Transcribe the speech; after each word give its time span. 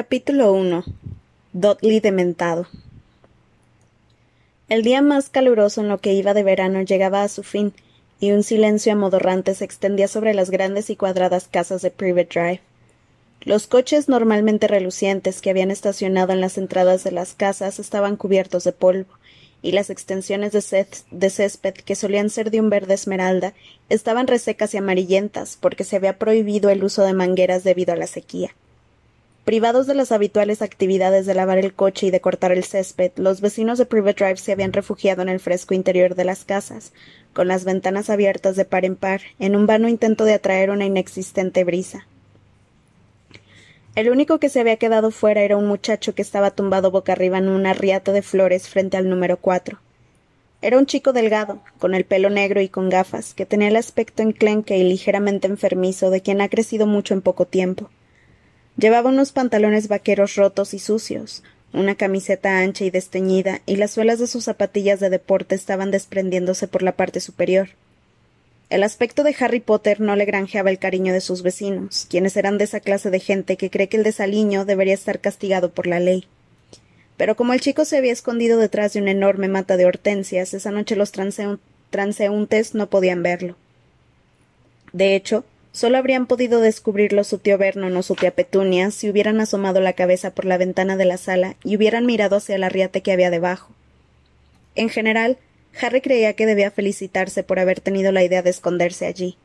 Capítulo 0.00 0.52
1 0.52 0.84
Dudley 1.52 1.98
dementado 1.98 2.68
El 4.68 4.84
día 4.84 5.02
más 5.02 5.28
caluroso 5.28 5.80
en 5.80 5.88
lo 5.88 5.98
que 5.98 6.12
iba 6.12 6.34
de 6.34 6.44
verano 6.44 6.82
llegaba 6.82 7.24
a 7.24 7.28
su 7.28 7.42
fin, 7.42 7.72
y 8.20 8.30
un 8.30 8.44
silencio 8.44 8.92
amodorrante 8.92 9.56
se 9.56 9.64
extendía 9.64 10.06
sobre 10.06 10.34
las 10.34 10.50
grandes 10.50 10.88
y 10.90 10.94
cuadradas 10.94 11.48
casas 11.48 11.82
de 11.82 11.90
Privet 11.90 12.32
Drive. 12.32 12.60
Los 13.40 13.66
coches 13.66 14.08
normalmente 14.08 14.68
relucientes 14.68 15.40
que 15.40 15.50
habían 15.50 15.72
estacionado 15.72 16.32
en 16.32 16.40
las 16.40 16.58
entradas 16.58 17.02
de 17.02 17.10
las 17.10 17.34
casas 17.34 17.80
estaban 17.80 18.14
cubiertos 18.14 18.62
de 18.62 18.70
polvo, 18.70 19.12
y 19.62 19.72
las 19.72 19.90
extensiones 19.90 20.52
de, 20.52 20.86
de, 21.10 21.30
césped, 21.30 21.74
que 21.74 21.96
solían 21.96 22.30
ser 22.30 22.52
de 22.52 22.60
un 22.60 22.70
verde 22.70 22.94
esmeralda, 22.94 23.52
estaban 23.88 24.28
resecas 24.28 24.74
y 24.74 24.76
amarillentas, 24.76 25.58
porque 25.60 25.82
se 25.82 25.96
había 25.96 26.18
prohibido 26.18 26.70
el 26.70 26.84
uso 26.84 27.02
de 27.02 27.14
mangueras 27.14 27.64
debido 27.64 27.94
a 27.94 27.96
la 27.96 28.06
sequía. 28.06 28.54
Privados 29.48 29.86
de 29.86 29.94
las 29.94 30.12
habituales 30.12 30.60
actividades 30.60 31.24
de 31.24 31.32
lavar 31.32 31.56
el 31.56 31.72
coche 31.72 32.08
y 32.08 32.10
de 32.10 32.20
cortar 32.20 32.52
el 32.52 32.64
césped, 32.64 33.12
los 33.16 33.40
vecinos 33.40 33.78
de 33.78 33.86
Private 33.86 34.22
Drive 34.22 34.36
se 34.36 34.52
habían 34.52 34.74
refugiado 34.74 35.22
en 35.22 35.30
el 35.30 35.40
fresco 35.40 35.72
interior 35.72 36.14
de 36.14 36.26
las 36.26 36.44
casas, 36.44 36.92
con 37.32 37.48
las 37.48 37.64
ventanas 37.64 38.10
abiertas 38.10 38.56
de 38.56 38.66
par 38.66 38.84
en 38.84 38.94
par, 38.94 39.22
en 39.38 39.56
un 39.56 39.64
vano 39.64 39.88
intento 39.88 40.26
de 40.26 40.34
atraer 40.34 40.68
una 40.68 40.84
inexistente 40.84 41.64
brisa. 41.64 42.06
El 43.94 44.10
único 44.10 44.38
que 44.38 44.50
se 44.50 44.60
había 44.60 44.76
quedado 44.76 45.10
fuera 45.10 45.40
era 45.40 45.56
un 45.56 45.66
muchacho 45.66 46.14
que 46.14 46.20
estaba 46.20 46.50
tumbado 46.50 46.90
boca 46.90 47.12
arriba 47.12 47.38
en 47.38 47.48
una 47.48 47.72
riata 47.72 48.12
de 48.12 48.20
flores 48.20 48.68
frente 48.68 48.98
al 48.98 49.08
número 49.08 49.38
cuatro. 49.38 49.78
Era 50.60 50.76
un 50.76 50.84
chico 50.84 51.14
delgado, 51.14 51.62
con 51.78 51.94
el 51.94 52.04
pelo 52.04 52.28
negro 52.28 52.60
y 52.60 52.68
con 52.68 52.90
gafas, 52.90 53.32
que 53.32 53.46
tenía 53.46 53.68
el 53.68 53.76
aspecto 53.76 54.22
enclenque 54.22 54.76
y 54.76 54.82
ligeramente 54.82 55.46
enfermizo 55.46 56.10
de 56.10 56.20
quien 56.20 56.42
ha 56.42 56.50
crecido 56.50 56.86
mucho 56.86 57.14
en 57.14 57.22
poco 57.22 57.46
tiempo. 57.46 57.88
Llevaba 58.78 59.10
unos 59.10 59.32
pantalones 59.32 59.88
vaqueros 59.88 60.36
rotos 60.36 60.72
y 60.72 60.78
sucios, 60.78 61.42
una 61.72 61.96
camiseta 61.96 62.60
ancha 62.60 62.84
y 62.84 62.90
desteñida, 62.90 63.60
y 63.66 63.74
las 63.74 63.90
suelas 63.90 64.20
de 64.20 64.28
sus 64.28 64.44
zapatillas 64.44 65.00
de 65.00 65.10
deporte 65.10 65.56
estaban 65.56 65.90
desprendiéndose 65.90 66.68
por 66.68 66.84
la 66.84 66.92
parte 66.92 67.18
superior. 67.18 67.70
El 68.70 68.84
aspecto 68.84 69.24
de 69.24 69.34
Harry 69.40 69.58
Potter 69.58 70.00
no 70.00 70.14
le 70.14 70.26
granjeaba 70.26 70.70
el 70.70 70.78
cariño 70.78 71.12
de 71.12 71.20
sus 71.20 71.42
vecinos, 71.42 72.06
quienes 72.08 72.36
eran 72.36 72.56
de 72.56 72.64
esa 72.64 72.78
clase 72.78 73.10
de 73.10 73.18
gente 73.18 73.56
que 73.56 73.68
cree 73.68 73.88
que 73.88 73.96
el 73.96 74.04
desaliño 74.04 74.64
debería 74.64 74.94
estar 74.94 75.18
castigado 75.20 75.72
por 75.72 75.88
la 75.88 75.98
ley. 75.98 76.26
Pero 77.16 77.34
como 77.34 77.54
el 77.54 77.60
chico 77.60 77.84
se 77.84 77.96
había 77.96 78.12
escondido 78.12 78.58
detrás 78.60 78.92
de 78.92 79.00
una 79.00 79.10
enorme 79.10 79.48
mata 79.48 79.76
de 79.76 79.86
hortensias, 79.86 80.54
esa 80.54 80.70
noche 80.70 80.94
los 80.94 81.10
transeúntes 81.90 82.74
no 82.76 82.88
podían 82.88 83.24
verlo. 83.24 83.56
De 84.92 85.16
hecho, 85.16 85.44
Solo 85.78 85.96
habrían 85.96 86.26
podido 86.26 86.60
descubrirlo 86.60 87.22
su 87.22 87.38
tío 87.38 87.56
Vernon 87.56 87.96
o 87.96 88.02
su 88.02 88.16
tía 88.16 88.32
Petunia 88.32 88.90
si 88.90 89.08
hubieran 89.08 89.40
asomado 89.40 89.80
la 89.80 89.92
cabeza 89.92 90.34
por 90.34 90.44
la 90.44 90.58
ventana 90.58 90.96
de 90.96 91.04
la 91.04 91.18
sala 91.18 91.54
y 91.62 91.76
hubieran 91.76 92.04
mirado 92.04 92.34
hacia 92.34 92.58
la 92.58 92.68
riate 92.68 93.00
que 93.00 93.12
había 93.12 93.30
debajo. 93.30 93.72
En 94.74 94.88
general, 94.88 95.38
Harry 95.80 96.00
creía 96.00 96.32
que 96.32 96.46
debía 96.46 96.72
felicitarse 96.72 97.44
por 97.44 97.60
haber 97.60 97.78
tenido 97.78 98.10
la 98.10 98.24
idea 98.24 98.42
de 98.42 98.50
esconderse 98.50 99.06
allí. 99.06 99.36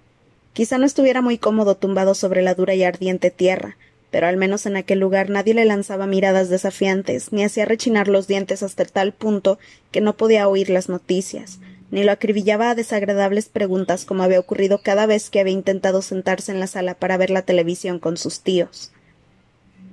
Quizá 0.54 0.80
no 0.80 0.88
estuviera 0.88 1.22
muy 1.22 1.38
cómodo 1.38 1.76
tumbado 1.76 2.16
sobre 2.16 2.42
la 2.42 2.56
dura 2.56 2.74
y 2.74 2.84
ardiente 2.84 3.30
tierra, 3.30 3.78
pero 4.10 4.26
al 4.26 4.36
menos 4.36 4.66
en 4.66 4.76
aquel 4.76 4.98
lugar 4.98 5.30
nadie 5.30 5.54
le 5.54 5.66
lanzaba 5.66 6.08
miradas 6.08 6.50
desafiantes, 6.50 7.32
ni 7.32 7.44
hacía 7.44 7.66
rechinar 7.66 8.08
los 8.08 8.26
dientes 8.26 8.64
hasta 8.64 8.86
tal 8.86 9.14
punto 9.14 9.60
que 9.92 10.02
no 10.02 10.18
podía 10.18 10.48
oír 10.48 10.72
las 10.72 10.90
noticias, 10.90 11.60
ni 11.94 12.04
lo 12.04 12.12
acribillaba 12.12 12.72
a 12.72 12.76
desagradables 12.76 13.50
preguntas 13.50 14.04
como 14.04 14.24
había 14.24 14.40
ocurrido 14.40 14.80
cada 14.82 15.06
vez 15.06 15.30
que 15.30 15.40
había 15.40 15.54
intentado 15.54 16.02
sentarse 16.02 16.52
en 16.52 16.60
la 16.60 16.66
sala 16.66 16.96
para 16.96 17.18
ver 17.18 17.30
la 17.30 17.44
televisión 17.44 18.00
con 18.00 18.18
sus 18.18 18.40
tíos. 18.40 18.92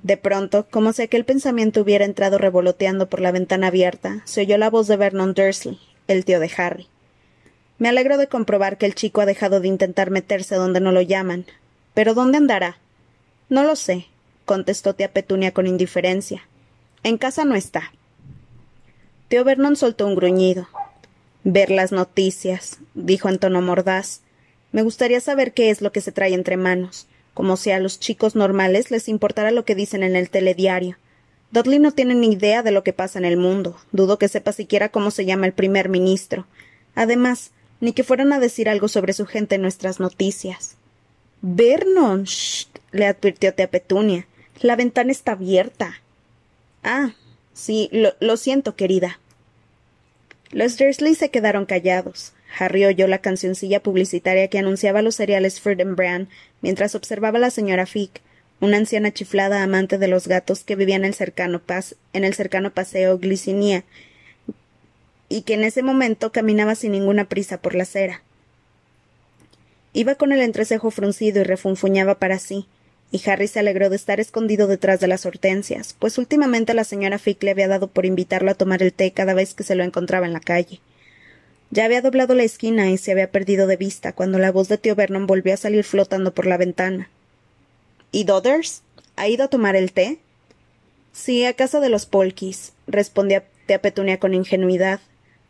De 0.01 0.17
pronto, 0.17 0.65
como 0.71 0.93
si 0.93 1.03
aquel 1.03 1.25
pensamiento 1.25 1.81
hubiera 1.81 2.03
entrado 2.03 2.39
revoloteando 2.39 3.07
por 3.07 3.21
la 3.21 3.31
ventana 3.31 3.67
abierta, 3.67 4.23
se 4.25 4.41
oyó 4.41 4.57
la 4.57 4.71
voz 4.71 4.87
de 4.87 4.97
Vernon 4.97 5.35
Dursley, 5.35 5.77
el 6.07 6.25
tío 6.25 6.39
de 6.39 6.49
Harry. 6.57 6.87
Me 7.77 7.89
alegro 7.89 8.17
de 8.17 8.25
comprobar 8.25 8.79
que 8.79 8.87
el 8.87 8.95
chico 8.95 9.21
ha 9.21 9.27
dejado 9.27 9.59
de 9.59 9.67
intentar 9.67 10.09
meterse 10.09 10.55
donde 10.55 10.79
no 10.79 10.91
lo 10.91 11.01
llaman. 11.01 11.45
¿Pero 11.93 12.15
dónde 12.15 12.39
andará? 12.39 12.79
No 13.47 13.63
lo 13.63 13.75
sé, 13.75 14.07
contestó 14.45 14.95
tía 14.95 15.13
Petunia 15.13 15.51
con 15.51 15.67
indiferencia. 15.67 16.47
En 17.03 17.19
casa 17.19 17.45
no 17.45 17.53
está. 17.53 17.93
Tío 19.27 19.43
Vernon 19.43 19.75
soltó 19.75 20.07
un 20.07 20.15
gruñido. 20.15 20.67
Ver 21.43 21.71
las 21.71 21.91
noticias, 21.91 22.77
dijo 22.93 23.27
en 23.27 23.39
tono 23.39 23.61
mordaz. 23.61 24.21
Me 24.71 24.83
gustaría 24.83 25.19
saber 25.19 25.53
qué 25.53 25.69
es 25.69 25.81
lo 25.81 25.91
que 25.91 26.01
se 26.01 26.11
trae 26.11 26.33
entre 26.33 26.55
manos, 26.55 27.07
como 27.33 27.57
si 27.57 27.71
a 27.71 27.79
los 27.79 27.99
chicos 27.99 28.35
normales 28.35 28.91
les 28.91 29.09
importara 29.09 29.51
lo 29.51 29.65
que 29.65 29.75
dicen 29.75 30.03
en 30.03 30.15
el 30.15 30.29
telediario. 30.29 30.97
Dudley 31.51 31.79
no 31.79 31.91
tiene 31.91 32.15
ni 32.15 32.31
idea 32.31 32.63
de 32.63 32.71
lo 32.71 32.83
que 32.83 32.93
pasa 32.93 33.19
en 33.19 33.25
el 33.25 33.37
mundo. 33.37 33.75
Dudo 33.91 34.17
que 34.17 34.29
sepa 34.29 34.53
siquiera 34.53 34.89
cómo 34.89 35.11
se 35.11 35.25
llama 35.25 35.47
el 35.47 35.53
primer 35.53 35.89
ministro. 35.89 36.45
Además, 36.95 37.51
ni 37.81 37.91
que 37.91 38.03
fueran 38.03 38.31
a 38.31 38.39
decir 38.39 38.69
algo 38.69 38.87
sobre 38.87 39.13
su 39.13 39.25
gente 39.25 39.55
en 39.55 39.63
nuestras 39.63 39.99
noticias. 39.99 40.75
Vernon, 41.41 42.23
shh, 42.23 42.67
le 42.91 43.07
advirtió 43.07 43.53
tía 43.53 43.69
Petunia. 43.69 44.27
La 44.61 44.75
ventana 44.75 45.11
está 45.11 45.33
abierta. 45.33 46.01
Ah, 46.83 47.13
sí, 47.53 47.89
lo, 47.91 48.13
lo 48.19 48.37
siento, 48.37 48.75
querida. 48.75 49.19
Los 50.51 50.77
Dursley 50.77 51.15
se 51.15 51.29
quedaron 51.29 51.65
callados. 51.65 52.33
Harry 52.59 52.83
oyó 52.85 53.07
la 53.07 53.19
cancioncilla 53.19 53.81
publicitaria 53.81 54.49
que 54.49 54.59
anunciaba 54.59 55.01
los 55.01 55.15
cereales 55.15 55.61
Fruit 55.61 55.79
and 55.79 55.95
Bran 55.95 56.27
mientras 56.61 56.95
observaba 56.95 57.37
a 57.37 57.41
la 57.41 57.51
señora 57.51 57.85
Fick, 57.85 58.21
una 58.59 58.77
anciana 58.77 59.11
chiflada 59.11 59.63
amante 59.63 59.97
de 59.97 60.09
los 60.09 60.27
gatos 60.27 60.63
que 60.63 60.75
vivía 60.75 60.97
en 60.97 61.05
el 61.05 61.13
cercano, 61.13 61.61
en 62.13 62.23
el 62.25 62.33
cercano 62.33 62.71
paseo 62.71 63.17
Glicinia 63.17 63.85
y 65.29 65.43
que 65.43 65.53
en 65.53 65.63
ese 65.63 65.81
momento 65.81 66.33
caminaba 66.33 66.75
sin 66.75 66.91
ninguna 66.91 67.25
prisa 67.25 67.61
por 67.61 67.73
la 67.73 67.83
acera. 67.83 68.21
Iba 69.93 70.15
con 70.15 70.33
el 70.33 70.41
entrecejo 70.41 70.91
fruncido 70.91 71.39
y 71.39 71.43
refunfuñaba 71.43 72.15
para 72.15 72.37
sí, 72.37 72.67
y 73.11 73.21
Harry 73.29 73.47
se 73.47 73.59
alegró 73.59 73.89
de 73.89 73.97
estar 73.97 74.19
escondido 74.19 74.67
detrás 74.67 75.01
de 75.01 75.07
las 75.07 75.25
hortensias, 75.25 75.95
pues 75.99 76.17
últimamente 76.17 76.73
la 76.73 76.85
señora 76.85 77.19
Fick 77.19 77.43
le 77.43 77.51
había 77.51 77.67
dado 77.67 77.87
por 77.87 78.05
invitarlo 78.05 78.51
a 78.51 78.55
tomar 78.55 78.81
el 78.81 78.93
té 78.93 79.11
cada 79.11 79.33
vez 79.33 79.53
que 79.53 79.63
se 79.63 79.75
lo 79.75 79.83
encontraba 79.83 80.25
en 80.25 80.33
la 80.33 80.39
calle. 80.39 80.79
Ya 81.71 81.85
había 81.85 82.01
doblado 82.01 82.35
la 82.35 82.43
esquina 82.43 82.89
y 82.89 82.97
se 82.97 83.11
había 83.11 83.31
perdido 83.31 83.67
de 83.67 83.77
vista 83.77 84.13
cuando 84.13 84.39
la 84.39 84.51
voz 84.51 84.69
de 84.69 84.77
tío 84.77 84.95
Vernon 84.95 85.27
volvió 85.27 85.53
a 85.53 85.57
salir 85.57 85.83
flotando 85.83 86.33
por 86.33 86.45
la 86.45 86.57
ventana. 86.57 87.09
¿Y 88.11 88.23
Dodders? 88.23 88.81
¿Ha 89.17 89.27
ido 89.27 89.45
a 89.45 89.49
tomar 89.49 89.75
el 89.75 89.91
té? 89.91 90.19
Sí, 91.13 91.45
a 91.45 91.53
casa 91.53 91.79
de 91.81 91.89
los 91.89 92.05
Polkis, 92.05 92.73
respondió 92.87 93.43
tía 93.67 93.81
Petunia 93.81 94.19
con 94.19 94.33
ingenuidad. 94.33 95.01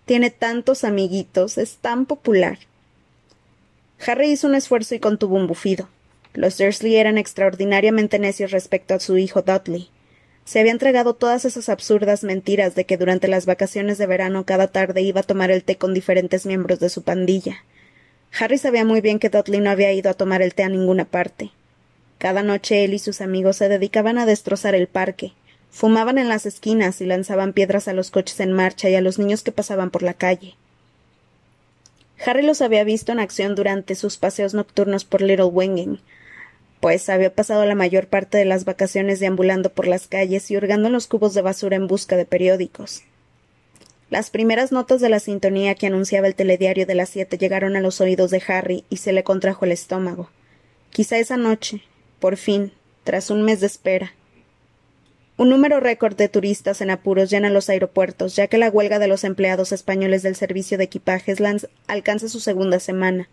Tiene 0.06 0.32
tantos 0.32 0.84
amiguitos, 0.84 1.58
es 1.58 1.78
tan 1.78 2.06
popular. 2.06 2.58
Harry 4.06 4.32
hizo 4.32 4.48
un 4.48 4.56
esfuerzo 4.56 4.96
y 4.96 5.00
contuvo 5.00 5.36
un 5.36 5.48
bufido. 5.48 5.90
Los 6.34 6.58
Dursley 6.58 6.96
eran 6.96 7.18
extraordinariamente 7.18 8.18
necios 8.18 8.52
respecto 8.52 8.94
a 8.94 9.00
su 9.00 9.18
hijo 9.18 9.42
Dudley. 9.42 9.90
Se 10.46 10.60
había 10.60 10.72
entregado 10.72 11.14
todas 11.14 11.44
esas 11.44 11.68
absurdas 11.68 12.24
mentiras 12.24 12.74
de 12.74 12.86
que 12.86 12.98
durante 12.98 13.28
las 13.28 13.46
vacaciones 13.46 13.98
de 13.98 14.08
verano 14.08 14.46
cada 14.46 14.68
tarde 14.68 15.02
iba 15.02 15.20
a 15.20 15.24
tomar 15.24 15.52
el 15.52 15.64
té 15.64 15.78
con 15.78 15.94
diferentes 15.94 16.46
miembros 16.46 16.80
de 16.80 16.90
su 16.90 17.04
pandilla. 17.04 17.64
Harry 18.40 18.58
sabía 18.58 18.86
muy 18.86 19.02
bien 19.02 19.20
que 19.20 19.30
Dudley 19.30 19.60
no 19.60 19.70
había 19.70 19.92
ido 19.92 20.10
a 20.10 20.14
tomar 20.14 20.42
el 20.42 20.54
té 20.54 20.64
a 20.64 20.70
ninguna 20.70 21.06
parte. 21.06 21.52
Cada 22.18 22.44
noche 22.44 22.86
él 22.86 22.94
y 22.94 23.00
sus 23.00 23.20
amigos 23.20 23.58
se 23.58 23.68
dedicaban 23.68 24.18
a 24.18 24.26
destrozar 24.26 24.74
el 24.74 24.88
parque, 24.88 25.34
fumaban 25.70 26.18
en 26.18 26.30
las 26.30 26.46
esquinas 26.46 27.02
y 27.02 27.06
lanzaban 27.06 27.52
piedras 27.52 27.90
a 27.90 27.94
los 27.94 28.10
coches 28.10 28.40
en 28.40 28.54
marcha 28.54 28.90
y 28.90 28.96
a 28.96 29.02
los 29.02 29.20
niños 29.20 29.44
que 29.44 29.52
pasaban 29.52 29.90
por 29.90 30.02
la 30.02 30.14
calle. 30.14 30.56
Harry 32.26 32.44
los 32.44 32.62
había 32.62 32.84
visto 32.84 33.12
en 33.12 33.20
acción 33.20 33.56
durante 33.56 33.96
sus 33.96 34.18
paseos 34.18 34.54
nocturnos 34.54 35.04
por 35.04 35.22
Little 35.22 35.50
pues 36.82 37.10
había 37.10 37.34
pasado 37.34 37.64
la 37.66 37.76
mayor 37.76 38.08
parte 38.08 38.40
de 38.40 38.46
las 38.46 38.66
vacaciones 38.66 39.20
deambulando 39.20 39.72
por 39.72 39.88
las 39.88 40.08
calles 40.08 40.50
y 40.50 40.58
hurgando 40.58 40.88
en 40.88 40.94
los 40.94 41.08
cubos 41.08 41.36
de 41.36 41.44
basura 41.44 41.76
en 41.76 41.88
busca 41.88 42.18
de 42.18 42.26
periódicos. 42.26 43.04
Las 44.10 44.32
primeras 44.32 44.72
notas 44.72 45.00
de 45.00 45.08
la 45.08 45.20
sintonía 45.20 45.76
que 45.76 45.88
anunciaba 45.88 46.28
el 46.28 46.36
telediario 46.36 46.88
de 46.88 46.96
las 46.96 47.10
siete 47.10 47.38
llegaron 47.38 47.78
a 47.78 47.82
los 47.82 48.02
oídos 48.02 48.32
de 48.32 48.42
Harry 48.48 48.84
y 48.90 48.98
se 48.98 49.14
le 49.14 49.24
contrajo 49.24 49.64
el 49.64 49.72
estómago. 49.72 50.30
Quizá 50.90 51.20
esa 51.20 51.38
noche, 51.38 51.84
por 52.20 52.36
fin, 52.36 52.74
tras 53.04 53.30
un 53.30 53.44
mes 53.44 53.62
de 53.62 53.68
espera. 53.68 54.14
Un 55.38 55.50
número 55.50 55.80
récord 55.80 56.16
de 56.16 56.30
turistas 56.30 56.82
en 56.82 56.90
apuros 56.90 57.30
llena 57.30 57.52
los 57.52 57.70
aeropuertos, 57.70 58.36
ya 58.36 58.48
que 58.48 58.58
la 58.58 58.70
huelga 58.70 58.98
de 58.98 59.08
los 59.08 59.24
empleados 59.24 59.72
españoles 59.72 60.24
del 60.24 60.36
servicio 60.36 60.80
de 60.80 60.86
equipajes 60.86 61.38
alcanza 61.88 62.28
su 62.28 62.40
segunda 62.40 62.80
semana 62.80 63.30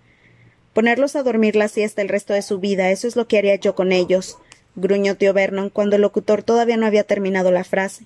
Ponerlos 0.78 1.16
a 1.16 1.24
dormir 1.24 1.56
la 1.56 1.66
siesta 1.66 2.02
el 2.02 2.08
resto 2.08 2.34
de 2.34 2.42
su 2.42 2.60
vida, 2.60 2.92
eso 2.92 3.08
es 3.08 3.16
lo 3.16 3.26
que 3.26 3.36
haría 3.36 3.56
yo 3.56 3.74
con 3.74 3.90
ellos, 3.90 4.38
gruñó 4.76 5.16
tío 5.16 5.32
Vernon 5.32 5.70
cuando 5.70 5.96
el 5.96 6.02
locutor 6.02 6.44
todavía 6.44 6.76
no 6.76 6.86
había 6.86 7.02
terminado 7.02 7.50
la 7.50 7.64
frase. 7.64 8.04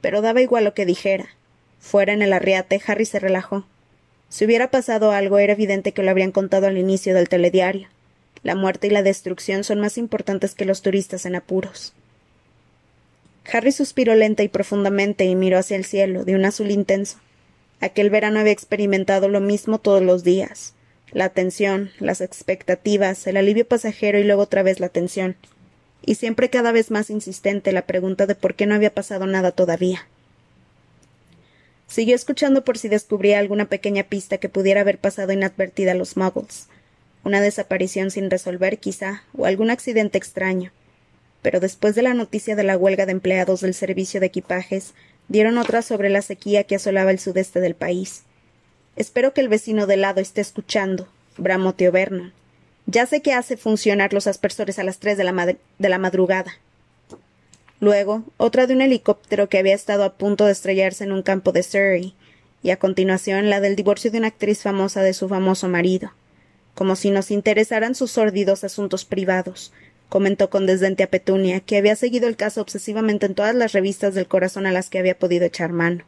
Pero 0.00 0.22
daba 0.22 0.40
igual 0.40 0.62
lo 0.62 0.74
que 0.74 0.86
dijera. 0.86 1.30
Fuera 1.80 2.12
en 2.12 2.22
el 2.22 2.32
arriate, 2.32 2.80
Harry 2.86 3.04
se 3.04 3.18
relajó. 3.18 3.66
Si 4.28 4.44
hubiera 4.44 4.70
pasado 4.70 5.10
algo, 5.10 5.40
era 5.40 5.54
evidente 5.54 5.90
que 5.90 6.04
lo 6.04 6.10
habrían 6.12 6.30
contado 6.30 6.68
al 6.68 6.78
inicio 6.78 7.16
del 7.16 7.28
telediario. 7.28 7.88
La 8.44 8.54
muerte 8.54 8.86
y 8.86 8.90
la 8.90 9.02
destrucción 9.02 9.64
son 9.64 9.80
más 9.80 9.98
importantes 9.98 10.54
que 10.54 10.66
los 10.66 10.82
turistas 10.82 11.26
en 11.26 11.34
apuros. 11.34 11.94
Harry 13.52 13.72
suspiró 13.72 14.14
lenta 14.14 14.44
y 14.44 14.48
profundamente 14.48 15.24
y 15.24 15.34
miró 15.34 15.58
hacia 15.58 15.76
el 15.76 15.84
cielo, 15.84 16.24
de 16.24 16.36
un 16.36 16.44
azul 16.44 16.70
intenso. 16.70 17.18
Aquel 17.80 18.08
verano 18.08 18.38
había 18.38 18.52
experimentado 18.52 19.28
lo 19.28 19.40
mismo 19.40 19.80
todos 19.80 20.00
los 20.00 20.22
días. 20.22 20.74
La 21.14 21.28
tensión, 21.28 21.92
las 22.00 22.20
expectativas, 22.20 23.28
el 23.28 23.36
alivio 23.36 23.66
pasajero 23.66 24.18
y 24.18 24.24
luego 24.24 24.42
otra 24.42 24.64
vez 24.64 24.80
la 24.80 24.88
tensión. 24.88 25.36
Y 26.04 26.16
siempre 26.16 26.50
cada 26.50 26.72
vez 26.72 26.90
más 26.90 27.08
insistente 27.08 27.70
la 27.70 27.86
pregunta 27.86 28.26
de 28.26 28.34
por 28.34 28.56
qué 28.56 28.66
no 28.66 28.74
había 28.74 28.92
pasado 28.92 29.24
nada 29.26 29.52
todavía. 29.52 30.08
Siguió 31.86 32.16
escuchando 32.16 32.64
por 32.64 32.78
si 32.78 32.88
descubría 32.88 33.38
alguna 33.38 33.66
pequeña 33.66 34.02
pista 34.02 34.38
que 34.38 34.48
pudiera 34.48 34.80
haber 34.80 34.98
pasado 34.98 35.32
inadvertida 35.32 35.92
a 35.92 35.94
los 35.94 36.16
muggles. 36.16 36.66
Una 37.22 37.40
desaparición 37.40 38.10
sin 38.10 38.28
resolver, 38.28 38.78
quizá, 38.78 39.22
o 39.38 39.46
algún 39.46 39.70
accidente 39.70 40.18
extraño. 40.18 40.72
Pero 41.42 41.60
después 41.60 41.94
de 41.94 42.02
la 42.02 42.14
noticia 42.14 42.56
de 42.56 42.64
la 42.64 42.76
huelga 42.76 43.06
de 43.06 43.12
empleados 43.12 43.60
del 43.60 43.74
servicio 43.74 44.18
de 44.18 44.26
equipajes, 44.26 44.94
dieron 45.28 45.58
otra 45.58 45.80
sobre 45.80 46.10
la 46.10 46.22
sequía 46.22 46.64
que 46.64 46.74
asolaba 46.74 47.12
el 47.12 47.20
sudeste 47.20 47.60
del 47.60 47.76
país. 47.76 48.24
Espero 48.96 49.34
que 49.34 49.40
el 49.40 49.48
vecino 49.48 49.86
de 49.86 49.96
lado 49.96 50.20
esté 50.20 50.40
escuchando, 50.40 51.08
bramó 51.36 51.74
tío 51.74 51.90
Vernon. 51.90 52.32
Ya 52.86 53.06
sé 53.06 53.22
que 53.22 53.32
hace 53.32 53.56
funcionar 53.56 54.12
los 54.12 54.26
aspersores 54.26 54.78
a 54.78 54.84
las 54.84 54.98
tres 54.98 55.16
de 55.16 55.24
la, 55.24 55.56
de 55.78 55.88
la 55.88 55.98
madrugada. 55.98 56.52
Luego, 57.80 58.24
otra 58.36 58.66
de 58.66 58.74
un 58.74 58.82
helicóptero 58.82 59.48
que 59.48 59.58
había 59.58 59.74
estado 59.74 60.04
a 60.04 60.14
punto 60.14 60.46
de 60.46 60.52
estrellarse 60.52 61.04
en 61.04 61.12
un 61.12 61.22
campo 61.22 61.50
de 61.52 61.62
Surrey, 61.62 62.14
y 62.62 62.70
a 62.70 62.78
continuación 62.78 63.50
la 63.50 63.60
del 63.60 63.76
divorcio 63.76 64.10
de 64.10 64.18
una 64.18 64.28
actriz 64.28 64.62
famosa 64.62 65.02
de 65.02 65.12
su 65.12 65.28
famoso 65.28 65.68
marido. 65.68 66.12
Como 66.74 66.96
si 66.96 67.10
nos 67.10 67.30
interesaran 67.30 67.94
sus 67.94 68.12
sórdidos 68.12 68.64
asuntos 68.64 69.04
privados, 69.04 69.72
comentó 70.08 70.48
con 70.48 70.66
desdente 70.66 71.02
a 71.02 71.10
Petunia, 71.10 71.60
que 71.60 71.76
había 71.76 71.94
seguido 71.94 72.26
el 72.26 72.36
caso 72.36 72.62
obsesivamente 72.62 73.26
en 73.26 73.34
todas 73.34 73.54
las 73.54 73.72
revistas 73.72 74.14
del 74.14 74.28
corazón 74.28 74.66
a 74.66 74.72
las 74.72 74.88
que 74.88 74.98
había 74.98 75.18
podido 75.18 75.44
echar 75.44 75.72
mano. 75.72 76.04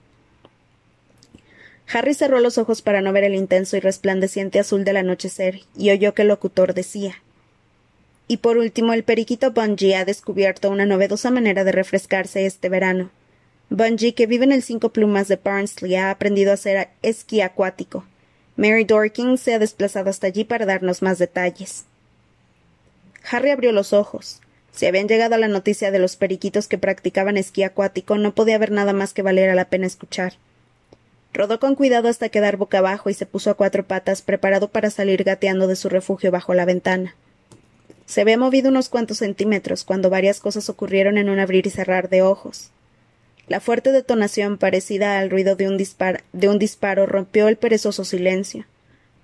Harry 1.92 2.14
cerró 2.14 2.40
los 2.40 2.58
ojos 2.58 2.82
para 2.82 3.00
no 3.00 3.12
ver 3.12 3.24
el 3.24 3.34
intenso 3.34 3.76
y 3.76 3.80
resplandeciente 3.80 4.58
azul 4.58 4.84
del 4.84 4.96
anochecer 4.96 5.60
y 5.76 5.90
oyó 5.90 6.14
que 6.14 6.22
el 6.22 6.28
locutor 6.28 6.74
decía 6.74 7.22
Y 8.26 8.38
por 8.38 8.58
último, 8.58 8.92
el 8.92 9.04
periquito 9.04 9.52
Bungie 9.52 9.94
ha 9.94 10.04
descubierto 10.04 10.70
una 10.70 10.86
novedosa 10.86 11.30
manera 11.30 11.62
de 11.62 11.72
refrescarse 11.72 12.44
este 12.44 12.68
verano. 12.68 13.10
Bungie, 13.70 14.14
que 14.14 14.26
vive 14.26 14.44
en 14.44 14.52
el 14.52 14.62
Cinco 14.62 14.90
Plumas 14.90 15.28
de 15.28 15.36
Barnsley, 15.36 15.94
ha 15.96 16.10
aprendido 16.10 16.50
a 16.50 16.54
hacer 16.54 16.88
esquí 17.02 17.40
acuático. 17.40 18.04
Mary 18.56 18.84
Dorking 18.84 19.36
se 19.36 19.54
ha 19.54 19.58
desplazado 19.58 20.10
hasta 20.10 20.26
allí 20.26 20.44
para 20.44 20.66
darnos 20.66 21.02
más 21.02 21.18
detalles. 21.18 21.84
Harry 23.30 23.50
abrió 23.50 23.72
los 23.72 23.92
ojos. 23.92 24.40
Si 24.72 24.86
habían 24.86 25.08
llegado 25.08 25.34
a 25.34 25.38
la 25.38 25.48
noticia 25.48 25.90
de 25.90 25.98
los 25.98 26.16
periquitos 26.16 26.68
que 26.68 26.78
practicaban 26.78 27.36
esquí 27.36 27.62
acuático, 27.62 28.18
no 28.18 28.34
podía 28.34 28.56
haber 28.56 28.70
nada 28.70 28.92
más 28.92 29.12
que 29.14 29.22
valiera 29.22 29.54
la 29.54 29.68
pena 29.68 29.86
escuchar. 29.86 30.34
Rodó 31.36 31.60
con 31.60 31.74
cuidado 31.74 32.08
hasta 32.08 32.30
quedar 32.30 32.56
boca 32.56 32.78
abajo 32.78 33.10
y 33.10 33.14
se 33.14 33.26
puso 33.26 33.50
a 33.50 33.54
cuatro 33.54 33.84
patas, 33.84 34.22
preparado 34.22 34.68
para 34.68 34.88
salir 34.88 35.22
gateando 35.22 35.66
de 35.66 35.76
su 35.76 35.90
refugio 35.90 36.30
bajo 36.30 36.54
la 36.54 36.64
ventana. 36.64 37.14
Se 38.06 38.22
había 38.22 38.38
movido 38.38 38.70
unos 38.70 38.88
cuantos 38.88 39.18
centímetros 39.18 39.84
cuando 39.84 40.08
varias 40.08 40.40
cosas 40.40 40.70
ocurrieron 40.70 41.18
en 41.18 41.28
un 41.28 41.38
abrir 41.38 41.66
y 41.66 41.70
cerrar 41.70 42.08
de 42.08 42.22
ojos. 42.22 42.70
La 43.48 43.60
fuerte 43.60 43.92
detonación, 43.92 44.56
parecida 44.56 45.18
al 45.18 45.28
ruido 45.28 45.56
de 45.56 45.68
un, 45.68 45.76
disparo, 45.76 47.04
rompió 47.04 47.48
el 47.48 47.58
perezoso 47.58 48.06
silencio. 48.06 48.64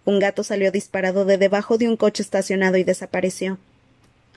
Un 0.05 0.19
gato 0.19 0.44
salió 0.44 0.70
disparado 0.70 1.25
de 1.25 1.38
debajo 1.38 1.79
de 1.79 1.88
un 1.88 1.97
coche 1.97 2.23
estacionado 2.23 2.76
y 2.76 2.85
desapareció. 2.85 3.56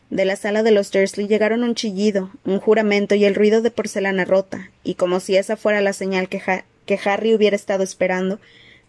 De 0.10 0.24
la 0.24 0.38
sala 0.38 0.63
de 0.63 0.71
los 0.71 0.92
Dursley 0.92 1.28
llegaron 1.28 1.66
un 1.66 1.75
chillido, 1.75 2.31
un 2.45 2.62
juramento 2.62 3.16
y 3.16 3.25
el 3.25 3.36
ruido 3.36 3.62
de 3.62 3.71
porcelana 3.71 4.24
rota, 4.24 4.71
y 4.86 4.95
como 4.95 5.19
si 5.19 5.36
esa 5.36 5.57
fuera 5.57 5.81
la 5.81 5.92
señal 5.92 6.30
que, 6.30 6.39
que 6.86 7.00
Harry 7.04 7.34
hubiera 7.34 7.56
estado 7.56 7.84
esperando, 7.84 8.40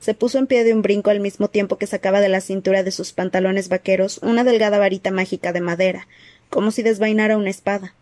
se 0.01 0.15
puso 0.15 0.39
en 0.39 0.47
pie 0.47 0.65
de 0.65 0.75
un 0.75 0.83
brinco 0.83 1.11
al 1.11 1.21
mismo 1.21 1.49
tiempo 1.49 1.79
que 1.79 1.87
sacaba 1.87 2.21
de 2.21 2.29
la 2.29 2.41
cintura 2.41 2.83
de 2.83 2.91
sus 2.91 3.13
pantalones 3.13 3.69
vaqueros 3.69 4.19
una 4.19 4.45
delgada 4.45 4.79
varita 4.79 5.11
mágica 5.11 5.53
de 5.53 5.61
madera, 5.61 6.07
como 6.51 6.71
si 6.71 6.83
desvainara 6.83 7.37
una 7.37 7.51
espada. 7.51 7.95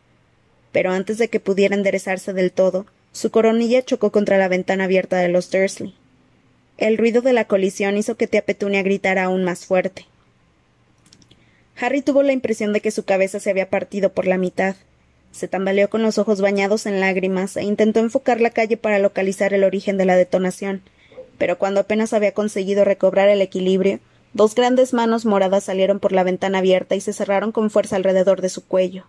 Pero 0.72 0.90
antes 0.90 1.18
de 1.18 1.28
que 1.28 1.40
pudiera 1.40 1.76
enderezarse 1.76 2.32
del 2.32 2.52
todo, 2.52 2.86
su 3.12 3.30
coronilla 3.30 3.84
chocó 3.84 4.10
contra 4.10 4.38
la 4.38 4.48
ventana 4.48 4.84
abierta 4.84 5.18
de 5.18 5.28
los 5.28 5.50
Dursley. 5.50 5.94
El 6.76 6.98
ruido 6.98 7.22
de 7.22 7.32
la 7.32 7.44
colisión 7.44 7.96
hizo 7.96 8.16
que 8.16 8.26
tía 8.26 8.44
Petunia 8.44 8.82
gritara 8.82 9.24
aún 9.24 9.44
más 9.44 9.64
fuerte. 9.64 10.06
Harry 11.76 12.02
tuvo 12.02 12.22
la 12.22 12.32
impresión 12.32 12.72
de 12.72 12.80
que 12.80 12.90
su 12.90 13.04
cabeza 13.04 13.38
se 13.38 13.50
había 13.50 13.70
partido 13.70 14.12
por 14.12 14.26
la 14.26 14.38
mitad. 14.38 14.74
Se 15.34 15.48
tambaleó 15.48 15.90
con 15.90 16.00
los 16.02 16.18
ojos 16.18 16.40
bañados 16.40 16.86
en 16.86 17.00
lágrimas 17.00 17.56
e 17.56 17.64
intentó 17.64 17.98
enfocar 17.98 18.40
la 18.40 18.50
calle 18.50 18.76
para 18.76 19.00
localizar 19.00 19.52
el 19.52 19.64
origen 19.64 19.98
de 19.98 20.04
la 20.04 20.14
detonación. 20.14 20.82
Pero 21.38 21.58
cuando 21.58 21.80
apenas 21.80 22.12
había 22.12 22.32
conseguido 22.32 22.84
recobrar 22.84 23.28
el 23.28 23.42
equilibrio, 23.42 23.98
dos 24.32 24.54
grandes 24.54 24.92
manos 24.92 25.24
moradas 25.24 25.64
salieron 25.64 25.98
por 25.98 26.12
la 26.12 26.22
ventana 26.22 26.58
abierta 26.58 26.94
y 26.94 27.00
se 27.00 27.12
cerraron 27.12 27.50
con 27.50 27.70
fuerza 27.70 27.96
alrededor 27.96 28.42
de 28.42 28.48
su 28.48 28.64
cuello. 28.64 29.06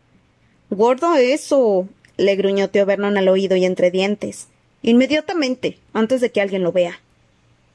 Gordo 0.72 1.16
eso. 1.16 1.88
le 2.18 2.36
gruñó 2.36 2.71
tío 2.71 2.88
Vernon 2.88 3.18
al 3.18 3.28
oído 3.28 3.56
y 3.56 3.66
entre 3.66 3.92
dientes. 3.92 4.48
Inmediatamente, 4.81 5.78
antes 5.94 6.21
de 6.21 6.31
que 6.31 6.42
alguien 6.42 6.63
lo 6.63 6.71
vea. 6.71 7.00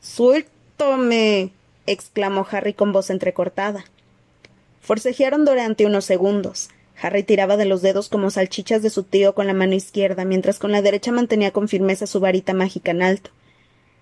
Suéltame. 0.00 1.52
exclamó 1.86 2.44
Harry 2.50 2.74
con 2.74 2.92
voz 2.92 3.10
entrecortada. 3.10 3.84
Forcejearon 4.80 5.44
durante 5.44 5.86
unos 5.86 6.04
segundos. 6.04 6.68
Harry 7.02 7.22
tiraba 7.22 7.56
de 7.56 7.64
los 7.64 7.82
dedos 7.82 8.08
como 8.08 8.30
salchichas 8.30 8.82
de 8.82 8.90
su 8.90 9.04
tío 9.04 9.34
con 9.34 9.46
la 9.46 9.54
mano 9.54 9.74
izquierda, 9.74 10.24
mientras 10.24 10.58
con 10.58 10.70
la 10.72 10.82
derecha 10.82 11.12
mantenía 11.12 11.50
con 11.50 11.68
firmeza 11.68 12.06
su 12.06 12.20
varita 12.20 12.52
mágica 12.52 12.90
en 12.90 13.02
alto. 13.02 13.30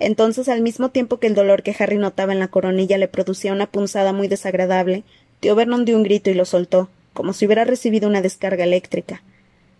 Entonces, 0.00 0.48
al 0.48 0.62
mismo 0.62 0.90
tiempo 0.90 1.18
que 1.18 1.26
el 1.26 1.34
dolor 1.34 1.62
que 1.62 1.74
Harry 1.78 1.98
notaba 1.98 2.32
en 2.32 2.38
la 2.38 2.48
coronilla 2.48 2.98
le 2.98 3.08
producía 3.08 3.52
una 3.52 3.66
punzada 3.66 4.12
muy 4.12 4.28
desagradable, 4.28 5.04
tío 5.40 5.54
Vernon 5.54 5.84
dio 5.84 5.96
un 5.96 6.02
grito 6.02 6.30
y 6.30 6.34
lo 6.34 6.44
soltó, 6.44 6.88
como 7.12 7.32
si 7.32 7.46
hubiera 7.46 7.64
recibido 7.64 8.08
una 8.08 8.22
descarga 8.22 8.64
eléctrica. 8.64 9.22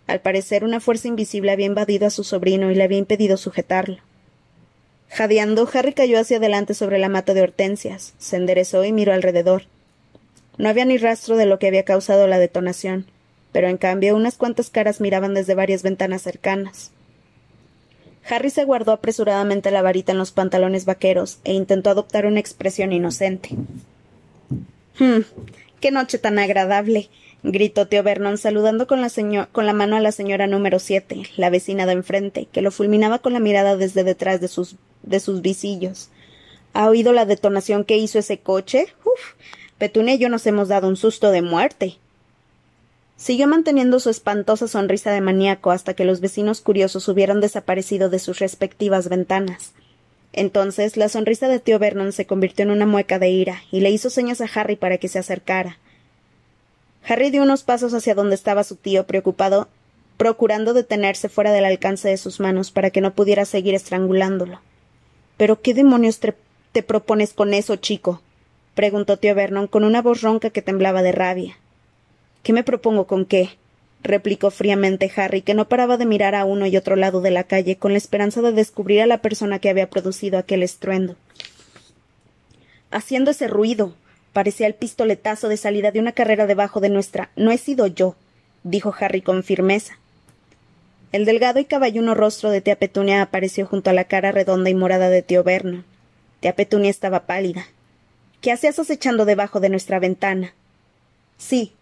Al 0.07 0.21
parecer, 0.21 0.63
una 0.63 0.79
fuerza 0.79 1.07
invisible 1.07 1.51
había 1.51 1.67
invadido 1.67 2.07
a 2.07 2.09
su 2.09 2.23
sobrino 2.23 2.71
y 2.71 2.75
le 2.75 2.83
había 2.83 2.97
impedido 2.97 3.37
sujetarlo. 3.37 3.97
Jadeando, 5.09 5.67
Harry 5.73 5.93
cayó 5.93 6.19
hacia 6.19 6.37
adelante 6.37 6.73
sobre 6.73 6.99
la 6.99 7.09
mata 7.09 7.33
de 7.33 7.41
hortensias, 7.41 8.13
se 8.17 8.37
enderezó 8.37 8.83
y 8.85 8.91
miró 8.91 9.13
alrededor. 9.13 9.63
No 10.59 10.67
había 10.67 10.83
ni 10.83 10.97
rastro 10.97 11.37
de 11.37 11.45
lo 11.45 11.57
que 11.57 11.67
había 11.67 11.85
causado 11.85 12.27
la 12.27 12.37
detonación, 12.37 13.05
pero 13.53 13.69
en 13.69 13.77
cambio 13.77 14.13
unas 14.13 14.35
cuantas 14.35 14.69
caras 14.69 14.99
miraban 14.99 15.33
desde 15.33 15.55
varias 15.55 15.83
ventanas 15.83 16.21
cercanas. 16.21 16.91
Harry 18.29 18.49
se 18.49 18.65
guardó 18.65 18.91
apresuradamente 18.91 19.71
la 19.71 19.81
varita 19.81 20.11
en 20.11 20.17
los 20.17 20.31
pantalones 20.31 20.83
vaqueros 20.83 21.39
e 21.45 21.53
intentó 21.53 21.89
adoptar 21.89 22.25
una 22.25 22.41
expresión 22.41 22.91
inocente. 22.91 23.51
Hm, 24.99 25.21
qué 25.79 25.91
noche 25.91 26.17
tan 26.17 26.37
agradable, 26.37 27.09
gritó 27.41 27.87
tío 27.87 28.03
Vernon 28.03 28.37
saludando 28.37 28.85
con 28.85 28.99
la, 28.99 29.09
con 29.53 29.65
la 29.65 29.71
mano 29.71 29.95
a 29.95 30.01
la 30.01 30.11
señora 30.11 30.45
número 30.45 30.79
siete, 30.79 31.23
la 31.37 31.49
vecina 31.49 31.85
de 31.85 31.93
enfrente, 31.93 32.49
que 32.51 32.61
lo 32.61 32.71
fulminaba 32.71 33.19
con 33.19 33.31
la 33.31 33.39
mirada 33.39 33.77
desde 33.77 34.03
detrás 34.03 34.41
de 34.41 34.49
sus, 34.49 34.75
de 35.03 35.21
sus 35.21 35.41
visillos. 35.41 36.09
¿Ha 36.73 36.89
oído 36.89 37.13
la 37.13 37.25
detonación 37.25 37.85
que 37.85 37.95
hizo 37.95 38.19
ese 38.19 38.39
coche? 38.39 38.87
Uf, 39.05 39.35
Petunia 39.79 40.15
y 40.15 40.17
yo 40.17 40.27
nos 40.27 40.45
hemos 40.45 40.67
dado 40.67 40.89
un 40.89 40.97
susto 40.97 41.31
de 41.31 41.41
muerte. 41.41 41.95
Siguió 43.15 43.47
manteniendo 43.47 44.01
su 44.01 44.09
espantosa 44.09 44.67
sonrisa 44.67 45.11
de 45.11 45.21
maníaco 45.21 45.71
hasta 45.71 45.93
que 45.93 46.03
los 46.03 46.19
vecinos 46.19 46.59
curiosos 46.59 47.07
hubieran 47.07 47.39
desaparecido 47.39 48.09
de 48.09 48.19
sus 48.19 48.39
respectivas 48.39 49.07
ventanas. 49.07 49.71
Entonces 50.33 50.97
la 50.97 51.07
sonrisa 51.07 51.47
de 51.47 51.59
tío 51.59 51.79
Vernon 51.79 52.11
se 52.11 52.25
convirtió 52.25 52.63
en 52.63 52.71
una 52.71 52.85
mueca 52.85 53.19
de 53.19 53.29
ira 53.29 53.63
y 53.71 53.79
le 53.79 53.89
hizo 53.89 54.09
señas 54.09 54.41
a 54.41 54.49
Harry 54.53 54.75
para 54.75 54.97
que 54.97 55.07
se 55.07 55.17
acercara. 55.17 55.77
Harry 57.07 57.31
dio 57.31 57.41
unos 57.41 57.63
pasos 57.63 57.93
hacia 57.93 58.15
donde 58.15 58.35
estaba 58.35 58.65
su 58.65 58.75
tío, 58.75 59.07
preocupado, 59.07 59.69
procurando 60.17 60.73
detenerse 60.73 61.29
fuera 61.29 61.53
del 61.53 61.63
alcance 61.63 62.09
de 62.09 62.17
sus 62.17 62.41
manos 62.41 62.69
para 62.71 62.89
que 62.89 62.99
no 62.99 63.13
pudiera 63.13 63.45
seguir 63.45 63.75
estrangulándolo. 63.75 64.59
Pero 65.37 65.61
qué 65.61 65.73
demonios 65.73 66.19
te 66.19 66.83
propones 66.83 67.31
con 67.31 67.53
eso, 67.53 67.77
chico 67.77 68.21
preguntó 68.79 69.17
tío 69.17 69.35
Vernon 69.35 69.67
con 69.67 69.83
una 69.83 70.01
voz 70.01 70.21
ronca 70.21 70.51
que 70.51 70.61
temblaba 70.61 71.01
de 71.01 71.11
rabia. 71.11 71.57
¿Qué 72.43 72.53
me 72.53 72.63
propongo 72.63 73.07
con 73.07 73.25
qué? 73.25 73.49
replicó 74.01 74.51
fríamente 74.51 75.11
Harry, 75.17 75.41
que 75.41 75.53
no 75.53 75.67
paraba 75.67 75.97
de 75.97 76.05
mirar 76.05 76.33
a 76.33 76.45
uno 76.45 76.65
y 76.65 76.77
otro 76.77 76.95
lado 76.95 77.19
de 77.19 77.29
la 77.29 77.43
calle 77.43 77.75
con 77.75 77.91
la 77.91 77.97
esperanza 77.97 78.41
de 78.41 78.53
descubrir 78.53 79.01
a 79.01 79.05
la 79.05 79.17
persona 79.17 79.59
que 79.59 79.69
había 79.69 79.89
producido 79.89 80.39
aquel 80.39 80.63
estruendo. 80.63 81.17
Haciendo 82.89 83.31
ese 83.31 83.49
ruido. 83.49 83.95
Parecía 84.31 84.67
el 84.67 84.75
pistoletazo 84.75 85.49
de 85.49 85.57
salida 85.57 85.91
de 85.91 85.99
una 85.99 86.13
carrera 86.13 86.47
debajo 86.47 86.79
de 86.79 86.87
nuestra. 86.87 87.31
No 87.35 87.51
he 87.51 87.57
sido 87.57 87.85
yo, 87.85 88.15
dijo 88.63 88.95
Harry 88.97 89.21
con 89.21 89.43
firmeza. 89.43 89.99
El 91.11 91.25
delgado 91.25 91.59
y 91.59 91.65
caballuno 91.65 92.15
rostro 92.15 92.49
de 92.49 92.61
tía 92.61 92.77
Petunia 92.77 93.21
apareció 93.21 93.65
junto 93.65 93.89
a 93.89 93.93
la 93.93 94.05
cara 94.05 94.31
redonda 94.31 94.69
y 94.69 94.73
morada 94.73 95.09
de 95.09 95.21
tío 95.21 95.43
Vernon. 95.43 95.83
Tía 96.39 96.55
Petunia 96.55 96.89
estaba 96.89 97.25
pálida. 97.25 97.67
¿Qué 98.41 98.51
hacías 98.51 98.79
acechando 98.79 99.25
debajo 99.25 99.59
de 99.59 99.69
nuestra 99.69 99.99
ventana? 99.99 100.53
Sí, 101.37 101.73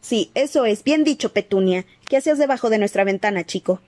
sí, 0.00 0.30
eso 0.34 0.64
es, 0.64 0.82
bien 0.84 1.04
dicho, 1.04 1.32
Petunia. 1.32 1.84
¿Qué 2.08 2.16
hacías 2.16 2.38
debajo 2.38 2.70
de 2.70 2.78
nuestra 2.78 3.04
ventana, 3.04 3.44
chico? 3.44 3.80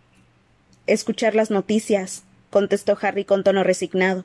escuchar 0.88 1.34
las 1.34 1.50
noticias, 1.50 2.24
contestó 2.50 2.98
Harry 3.00 3.24
con 3.24 3.44
tono 3.44 3.62
resignado. 3.62 4.24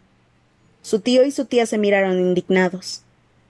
Su 0.82 1.00
tío 1.00 1.24
y 1.24 1.32
su 1.32 1.46
tía 1.46 1.66
se 1.66 1.78
miraron 1.78 2.20
indignados. 2.20 3.02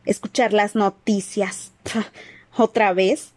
Escuchar 0.06 0.52
las 0.52 0.76
noticias. 0.76 1.72
¿Otra 2.58 2.94
vez? 2.94 3.30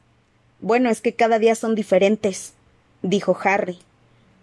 Bueno, 0.60 0.90
es 0.90 1.00
que 1.00 1.14
cada 1.14 1.38
día 1.38 1.54
son 1.54 1.74
diferentes, 1.74 2.54
dijo 3.02 3.38
Harry. 3.44 3.78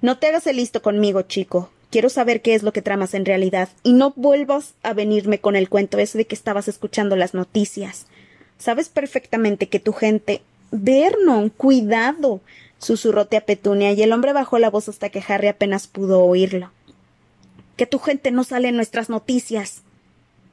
No 0.01 0.17
te 0.17 0.27
hagas 0.27 0.47
el 0.47 0.57
listo 0.57 0.81
conmigo, 0.81 1.23
chico. 1.23 1.69
Quiero 1.93 2.09
saber 2.09 2.41
qué 2.41 2.55
es 2.55 2.63
lo 2.63 2.73
que 2.73 2.81
tramas 2.81 3.13
en 3.13 3.23
realidad, 3.23 3.69
y 3.83 3.93
no 3.93 4.13
vuelvas 4.15 4.73
a 4.81 4.93
venirme 4.93 5.37
con 5.37 5.55
el 5.55 5.69
cuento 5.69 5.99
ese 5.99 6.17
de 6.17 6.25
que 6.25 6.33
estabas 6.33 6.67
escuchando 6.67 7.15
las 7.15 7.35
noticias. 7.35 8.07
Sabes 8.57 8.89
perfectamente 8.89 9.69
que 9.69 9.79
tu 9.79 9.93
gente. 9.93 10.41
Vernon, 10.71 11.49
cuidado. 11.49 12.41
susurró 12.79 13.27
tía 13.27 13.45
Petunia, 13.45 13.91
y 13.91 14.01
el 14.01 14.11
hombre 14.11 14.33
bajó 14.33 14.57
la 14.57 14.71
voz 14.71 14.89
hasta 14.89 15.09
que 15.09 15.23
Harry 15.27 15.47
apenas 15.47 15.85
pudo 15.85 16.23
oírlo 16.23 16.71
que 17.75 17.85
tu 17.85 17.99
gente 17.99 18.31
no 18.31 18.43
sale 18.43 18.69
en 18.69 18.75
nuestras 18.75 19.09
noticias. 19.09 19.81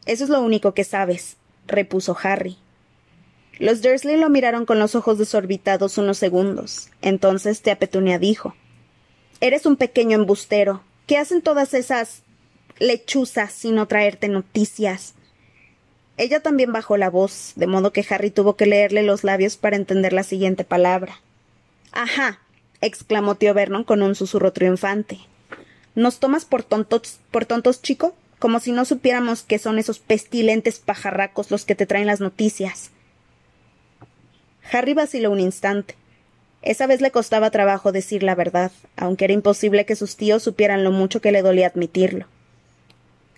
Eso 0.06 0.24
es 0.24 0.30
lo 0.30 0.40
único 0.40 0.72
que 0.74 0.84
sabes, 0.84 1.36
repuso 1.66 2.16
Harry. 2.22 2.56
Los 3.58 3.82
Dursley 3.82 4.16
lo 4.16 4.30
miraron 4.30 4.64
con 4.64 4.78
los 4.78 4.94
ojos 4.94 5.18
desorbitados 5.18 5.98
unos 5.98 6.16
segundos. 6.16 6.88
Entonces 7.02 7.60
tía 7.60 7.78
Petunia 7.78 8.18
dijo 8.18 8.54
Eres 9.40 9.66
un 9.66 9.76
pequeño 9.76 10.16
embustero. 10.16 10.82
¿Qué 11.10 11.18
hacen 11.18 11.42
todas 11.42 11.74
esas 11.74 12.22
lechuzas 12.78 13.52
sino 13.52 13.88
traerte 13.88 14.28
noticias? 14.28 15.14
Ella 16.16 16.38
también 16.38 16.72
bajó 16.72 16.96
la 16.96 17.10
voz, 17.10 17.54
de 17.56 17.66
modo 17.66 17.92
que 17.92 18.06
Harry 18.08 18.30
tuvo 18.30 18.54
que 18.54 18.64
leerle 18.64 19.02
los 19.02 19.24
labios 19.24 19.56
para 19.56 19.74
entender 19.74 20.12
la 20.12 20.22
siguiente 20.22 20.62
palabra. 20.62 21.20
Ajá, 21.90 22.38
exclamó 22.80 23.34
tío 23.34 23.54
Vernon 23.54 23.82
con 23.82 24.02
un 24.02 24.14
susurro 24.14 24.52
triunfante. 24.52 25.18
¿Nos 25.96 26.20
tomas 26.20 26.44
por 26.44 26.62
tontos, 26.62 27.18
por 27.32 27.44
tontos, 27.44 27.82
chico? 27.82 28.14
Como 28.38 28.60
si 28.60 28.70
no 28.70 28.84
supiéramos 28.84 29.42
que 29.42 29.58
son 29.58 29.80
esos 29.80 29.98
pestilentes 29.98 30.78
pajarracos 30.78 31.50
los 31.50 31.64
que 31.64 31.74
te 31.74 31.86
traen 31.86 32.06
las 32.06 32.20
noticias. 32.20 32.92
Harry 34.70 34.94
vaciló 34.94 35.32
un 35.32 35.40
instante. 35.40 35.96
Esa 36.62 36.86
vez 36.86 37.00
le 37.00 37.10
costaba 37.10 37.50
trabajo 37.50 37.90
decir 37.90 38.22
la 38.22 38.34
verdad, 38.34 38.70
aunque 38.96 39.24
era 39.24 39.34
imposible 39.34 39.86
que 39.86 39.96
sus 39.96 40.16
tíos 40.16 40.42
supieran 40.42 40.84
lo 40.84 40.92
mucho 40.92 41.20
que 41.20 41.32
le 41.32 41.42
dolía 41.42 41.68
admitirlo. 41.68 42.26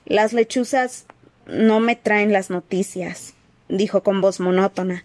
Las 0.04 0.32
lechuzas 0.32 1.06
no 1.46 1.78
me 1.78 1.94
traen 1.94 2.32
las 2.32 2.50
noticias, 2.50 3.34
dijo 3.68 4.02
con 4.02 4.20
voz 4.20 4.40
monótona. 4.40 5.04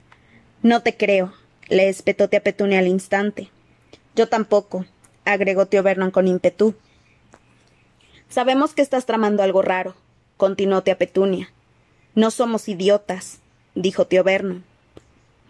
No 0.63 0.81
te 0.81 0.97
creo, 0.97 1.33
le 1.69 1.89
espetó 1.89 2.27
tía 2.27 2.41
Petunia 2.41 2.79
al 2.79 2.87
instante. 2.87 3.49
Yo 4.15 4.27
tampoco, 4.27 4.85
agregó 5.23 5.67
tío 5.67 5.83
Vernon 5.83 6.09
con 6.09 6.27
ímpetu. 6.27 6.73
Sabemos 8.29 8.73
que 8.73 8.81
estás 8.81 9.05
tramando 9.05 9.43
algo 9.43 9.61
raro, 9.61 9.95
continuó 10.37 10.81
tía 10.81 10.97
Petunia. 10.97 11.51
No 12.15 12.31
somos 12.31 12.67
idiotas, 12.67 13.39
dijo 13.75 14.07
tío 14.07 14.23
Vernon. 14.23 14.63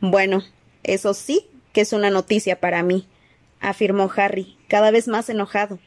Bueno, 0.02 0.44
eso 0.84 1.14
sí 1.14 1.48
que 1.78 1.82
es 1.82 1.94
una 1.94 2.10
noticia 2.10 2.60
para 2.60 2.82
mí, 2.82 3.06
afirmó 3.60 4.10
Harry, 4.16 4.58
cada 4.68 4.90
vez 4.90 5.08
más 5.08 5.30
enojado, 5.30 5.78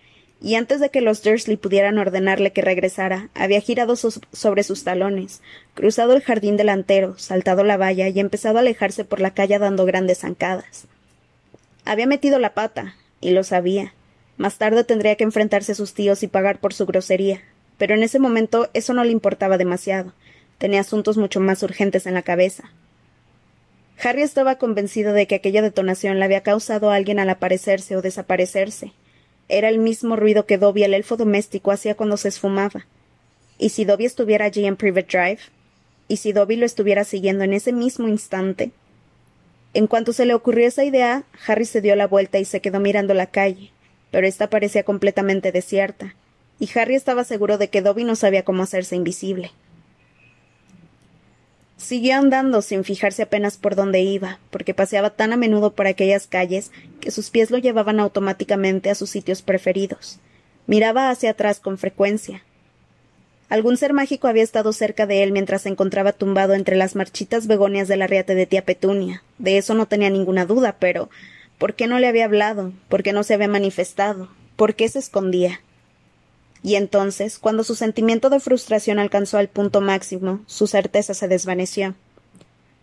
y 0.40 0.54
antes 0.54 0.78
de 0.78 0.90
que 0.90 1.00
los 1.00 1.20
Dursley 1.24 1.56
pudieran 1.56 1.98
ordenarle 1.98 2.52
que 2.52 2.62
regresara, 2.62 3.28
había 3.34 3.60
girado 3.60 3.96
sobre 3.96 4.62
sus 4.62 4.84
talones, 4.84 5.42
cruzado 5.74 6.14
el 6.14 6.22
jardín 6.22 6.56
delantero, 6.56 7.18
saltado 7.18 7.64
la 7.64 7.76
valla 7.76 8.06
y 8.06 8.20
empezado 8.20 8.58
a 8.58 8.60
alejarse 8.60 9.04
por 9.04 9.18
la 9.18 9.34
calle 9.34 9.58
dando 9.58 9.84
grandes 9.84 10.18
zancadas. 10.18 10.86
Había 11.84 12.06
metido 12.06 12.38
la 12.38 12.54
pata, 12.54 12.94
y 13.20 13.30
lo 13.30 13.42
sabía, 13.42 13.92
más 14.36 14.58
tarde 14.58 14.84
tendría 14.84 15.16
que 15.16 15.24
enfrentarse 15.24 15.72
a 15.72 15.74
sus 15.74 15.92
tíos 15.92 16.22
y 16.22 16.28
pagar 16.28 16.60
por 16.60 16.72
su 16.72 16.86
grosería. 16.86 17.40
Pero 17.78 17.96
en 17.96 18.04
ese 18.04 18.20
momento 18.20 18.70
eso 18.74 18.94
no 18.94 19.02
le 19.02 19.10
importaba 19.10 19.58
demasiado. 19.58 20.12
Tenía 20.58 20.82
asuntos 20.82 21.16
mucho 21.16 21.40
más 21.40 21.64
urgentes 21.64 22.06
en 22.06 22.14
la 22.14 22.22
cabeza. 22.22 22.70
Harry 24.02 24.22
estaba 24.22 24.56
convencido 24.56 25.12
de 25.12 25.26
que 25.26 25.34
aquella 25.34 25.62
detonación 25.62 26.18
la 26.18 26.24
había 26.24 26.42
causado 26.42 26.90
a 26.90 26.94
alguien 26.94 27.18
al 27.18 27.28
aparecerse 27.28 27.96
o 27.96 28.02
desaparecerse. 28.02 28.92
Era 29.48 29.68
el 29.68 29.78
mismo 29.78 30.16
ruido 30.16 30.46
que 30.46 30.58
Dobby, 30.58 30.84
el 30.84 30.94
elfo 30.94 31.16
doméstico, 31.16 31.70
hacía 31.70 31.96
cuando 31.96 32.16
se 32.16 32.28
esfumaba. 32.28 32.86
¿Y 33.58 33.70
si 33.70 33.84
Dobby 33.84 34.06
estuviera 34.06 34.46
allí 34.46 34.64
en 34.64 34.76
Private 34.76 35.18
Drive? 35.18 35.40
¿Y 36.08 36.16
si 36.16 36.32
Dobby 36.32 36.56
lo 36.56 36.66
estuviera 36.66 37.04
siguiendo 37.04 37.44
en 37.44 37.52
ese 37.52 37.72
mismo 37.72 38.08
instante? 38.08 38.70
En 39.74 39.86
cuanto 39.86 40.12
se 40.12 40.24
le 40.24 40.34
ocurrió 40.34 40.66
esa 40.66 40.84
idea, 40.84 41.24
Harry 41.46 41.64
se 41.64 41.80
dio 41.80 41.94
la 41.94 42.06
vuelta 42.06 42.38
y 42.38 42.44
se 42.44 42.60
quedó 42.60 42.80
mirando 42.80 43.14
la 43.14 43.26
calle, 43.26 43.70
pero 44.10 44.26
esta 44.26 44.50
parecía 44.50 44.82
completamente 44.82 45.52
desierta, 45.52 46.16
y 46.58 46.68
Harry 46.76 46.96
estaba 46.96 47.22
seguro 47.22 47.56
de 47.56 47.68
que 47.68 47.80
Dobby 47.80 48.02
no 48.02 48.16
sabía 48.16 48.44
cómo 48.44 48.64
hacerse 48.64 48.96
invisible. 48.96 49.52
Siguió 51.80 52.16
andando 52.16 52.62
sin 52.62 52.84
fijarse 52.84 53.22
apenas 53.22 53.56
por 53.56 53.74
dónde 53.74 54.00
iba, 54.00 54.38
porque 54.50 54.74
paseaba 54.74 55.10
tan 55.10 55.32
a 55.32 55.36
menudo 55.36 55.72
por 55.72 55.86
aquellas 55.86 56.26
calles 56.26 56.70
que 57.00 57.10
sus 57.10 57.30
pies 57.30 57.50
lo 57.50 57.58
llevaban 57.58 57.98
automáticamente 57.98 58.90
a 58.90 58.94
sus 58.94 59.10
sitios 59.10 59.42
preferidos. 59.42 60.18
Miraba 60.66 61.10
hacia 61.10 61.30
atrás 61.30 61.58
con 61.58 61.78
frecuencia. 61.78 62.42
Algún 63.48 63.76
ser 63.76 63.94
mágico 63.94 64.28
había 64.28 64.44
estado 64.44 64.72
cerca 64.72 65.06
de 65.06 65.22
él 65.22 65.32
mientras 65.32 65.62
se 65.62 65.70
encontraba 65.70 66.12
tumbado 66.12 66.54
entre 66.54 66.76
las 66.76 66.94
marchitas 66.94 67.46
begonias 67.46 67.88
del 67.88 68.02
arriate 68.02 68.34
de 68.34 68.46
tía 68.46 68.64
Petunia. 68.64 69.22
De 69.38 69.56
eso 69.58 69.74
no 69.74 69.86
tenía 69.86 70.10
ninguna 70.10 70.44
duda, 70.44 70.76
pero 70.78 71.08
¿Por 71.60 71.74
qué 71.74 71.86
no 71.86 71.98
le 71.98 72.06
había 72.06 72.24
hablado? 72.24 72.72
¿Por 72.88 73.02
qué 73.02 73.12
no 73.12 73.22
se 73.22 73.34
había 73.34 73.46
manifestado? 73.46 74.30
¿Por 74.56 74.74
qué 74.74 74.88
se 74.88 74.98
escondía? 74.98 75.60
Y 76.62 76.74
entonces, 76.74 77.38
cuando 77.38 77.64
su 77.64 77.74
sentimiento 77.74 78.28
de 78.28 78.40
frustración 78.40 78.98
alcanzó 78.98 79.38
el 79.38 79.48
punto 79.48 79.80
máximo, 79.80 80.40
su 80.46 80.66
certeza 80.66 81.14
se 81.14 81.28
desvaneció. 81.28 81.94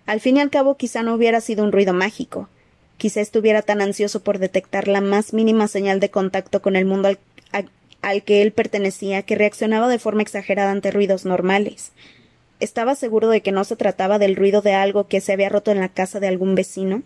Al 0.05 0.19
fin 0.19 0.37
y 0.37 0.39
al 0.39 0.49
cabo, 0.49 0.77
quizá 0.77 1.03
no 1.03 1.13
hubiera 1.13 1.41
sido 1.41 1.63
un 1.63 1.71
ruido 1.71 1.93
mágico. 1.93 2.49
Quizá 2.97 3.21
estuviera 3.21 3.61
tan 3.61 3.81
ansioso 3.81 4.23
por 4.23 4.39
detectar 4.39 4.87
la 4.87 5.01
más 5.01 5.33
mínima 5.33 5.67
señal 5.67 5.99
de 5.99 6.09
contacto 6.09 6.61
con 6.61 6.75
el 6.75 6.85
mundo 6.85 7.09
al, 7.09 7.19
al 8.01 8.23
que 8.23 8.41
él 8.41 8.51
pertenecía 8.51 9.21
que 9.21 9.35
reaccionaba 9.35 9.87
de 9.87 9.99
forma 9.99 10.23
exagerada 10.23 10.71
ante 10.71 10.89
ruidos 10.89 11.25
normales. 11.25 11.91
¿Estaba 12.59 12.95
seguro 12.95 13.29
de 13.29 13.41
que 13.41 13.51
no 13.51 13.63
se 13.63 13.75
trataba 13.75 14.17
del 14.17 14.35
ruido 14.35 14.61
de 14.61 14.73
algo 14.73 15.07
que 15.07 15.21
se 15.21 15.33
había 15.33 15.49
roto 15.49 15.69
en 15.71 15.79
la 15.79 15.89
casa 15.89 16.19
de 16.19 16.27
algún 16.27 16.55
vecino? 16.55 17.03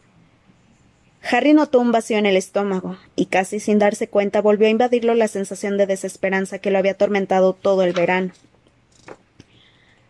Harry 1.30 1.54
notó 1.54 1.80
un 1.80 1.92
vacío 1.92 2.18
en 2.18 2.26
el 2.26 2.36
estómago, 2.36 2.98
y 3.16 3.28
casi 3.28 3.60
sin 3.60 3.80
darse 3.80 4.08
cuenta 4.08 4.42
volvió 4.42 4.68
a 4.68 4.72
invadirlo 4.72 5.14
la 5.14 5.28
sensación 5.28 5.78
de 5.78 5.86
desesperanza 5.86 6.60
que 6.60 6.72
lo 6.72 6.80
había 6.80 6.94
atormentado 6.94 7.54
todo 7.54 7.84
el 7.84 7.94
verano. 7.94 8.32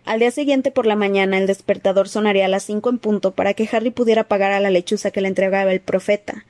Al 0.05 0.19
día 0.19 0.31
siguiente 0.31 0.71
por 0.71 0.85
la 0.85 0.95
mañana 0.95 1.37
el 1.37 1.47
despertador 1.47 2.09
sonaría 2.09 2.45
a 2.45 2.49
las 2.49 2.63
cinco 2.63 2.89
en 2.89 2.97
punto 2.97 3.31
para 3.31 3.53
que 3.53 3.69
Harry 3.71 3.91
pudiera 3.91 4.23
pagar 4.23 4.51
a 4.51 4.59
la 4.59 4.71
lechuza 4.71 5.11
que 5.11 5.21
le 5.21 5.27
entregaba 5.27 5.71
el 5.71 5.79
profeta. 5.79 6.45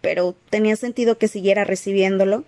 Pero 0.00 0.34
¿tenía 0.50 0.76
sentido 0.76 1.18
que 1.18 1.28
siguiera 1.28 1.64
recibiéndolo? 1.64 2.44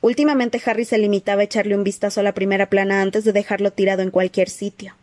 Últimamente 0.00 0.60
Harry 0.64 0.84
se 0.84 0.98
limitaba 0.98 1.42
a 1.42 1.44
echarle 1.44 1.76
un 1.76 1.84
vistazo 1.84 2.20
a 2.20 2.22
la 2.22 2.34
primera 2.34 2.70
plana 2.70 3.02
antes 3.02 3.24
de 3.24 3.32
dejarlo 3.32 3.72
tirado 3.72 4.02
en 4.02 4.10
cualquier 4.10 4.48
sitio. 4.48 4.94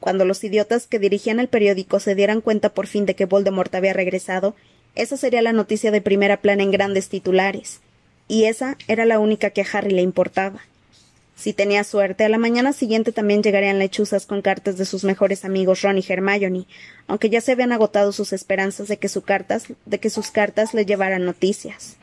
Cuando 0.00 0.24
los 0.24 0.42
idiotas 0.44 0.86
que 0.86 0.98
dirigían 0.98 1.38
el 1.38 1.48
periódico 1.48 2.00
se 2.00 2.14
dieran 2.14 2.40
cuenta 2.40 2.70
por 2.70 2.86
fin 2.86 3.06
de 3.06 3.14
que 3.14 3.26
Voldemort 3.26 3.74
había 3.74 3.92
regresado, 3.92 4.54
esa 4.94 5.16
sería 5.16 5.42
la 5.42 5.52
noticia 5.52 5.90
de 5.90 6.00
primera 6.00 6.38
plana 6.38 6.62
en 6.62 6.70
grandes 6.70 7.08
titulares. 7.08 7.80
Y 8.28 8.44
esa 8.44 8.76
era 8.88 9.04
la 9.04 9.18
única 9.18 9.50
que 9.50 9.62
a 9.62 9.66
Harry 9.72 9.90
le 9.90 10.02
importaba. 10.02 10.60
Si 11.34 11.52
tenía 11.52 11.82
suerte, 11.82 12.24
a 12.24 12.28
la 12.28 12.38
mañana 12.38 12.72
siguiente 12.72 13.10
también 13.10 13.42
llegarían 13.42 13.78
lechuzas 13.78 14.26
con 14.26 14.42
cartas 14.42 14.76
de 14.76 14.84
sus 14.84 15.02
mejores 15.02 15.44
amigos 15.44 15.82
Ron 15.82 15.98
y 15.98 16.04
Hermione, 16.06 16.66
aunque 17.08 17.30
ya 17.30 17.40
se 17.40 17.52
habían 17.52 17.72
agotado 17.72 18.12
sus 18.12 18.32
esperanzas 18.32 18.88
de 18.88 18.98
que, 18.98 19.10
de 19.86 19.98
que 19.98 20.10
sus 20.10 20.30
cartas 20.30 20.74
le 20.74 20.86
llevaran 20.86 21.24
noticias. 21.24 21.96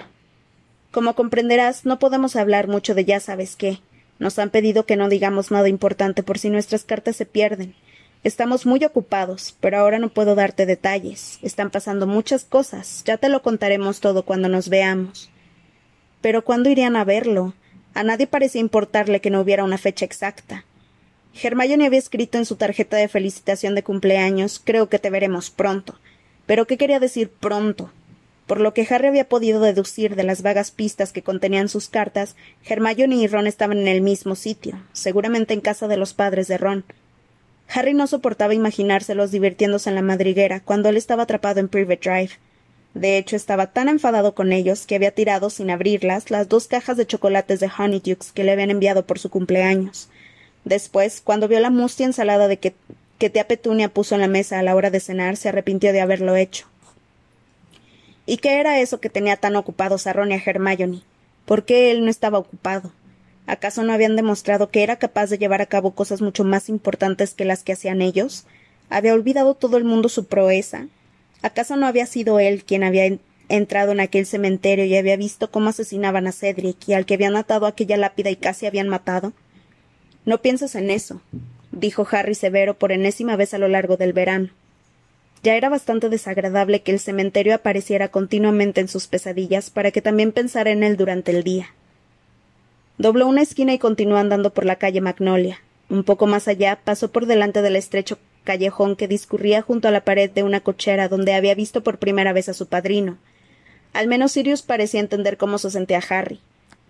Como 0.92 1.16
comprenderás, 1.16 1.86
no 1.86 2.00
podemos 2.00 2.36
hablar 2.36 2.68
mucho 2.68 2.96
de 2.96 3.06
ya 3.06 3.20
sabes 3.20 3.56
qué. 3.56 3.80
Nos 4.18 4.40
han 4.40 4.50
pedido 4.50 4.86
que 4.86 4.98
no 4.98 5.08
digamos 5.08 5.52
nada 5.52 5.70
importante 5.70 6.24
por 6.24 6.40
si 6.40 6.50
nuestras 6.50 6.84
cartas 6.84 7.16
se 7.16 7.26
pierden, 7.26 7.76
Estamos 8.22 8.66
muy 8.66 8.84
ocupados, 8.84 9.56
pero 9.62 9.78
ahora 9.78 9.98
no 9.98 10.10
puedo 10.10 10.36
darte 10.36 10.66
detalles. 10.66 11.40
Están 11.42 11.70
pasando 11.70 12.06
muchas 12.06 12.44
cosas. 12.44 13.02
Ya 13.06 13.16
te 13.16 13.30
lo 13.30 13.42
contaremos 13.42 14.02
todo 14.02 14.24
cuando 14.24 14.50
nos 14.50 14.68
veamos. 14.68 15.30
Pero 16.20 16.44
¿cuándo 16.44 16.70
irían 16.70 16.98
a 16.98 17.06
verlo? 17.06 17.54
A 17.94 18.04
nadie 18.04 18.28
parecía 18.28 18.60
importarle 18.60 19.22
que 19.22 19.30
no 19.30 19.40
hubiera 19.40 19.64
una 19.64 19.78
fecha 19.78 20.04
exacta. 20.04 20.66
Hermione 21.42 21.86
había 21.86 22.00
escrito 22.00 22.38
en 22.38 22.46
su 22.46 22.58
tarjeta 22.58 22.98
de 22.98 23.08
felicitación 23.08 23.74
de 23.74 23.84
cumpleaños 23.84 24.62
Creo 24.62 24.90
que 24.90 25.00
te 25.00 25.10
veremos 25.10 25.50
pronto. 25.50 25.96
Pero 26.46 26.68
¿qué 26.68 26.78
quería 26.78 27.00
decir 27.00 27.30
pronto? 27.30 27.90
Por 28.48 28.60
lo 28.60 28.74
que 28.74 28.86
Harry 28.90 29.08
había 29.08 29.30
podido 29.30 29.62
deducir 29.62 30.18
de 30.18 30.24
las 30.24 30.42
vagas 30.42 30.72
pistas 30.72 31.14
que 31.14 31.22
contenían 31.22 31.70
sus 31.70 31.88
cartas, 31.88 32.36
Hermione 32.66 33.16
y 33.16 33.28
Ron 33.28 33.48
estaban 33.48 33.78
en 33.78 33.88
el 33.88 34.02
mismo 34.02 34.36
sitio, 34.36 34.82
seguramente 34.92 35.54
en 35.54 35.62
casa 35.62 35.88
de 35.88 35.98
los 35.98 36.14
padres 36.14 36.48
de 36.48 36.58
Ron, 36.58 36.84
Harry 37.72 37.94
no 37.94 38.08
soportaba 38.08 38.54
imaginárselos 38.54 39.32
divirtiéndose 39.32 39.90
en 39.90 39.96
la 39.96 40.02
madriguera 40.02 40.60
cuando 40.60 40.90
él 40.90 40.98
estaba 40.98 41.24
atrapado 41.24 41.60
en 41.60 41.68
Private 41.68 42.10
Drive. 42.10 42.32
De 42.96 43.18
hecho, 43.18 43.36
estaba 43.36 43.68
tan 43.68 43.88
enfadado 43.88 44.34
con 44.34 44.52
ellos 44.52 44.88
que 44.88 44.96
había 44.96 45.12
tirado, 45.12 45.52
sin 45.52 45.70
abrirlas, 45.70 46.32
las 46.32 46.50
dos 46.50 46.68
cajas 46.68 46.98
de 46.98 47.06
chocolates 47.06 47.60
de 47.60 47.70
Honeydukes 47.78 48.32
que 48.32 48.44
le 48.44 48.52
habían 48.52 48.72
enviado 48.72 49.06
por 49.06 49.20
su 49.20 49.30
cumpleaños. 49.30 50.10
Después, 50.66 51.22
cuando 51.22 51.48
vio 51.48 51.60
la 51.60 51.70
mustia 51.70 52.08
ensalada 52.08 52.48
de 52.48 52.58
que, 52.58 52.74
que 53.20 53.30
tía 53.30 53.48
Petunia 53.48 53.90
puso 53.90 54.16
en 54.16 54.22
la 54.22 54.28
mesa 54.28 54.58
a 54.58 54.64
la 54.64 54.76
hora 54.76 54.90
de 54.90 55.00
cenar, 55.00 55.38
se 55.38 55.50
arrepintió 55.50 55.94
de 55.94 56.02
haberlo 56.02 56.36
hecho. 56.36 56.66
¿Y 58.26 58.38
qué 58.38 58.60
era 58.60 58.80
eso 58.80 59.00
que 59.00 59.10
tenía 59.10 59.38
tan 59.38 59.56
ocupados 59.56 60.08
a 60.08 60.14
Ron 60.14 60.32
y 60.32 60.36
a 60.36 60.44
Hermione? 60.44 61.02
¿Por 61.46 61.66
qué 61.66 61.92
él 61.92 62.04
no 62.04 62.10
estaba 62.10 62.40
ocupado? 62.40 62.92
¿Acaso 63.50 63.82
no 63.82 63.94
habían 63.94 64.16
demostrado 64.16 64.70
que 64.70 64.84
era 64.84 64.98
capaz 64.98 65.32
de 65.32 65.40
llevar 65.40 65.60
a 65.60 65.66
cabo 65.66 65.96
cosas 65.96 66.22
mucho 66.22 66.44
más 66.44 66.70
importantes 66.70 67.34
que 67.34 67.46
las 67.46 67.64
que 67.64 67.74
hacían 67.74 68.00
ellos? 68.00 68.46
¿Había 68.92 69.16
olvidado 69.16 69.56
todo 69.56 69.78
el 69.78 69.86
mundo 69.86 70.08
su 70.08 70.28
proeza? 70.28 70.86
¿Acaso 71.42 71.76
no 71.76 71.88
había 71.88 72.06
sido 72.06 72.40
él 72.40 72.64
quien 72.64 72.84
había 72.84 73.18
entrado 73.48 73.92
en 73.92 74.02
aquel 74.02 74.28
cementerio 74.28 74.86
y 74.86 74.96
había 74.96 75.18
visto 75.18 75.50
cómo 75.50 75.70
asesinaban 75.70 76.28
a 76.28 76.32
Cedric 76.32 76.78
y 76.88 76.94
al 76.94 77.08
que 77.08 77.16
habían 77.16 77.36
atado 77.36 77.66
a 77.66 77.70
aquella 77.70 77.98
lápida 77.98 78.30
y 78.30 78.36
casi 78.36 78.68
habían 78.68 78.88
matado? 78.88 79.34
No 80.26 80.44
pienses 80.44 80.76
en 80.76 80.92
eso, 80.92 81.24
dijo 81.72 82.08
Harry 82.12 82.36
severo 82.36 82.78
por 82.78 82.92
enésima 82.92 83.36
vez 83.36 83.56
a 83.56 83.58
lo 83.58 83.68
largo 83.68 83.98
del 83.98 84.14
verano. 84.14 84.50
Ya 85.42 85.56
era 85.56 85.70
bastante 85.70 86.10
desagradable 86.10 86.84
que 86.84 86.92
el 86.92 87.00
cementerio 87.00 87.56
apareciera 87.56 88.10
continuamente 88.10 88.80
en 88.80 88.90
sus 88.90 89.08
pesadillas 89.08 89.72
para 89.72 89.90
que 89.90 90.04
también 90.04 90.34
pensara 90.34 90.70
en 90.70 90.84
él 90.84 90.98
durante 90.98 91.32
el 91.32 91.44
día. 91.44 91.74
Dobló 93.00 93.28
una 93.28 93.42
esquina 93.42 93.74
y 93.74 93.80
continuó 93.80 94.18
andando 94.18 94.54
por 94.54 94.66
la 94.66 94.76
calle 94.76 95.00
Magnolia. 95.00 95.62
Un 95.88 96.04
poco 96.04 96.28
más 96.28 96.50
allá 96.50 96.82
pasó 96.84 97.10
por 97.10 97.28
delante 97.28 97.62
del 97.62 97.78
estrecho 97.78 98.20
callejón 98.44 98.98
que 98.98 99.08
discurría 99.08 99.62
junto 99.62 99.88
a 99.88 99.92
la 99.92 100.04
pared 100.04 100.30
de 100.30 100.44
una 100.44 100.60
cochera 100.60 101.08
donde 101.08 101.34
había 101.34 101.56
visto 101.56 101.82
por 101.82 101.98
primera 101.98 102.34
vez 102.34 102.50
a 102.50 102.54
su 102.54 102.68
padrino. 102.68 103.18
Al 103.94 104.08
menos 104.08 104.34
Sirius 104.34 104.64
parecía 104.64 105.00
entender 105.00 105.38
cómo 105.38 105.60
se 105.60 105.72
sentía 105.72 106.02
Harry. 106.10 106.42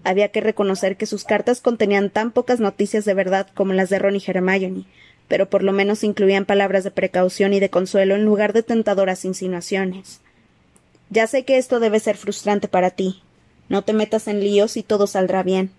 Había 0.04 0.30
que 0.30 0.42
reconocer 0.42 0.98
que 0.98 1.06
sus 1.06 1.26
cartas 1.26 1.62
contenían 1.62 2.10
tan 2.10 2.32
pocas 2.32 2.60
noticias 2.60 3.06
de 3.06 3.14
verdad 3.14 3.48
como 3.54 3.74
las 3.74 3.92
de 3.92 4.00
Ron 4.00 4.16
y 4.16 4.24
Hermione, 4.26 4.86
pero 5.28 5.48
por 5.48 5.62
lo 5.62 5.74
menos 5.74 6.04
incluían 6.04 6.46
palabras 6.46 6.84
de 6.84 6.90
precaución 6.90 7.54
y 7.54 7.60
de 7.60 7.70
consuelo 7.70 8.16
en 8.16 8.26
lugar 8.26 8.54
de 8.54 8.64
tentadoras 8.64 9.26
insinuaciones. 9.26 10.22
Ya 11.12 11.28
sé 11.28 11.46
que 11.46 11.60
esto 11.60 11.80
debe 11.80 12.00
ser 12.00 12.18
frustrante 12.18 12.68
para 12.68 12.90
ti. 12.90 13.22
No 13.68 13.84
te 13.84 13.94
metas 13.94 14.28
en 14.28 14.40
líos 14.40 14.76
y 14.76 14.82
todo 14.82 15.06
saldrá 15.06 15.44
bien. 15.44 15.70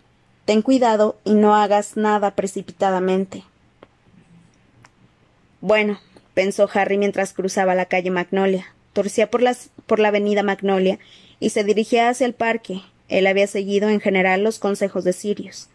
Ten 0.50 0.62
cuidado 0.62 1.16
y 1.22 1.34
no 1.34 1.54
hagas 1.54 1.96
nada 1.96 2.34
precipitadamente. 2.34 3.44
Bueno, 5.60 6.00
pensó 6.34 6.68
Harry 6.74 6.98
mientras 6.98 7.32
cruzaba 7.32 7.76
la 7.76 7.84
calle 7.84 8.10
Magnolia. 8.10 8.66
Torcía 8.92 9.30
por, 9.30 9.42
por 9.86 10.00
la 10.00 10.08
avenida 10.08 10.42
Magnolia 10.42 10.98
y 11.38 11.50
se 11.50 11.62
dirigía 11.62 12.08
hacia 12.08 12.26
el 12.26 12.34
parque. 12.34 12.82
Él 13.08 13.28
había 13.28 13.46
seguido 13.46 13.90
en 13.90 14.00
general 14.00 14.42
los 14.42 14.58
consejos 14.58 15.04
de 15.04 15.12
Sirius. 15.12 15.68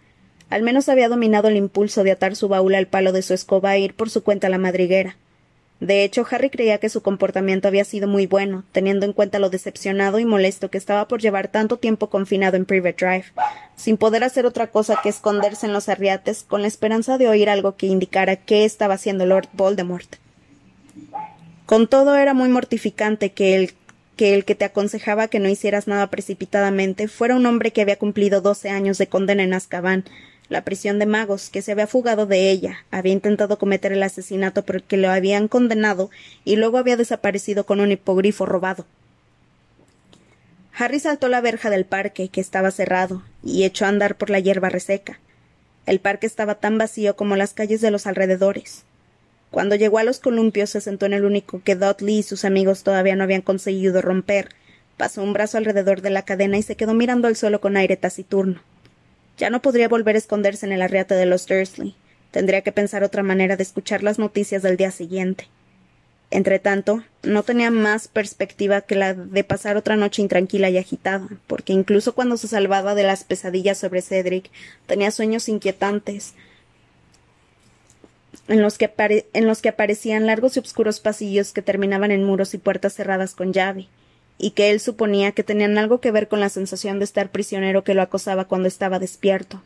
Al 0.50 0.62
menos 0.62 0.90
había 0.90 1.08
dominado 1.08 1.48
el 1.48 1.56
impulso 1.56 2.04
de 2.04 2.12
atar 2.12 2.36
su 2.36 2.50
baúl 2.50 2.76
al 2.76 2.88
palo 2.88 3.14
de 3.14 3.22
su 3.22 3.34
escoba 3.34 3.78
e 3.78 3.80
ir 3.80 3.94
por 3.94 4.10
su 4.10 4.26
cuenta 4.26 4.48
a 4.48 4.50
la 4.50 4.58
madriguera. 4.58 5.16
De 5.80 6.04
hecho, 6.04 6.26
Harry 6.30 6.50
creía 6.50 6.78
que 6.78 6.90
su 6.90 7.02
comportamiento 7.02 7.68
había 7.68 7.84
sido 7.84 8.08
muy 8.08 8.28
bueno, 8.28 8.64
teniendo 8.72 9.06
en 9.06 9.14
cuenta 9.14 9.40
lo 9.40 9.50
decepcionado 9.50 10.20
y 10.20 10.26
molesto 10.26 10.70
que 10.70 10.78
estaba 10.78 11.08
por 11.08 11.22
llevar 11.22 11.50
tanto 11.50 11.78
tiempo 11.78 12.10
confinado 12.10 12.56
en 12.56 12.66
Private 12.66 13.06
Drive, 13.06 13.26
sin 13.76 13.98
poder 13.98 14.24
hacer 14.24 14.46
otra 14.46 14.68
cosa 14.68 15.00
que 15.04 15.10
esconderse 15.10 15.66
en 15.66 15.74
los 15.74 15.90
arriates 15.90 16.44
con 16.44 16.62
la 16.62 16.68
esperanza 16.68 17.18
de 17.18 17.28
oír 17.28 17.50
algo 17.50 17.76
que 17.76 17.88
indicara 17.88 18.38
qué 18.38 18.64
estaba 18.64 18.94
haciendo 18.94 19.26
Lord 19.26 19.50
Voldemort. 19.52 20.16
Con 21.66 21.88
todo 21.88 22.16
era 22.16 22.34
muy 22.34 22.50
mortificante 22.50 23.32
que 23.32 23.56
el 23.56 23.74
que 24.16 24.34
el 24.34 24.46
que 24.46 24.56
te 24.56 24.64
aconsejaba 24.66 25.28
que 25.28 25.40
no 25.40 25.50
hicieras 25.50 25.88
nada 25.88 26.10
precipitadamente 26.10 27.10
fuera 27.10 27.36
un 27.36 27.46
hombre 27.46 27.72
que 27.72 27.82
había 27.82 28.00
cumplido 28.00 28.40
doce 28.40 28.70
años 28.70 28.98
de 28.98 29.08
condena 29.08 29.44
en 29.44 29.54
Azkaban, 29.54 30.06
la 30.50 30.64
prisión 30.64 31.00
de 31.00 31.06
magos, 31.06 31.50
que 31.50 31.62
se 31.62 31.72
había 31.72 31.88
fugado 31.88 32.26
de 32.26 32.52
ella, 32.52 32.86
había 32.92 33.14
intentado 33.14 33.58
cometer 33.58 33.92
el 33.92 34.04
asesinato 34.04 34.64
por 34.64 34.78
el 34.78 34.84
que 34.84 34.98
lo 34.98 35.10
habían 35.10 35.48
condenado 35.48 36.10
y 36.44 36.56
luego 36.56 36.78
había 36.78 36.98
desaparecido 36.98 37.66
con 37.66 37.80
un 37.80 37.92
hipogrifo 37.92 38.46
robado. 38.46 38.86
Harry 40.78 41.00
saltó 41.00 41.30
la 41.30 41.42
verja 41.42 41.70
del 41.70 41.86
parque, 41.86 42.28
que 42.28 42.42
estaba 42.42 42.70
cerrado, 42.70 43.24
y 43.44 43.64
echó 43.64 43.86
a 43.86 43.90
andar 43.90 44.18
por 44.18 44.30
la 44.30 44.40
hierba 44.40 44.70
reseca. 44.70 45.20
El 45.86 46.00
parque 46.00 46.28
estaba 46.28 46.56
tan 46.56 46.78
vacío 46.78 47.16
como 47.16 47.36
las 47.36 47.54
calles 47.54 47.80
de 47.80 47.92
los 47.92 48.08
alrededores. 48.08 48.84
Cuando 49.52 49.76
llegó 49.76 50.00
a 50.00 50.04
los 50.04 50.20
columpios 50.20 50.72
se 50.72 50.82
sentó 50.82 51.06
en 51.06 51.14
el 51.14 51.24
único 51.24 51.62
que 51.64 51.76
Dudley 51.76 52.18
y 52.18 52.24
sus 52.24 52.44
amigos 52.44 52.84
todavía 52.84 53.16
no 53.16 53.24
habían 53.24 53.42
conseguido 53.42 54.02
romper, 54.02 54.50
pasó 54.98 55.24
un 55.24 55.32
brazo 55.32 55.58
alrededor 55.58 56.02
de 56.02 56.10
la 56.10 56.24
cadena 56.24 56.58
y 56.58 56.62
se 56.62 56.76
quedó 56.76 56.94
mirando 56.94 57.30
al 57.30 57.38
suelo 57.38 57.62
con 57.62 57.78
aire 57.78 57.96
taciturno. 57.96 58.60
Ya 59.38 59.50
no 59.50 59.62
podría 59.62 59.88
volver 59.88 60.16
a 60.16 60.20
esconderse 60.20 60.66
en 60.66 60.72
el 60.72 60.82
arriate 60.82 61.16
de 61.16 61.26
los 61.26 61.46
Dursley. 61.46 61.96
Tendría 62.32 62.62
que 62.62 62.72
pensar 62.72 63.04
otra 63.04 63.24
manera 63.24 63.56
de 63.58 63.64
escuchar 63.64 64.04
las 64.04 64.20
noticias 64.20 64.62
del 64.62 64.78
día 64.78 64.92
siguiente. 64.92 65.48
Entretanto, 66.32 67.04
no 67.24 67.44
tenía 67.44 67.72
más 67.72 68.08
perspectiva 68.08 68.82
que 68.82 68.96
la 68.96 69.14
de 69.14 69.44
pasar 69.44 69.78
otra 69.78 69.96
noche 69.96 70.22
intranquila 70.22 70.70
y 70.70 70.78
agitada, 70.78 71.28
porque 71.48 71.72
incluso 71.72 72.16
cuando 72.16 72.36
se 72.38 72.48
salvaba 72.48 72.96
de 72.96 73.04
las 73.04 73.24
pesadillas 73.24 73.78
sobre 73.78 74.02
Cedric, 74.02 74.50
tenía 74.88 75.12
sueños 75.12 75.48
inquietantes, 75.48 76.34
en 78.48 78.62
los, 78.62 78.78
que 78.78 78.92
en 79.34 79.48
los 79.48 79.62
que 79.62 79.70
aparecían 79.70 80.26
largos 80.26 80.56
y 80.56 80.60
oscuros 80.60 81.00
pasillos 81.00 81.54
que 81.54 81.62
terminaban 81.62 82.12
en 82.12 82.24
muros 82.24 82.54
y 82.54 82.58
puertas 82.58 82.94
cerradas 82.94 83.34
con 83.34 83.54
llave, 83.54 83.88
y 84.38 84.52
que 84.52 84.72
él 84.72 84.80
suponía 84.80 85.32
que 85.32 85.44
tenían 85.44 85.78
algo 85.78 86.02
que 86.02 86.12
ver 86.12 86.28
con 86.28 86.40
la 86.40 86.50
sensación 86.50 87.00
de 87.00 87.06
estar 87.06 87.30
prisionero 87.30 87.84
que 87.84 87.94
lo 87.94 88.02
acosaba 88.02 88.46
cuando 88.46 88.68
estaba 88.68 89.00
despierto. 89.00 89.62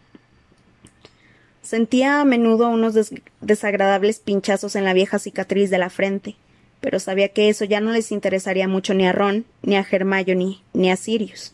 Sentía 1.61 2.21
a 2.21 2.25
menudo 2.25 2.69
unos 2.69 2.95
desagradables 3.41 4.19
pinchazos 4.19 4.75
en 4.75 4.85
la 4.85 4.93
vieja 4.93 5.19
cicatriz 5.19 5.69
de 5.69 5.77
la 5.77 5.89
frente, 5.89 6.35
pero 6.81 6.99
sabía 6.99 7.29
que 7.29 7.49
eso 7.49 7.65
ya 7.65 7.81
no 7.81 7.91
les 7.91 8.11
interesaría 8.11 8.67
mucho 8.67 8.93
ni 8.93 9.05
a 9.05 9.11
Ron, 9.11 9.45
ni 9.61 9.75
a 9.75 9.85
Hermione, 9.89 10.59
ni 10.73 10.91
a 10.91 10.95
Sirius. 10.95 11.53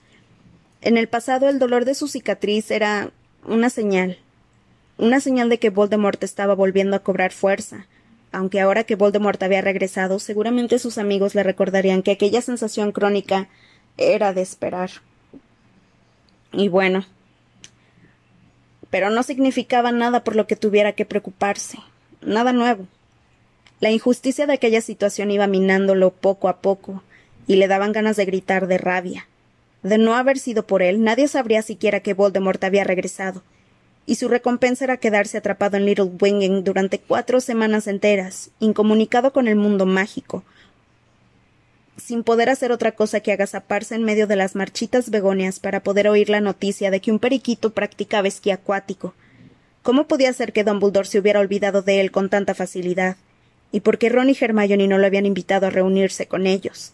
En 0.81 0.97
el 0.97 1.07
pasado 1.07 1.49
el 1.49 1.59
dolor 1.59 1.83
de 1.83 1.95
su 1.95 2.07
cicatriz 2.07 2.69
era 2.69 3.11
una 3.45 3.69
señal, 3.69 4.19
una 4.97 5.19
señal 5.19 5.49
de 5.49 5.57
que 5.57 5.69
Voldemort 5.69 6.23
estaba 6.23 6.53
volviendo 6.53 6.95
a 6.95 7.03
cobrar 7.03 7.31
fuerza, 7.31 7.87
aunque 8.35 8.59
ahora 8.59 8.83
que 8.83 8.95
Voldemort 8.95 9.41
había 9.41 9.61
regresado, 9.61 10.19
seguramente 10.19 10.77
sus 10.77 10.97
amigos 10.97 11.35
le 11.35 11.43
recordarían 11.43 12.03
que 12.03 12.11
aquella 12.11 12.41
sensación 12.41 12.91
crónica 12.91 13.47
era 13.97 14.33
de 14.33 14.41
esperar. 14.41 14.89
Y 16.51 16.67
bueno, 16.67 17.05
pero 18.89 19.09
no 19.09 19.23
significaba 19.23 19.93
nada 19.93 20.25
por 20.25 20.35
lo 20.35 20.47
que 20.47 20.57
tuviera 20.57 20.91
que 20.91 21.05
preocuparse, 21.05 21.77
nada 22.21 22.51
nuevo. 22.51 22.87
La 23.79 23.91
injusticia 23.91 24.45
de 24.47 24.53
aquella 24.53 24.81
situación 24.81 25.31
iba 25.31 25.47
minándolo 25.47 26.11
poco 26.11 26.49
a 26.49 26.57
poco, 26.57 27.03
y 27.47 27.55
le 27.55 27.67
daban 27.67 27.93
ganas 27.93 28.17
de 28.17 28.25
gritar 28.25 28.67
de 28.67 28.77
rabia. 28.77 29.27
De 29.81 29.97
no 29.97 30.15
haber 30.15 30.39
sido 30.39 30.67
por 30.67 30.81
él, 30.81 31.03
nadie 31.03 31.29
sabría 31.29 31.61
siquiera 31.61 32.01
que 32.01 32.13
Voldemort 32.13 32.61
había 32.65 32.83
regresado, 32.83 33.43
y 34.05 34.15
su 34.15 34.27
recompensa 34.27 34.85
era 34.85 34.97
quedarse 34.97 35.37
atrapado 35.37 35.77
en 35.77 35.85
Little 35.85 36.11
Winging 36.21 36.63
durante 36.63 36.99
cuatro 36.99 37.41
semanas 37.41 37.87
enteras, 37.87 38.51
incomunicado 38.59 39.33
con 39.33 39.47
el 39.47 39.55
mundo 39.55 39.85
mágico, 39.85 40.43
sin 41.97 42.23
poder 42.23 42.49
hacer 42.49 42.71
otra 42.71 42.91
cosa 42.91 43.21
que 43.21 43.31
agazaparse 43.31 43.95
en 43.95 44.03
medio 44.03 44.27
de 44.27 44.35
las 44.35 44.55
marchitas 44.55 45.09
begonias 45.09 45.59
para 45.59 45.81
poder 45.81 46.07
oír 46.07 46.29
la 46.29 46.41
noticia 46.41 46.91
de 46.91 46.99
que 46.99 47.11
un 47.11 47.19
periquito 47.19 47.71
practicaba 47.71 48.27
esquí 48.27 48.51
acuático. 48.51 49.13
¿Cómo 49.81 50.07
podía 50.07 50.33
ser 50.33 50.51
que 50.51 50.63
Dumbledore 50.63 51.07
se 51.07 51.19
hubiera 51.19 51.39
olvidado 51.39 51.81
de 51.81 52.01
él 52.01 52.11
con 52.11 52.29
tanta 52.29 52.53
facilidad? 52.53 53.17
¿Y 53.71 53.79
por 53.81 53.97
qué 53.97 54.09
Ron 54.09 54.29
y 54.29 54.37
Hermione 54.39 54.87
no 54.87 54.97
lo 54.97 55.05
habían 55.05 55.25
invitado 55.25 55.67
a 55.67 55.69
reunirse 55.69 56.27
con 56.27 56.47
ellos? 56.47 56.93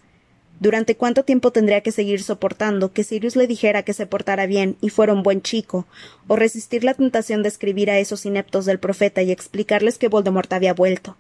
¿Durante 0.62 0.96
cuánto 0.96 1.24
tiempo 1.24 1.50
tendría 1.50 1.82
que 1.82 1.92
seguir 1.92 2.22
soportando 2.22 2.94
que 2.94 3.04
Sirius 3.04 3.36
le 3.36 3.48
dijera 3.48 3.82
que 3.82 3.94
se 3.94 4.06
portara 4.06 4.46
bien 4.46 4.78
y 4.80 4.90
fuera 4.90 5.12
un 5.12 5.24
buen 5.24 5.42
chico, 5.42 5.88
o 6.28 6.36
resistir 6.36 6.84
la 6.84 6.94
tentación 6.94 7.42
de 7.42 7.50
escribir 7.50 7.90
a 7.90 7.98
esos 7.98 8.28
ineptos 8.28 8.68
del 8.68 8.78
profeta 8.78 9.24
y 9.24 9.32
explicarles 9.32 9.98
que 9.98 10.08
Voldemort 10.08 10.54
había 10.54 10.76
vuelto? 10.76 11.18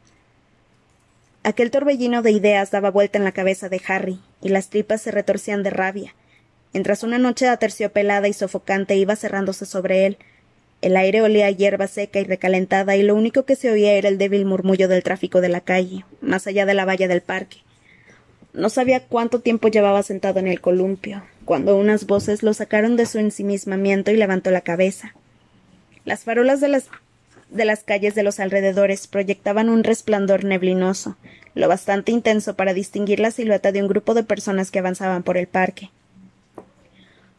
Aquel 1.41 1.71
torbellino 1.71 2.21
de 2.21 2.29
ideas 2.29 2.69
daba 2.69 2.91
vuelta 2.91 3.17
en 3.17 3.23
la 3.23 3.31
cabeza 3.31 3.67
de 3.67 3.81
Harry, 3.87 4.19
y 4.43 4.49
las 4.49 4.69
tripas 4.69 5.01
se 5.01 5.09
retorcían 5.09 5.63
de 5.63 5.71
rabia, 5.71 6.13
mientras 6.71 7.01
una 7.01 7.17
noche 7.17 7.47
aterciopelada 7.47 8.27
y 8.27 8.33
sofocante 8.33 8.95
iba 8.95 9.15
cerrándose 9.15 9.65
sobre 9.65 10.05
él. 10.05 10.19
El 10.83 10.95
aire 10.95 11.23
olía 11.23 11.47
a 11.47 11.51
hierba 11.51 11.87
seca 11.87 12.19
y 12.19 12.25
recalentada, 12.25 12.95
y 12.95 13.01
lo 13.01 13.15
único 13.15 13.45
que 13.45 13.55
se 13.55 13.71
oía 13.71 13.93
era 13.93 14.07
el 14.07 14.19
débil 14.19 14.45
murmullo 14.45 14.87
del 14.87 15.01
tráfico 15.01 15.41
de 15.41 15.49
la 15.49 15.61
calle, 15.61 16.05
más 16.21 16.45
allá 16.45 16.67
de 16.67 16.75
la 16.75 16.85
valla 16.85 17.07
del 17.07 17.21
parque 17.21 17.63
no 18.53 18.69
sabía 18.69 19.05
cuánto 19.05 19.39
tiempo 19.39 19.67
llevaba 19.67 20.03
sentado 20.03 20.39
en 20.39 20.47
el 20.47 20.61
columpio, 20.61 21.23
cuando 21.45 21.77
unas 21.77 22.05
voces 22.05 22.43
lo 22.43 22.53
sacaron 22.53 22.97
de 22.97 23.05
su 23.05 23.19
ensimismamiento 23.19 24.11
y 24.11 24.17
levantó 24.17 24.51
la 24.51 24.61
cabeza. 24.61 25.15
Las 26.05 26.23
farolas 26.23 26.59
de 26.61 26.67
las 26.67 26.89
de 27.49 27.65
las 27.65 27.83
calles 27.83 28.15
de 28.15 28.23
los 28.23 28.39
alrededores 28.39 29.07
proyectaban 29.07 29.69
un 29.69 29.83
resplandor 29.83 30.45
neblinoso, 30.45 31.17
lo 31.53 31.67
bastante 31.67 32.11
intenso 32.11 32.55
para 32.55 32.73
distinguir 32.73 33.19
la 33.19 33.31
silueta 33.31 33.71
de 33.71 33.81
un 33.81 33.89
grupo 33.89 34.13
de 34.13 34.23
personas 34.23 34.71
que 34.71 34.79
avanzaban 34.79 35.23
por 35.23 35.37
el 35.37 35.47
parque. 35.47 35.89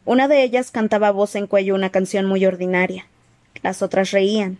Una 0.05 0.27
de 0.27 0.43
ellas 0.43 0.69
cantaba 0.69 1.07
a 1.07 1.11
voz 1.11 1.35
en 1.35 1.47
cuello 1.47 1.75
una 1.75 1.89
canción 1.89 2.25
muy 2.25 2.45
ordinaria. 2.45 3.07
Las 3.61 3.81
otras 3.81 4.11
reían. 4.11 4.59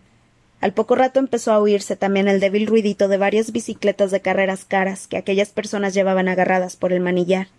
Al 0.64 0.72
poco 0.72 0.96
rato 0.96 1.20
empezó 1.20 1.52
a 1.52 1.60
oírse 1.60 1.98
también 1.98 2.30
el 2.30 2.40
débil 2.40 2.68
ruidito 2.68 3.10
de 3.10 3.18
varias 3.18 3.52
bicicletas 3.52 4.12
de 4.12 4.22
carreras 4.22 4.64
caras 4.64 5.08
que 5.08 5.18
aquellas 5.18 5.50
personas 5.50 5.94
llevaban 5.94 6.30
agarradas 6.30 6.78
por 6.78 6.94
el 6.94 7.02
manillar. 7.02 7.50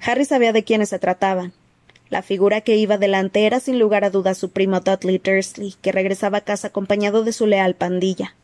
Harry 0.00 0.24
sabía 0.24 0.52
de 0.52 0.64
quiénes 0.64 0.88
se 0.88 0.98
trataban. 0.98 1.52
La 2.08 2.22
figura 2.22 2.62
que 2.62 2.74
iba 2.74 2.98
delante 2.98 3.46
era 3.46 3.60
sin 3.60 3.78
lugar 3.78 4.02
a 4.02 4.10
dudas 4.10 4.36
su 4.36 4.50
primo 4.50 4.80
Dudley 4.80 5.18
Dursley, 5.18 5.76
que 5.80 5.92
regresaba 5.92 6.38
a 6.38 6.40
casa 6.40 6.66
acompañado 6.66 7.22
de 7.22 7.32
su 7.32 7.46
leal 7.46 7.76
pandilla. 7.76 8.34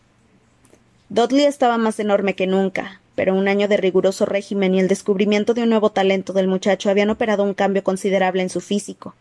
Dudley 1.09 1.47
estaba 1.47 1.79
más 1.79 1.99
enorme 1.99 2.37
que 2.37 2.47
nunca, 2.47 3.01
pero 3.17 3.35
un 3.35 3.49
año 3.49 3.67
de 3.67 3.77
riguroso 3.77 4.25
régimen 4.25 4.77
y 4.77 4.79
el 4.79 4.87
descubrimiento 4.87 5.53
de 5.53 5.65
un 5.65 5.71
nuevo 5.71 5.91
talento 5.91 6.33
del 6.33 6.47
muchacho 6.47 6.91
habían 6.91 7.11
operado 7.11 7.43
un 7.43 7.55
cambio 7.55 7.83
considerable 7.83 8.43
en 8.43 8.51
su 8.51 8.61
físico. 8.61 9.17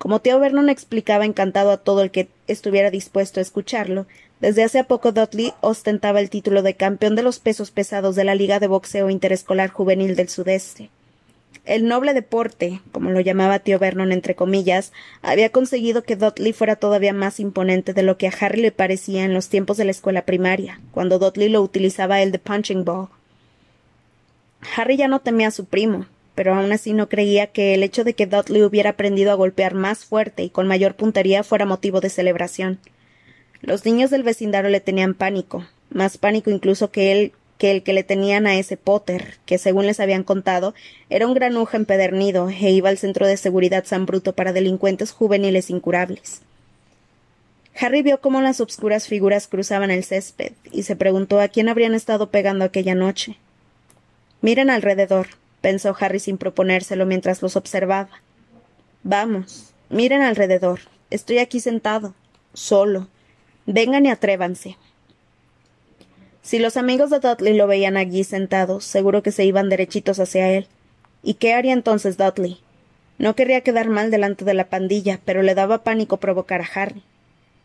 Como 0.00 0.20
tío 0.20 0.40
Vernon 0.40 0.70
explicaba 0.70 1.26
encantado 1.26 1.70
a 1.70 1.76
todo 1.76 2.00
el 2.00 2.10
que 2.10 2.28
estuviera 2.46 2.90
dispuesto 2.90 3.38
a 3.38 3.42
escucharlo, 3.42 4.06
desde 4.40 4.64
hace 4.64 4.82
poco 4.82 5.12
Dudley 5.12 5.52
ostentaba 5.60 6.20
el 6.20 6.30
título 6.30 6.62
de 6.62 6.72
campeón 6.72 7.16
de 7.16 7.22
los 7.22 7.38
pesos 7.38 7.70
pesados 7.70 8.16
de 8.16 8.24
la 8.24 8.34
Liga 8.34 8.60
de 8.60 8.66
Boxeo 8.66 9.10
Interescolar 9.10 9.68
Juvenil 9.68 10.16
del 10.16 10.30
Sudeste. 10.30 10.88
El 11.66 11.86
noble 11.86 12.14
deporte, 12.14 12.80
como 12.92 13.10
lo 13.10 13.20
llamaba 13.20 13.58
tío 13.58 13.78
Vernon 13.78 14.10
entre 14.10 14.34
comillas, 14.34 14.90
había 15.20 15.50
conseguido 15.52 16.02
que 16.02 16.16
Dudley 16.16 16.54
fuera 16.54 16.76
todavía 16.76 17.12
más 17.12 17.38
imponente 17.38 17.92
de 17.92 18.02
lo 18.02 18.16
que 18.16 18.26
a 18.26 18.32
Harry 18.40 18.62
le 18.62 18.72
parecía 18.72 19.26
en 19.26 19.34
los 19.34 19.50
tiempos 19.50 19.76
de 19.76 19.84
la 19.84 19.90
escuela 19.90 20.22
primaria, 20.22 20.80
cuando 20.92 21.18
Dudley 21.18 21.50
lo 21.50 21.60
utilizaba 21.60 22.22
el 22.22 22.32
de 22.32 22.38
punching 22.38 22.86
ball. 22.86 23.08
Harry 24.74 24.96
ya 24.96 25.08
no 25.08 25.20
temía 25.20 25.48
a 25.48 25.50
su 25.50 25.66
primo, 25.66 26.06
pero 26.34 26.54
aún 26.54 26.72
así 26.72 26.92
no 26.92 27.08
creía 27.08 27.48
que 27.48 27.74
el 27.74 27.82
hecho 27.82 28.04
de 28.04 28.14
que 28.14 28.26
Dudley 28.26 28.62
hubiera 28.62 28.90
aprendido 28.90 29.30
a 29.32 29.36
golpear 29.36 29.74
más 29.74 30.04
fuerte 30.04 30.42
y 30.42 30.50
con 30.50 30.66
mayor 30.66 30.94
puntería 30.94 31.42
fuera 31.44 31.66
motivo 31.66 32.00
de 32.00 32.10
celebración. 32.10 32.78
Los 33.60 33.84
niños 33.84 34.10
del 34.10 34.22
vecindario 34.22 34.70
le 34.70 34.80
tenían 34.80 35.14
pánico, 35.14 35.66
más 35.90 36.18
pánico 36.18 36.50
incluso 36.50 36.90
que 36.90 37.12
él 37.12 37.32
que 37.60 37.70
el 37.70 37.82
que 37.82 37.92
le 37.92 38.04
tenían 38.04 38.46
a 38.46 38.56
ese 38.56 38.78
Potter, 38.78 39.36
que 39.44 39.58
según 39.58 39.86
les 39.86 40.00
habían 40.00 40.24
contado, 40.24 40.72
era 41.10 41.26
un 41.26 41.34
granuja 41.34 41.76
empedernido 41.76 42.48
e 42.48 42.70
iba 42.70 42.88
al 42.88 42.96
centro 42.96 43.26
de 43.26 43.36
seguridad 43.36 43.84
San 43.84 44.06
Bruto 44.06 44.34
para 44.34 44.54
delincuentes 44.54 45.12
juveniles 45.12 45.68
incurables. 45.68 46.40
Harry 47.78 48.00
vio 48.00 48.22
cómo 48.22 48.40
las 48.40 48.62
obscuras 48.62 49.06
figuras 49.06 49.46
cruzaban 49.46 49.90
el 49.90 50.04
césped 50.04 50.52
y 50.72 50.84
se 50.84 50.96
preguntó 50.96 51.38
a 51.38 51.48
quién 51.48 51.68
habrían 51.68 51.94
estado 51.94 52.30
pegando 52.30 52.64
aquella 52.64 52.94
noche. 52.94 53.36
Miren 54.40 54.70
alrededor, 54.70 55.28
pensó 55.60 55.96
Harry 55.98 56.18
sin 56.18 56.38
proponérselo 56.38 57.06
mientras 57.06 57.42
los 57.42 57.56
observaba. 57.56 58.10
Vamos, 59.02 59.72
miren 59.88 60.22
alrededor. 60.22 60.80
Estoy 61.10 61.38
aquí 61.38 61.60
sentado, 61.60 62.14
solo. 62.52 63.08
Vengan 63.66 64.06
y 64.06 64.10
atrévanse. 64.10 64.76
Si 66.42 66.58
los 66.58 66.76
amigos 66.76 67.10
de 67.10 67.20
Dudley 67.20 67.54
lo 67.54 67.66
veían 67.66 67.96
allí 67.96 68.24
sentado, 68.24 68.80
seguro 68.80 69.22
que 69.22 69.32
se 69.32 69.44
iban 69.44 69.68
derechitos 69.68 70.18
hacia 70.18 70.50
él. 70.50 70.66
¿Y 71.22 71.34
qué 71.34 71.52
haría 71.52 71.72
entonces 71.72 72.16
Dudley? 72.16 72.60
No 73.18 73.36
querría 73.36 73.60
quedar 73.60 73.90
mal 73.90 74.10
delante 74.10 74.44
de 74.44 74.54
la 74.54 74.70
pandilla, 74.70 75.20
pero 75.24 75.42
le 75.42 75.54
daba 75.54 75.84
pánico 75.84 76.16
provocar 76.16 76.62
a 76.62 76.68
Harry. 76.74 77.02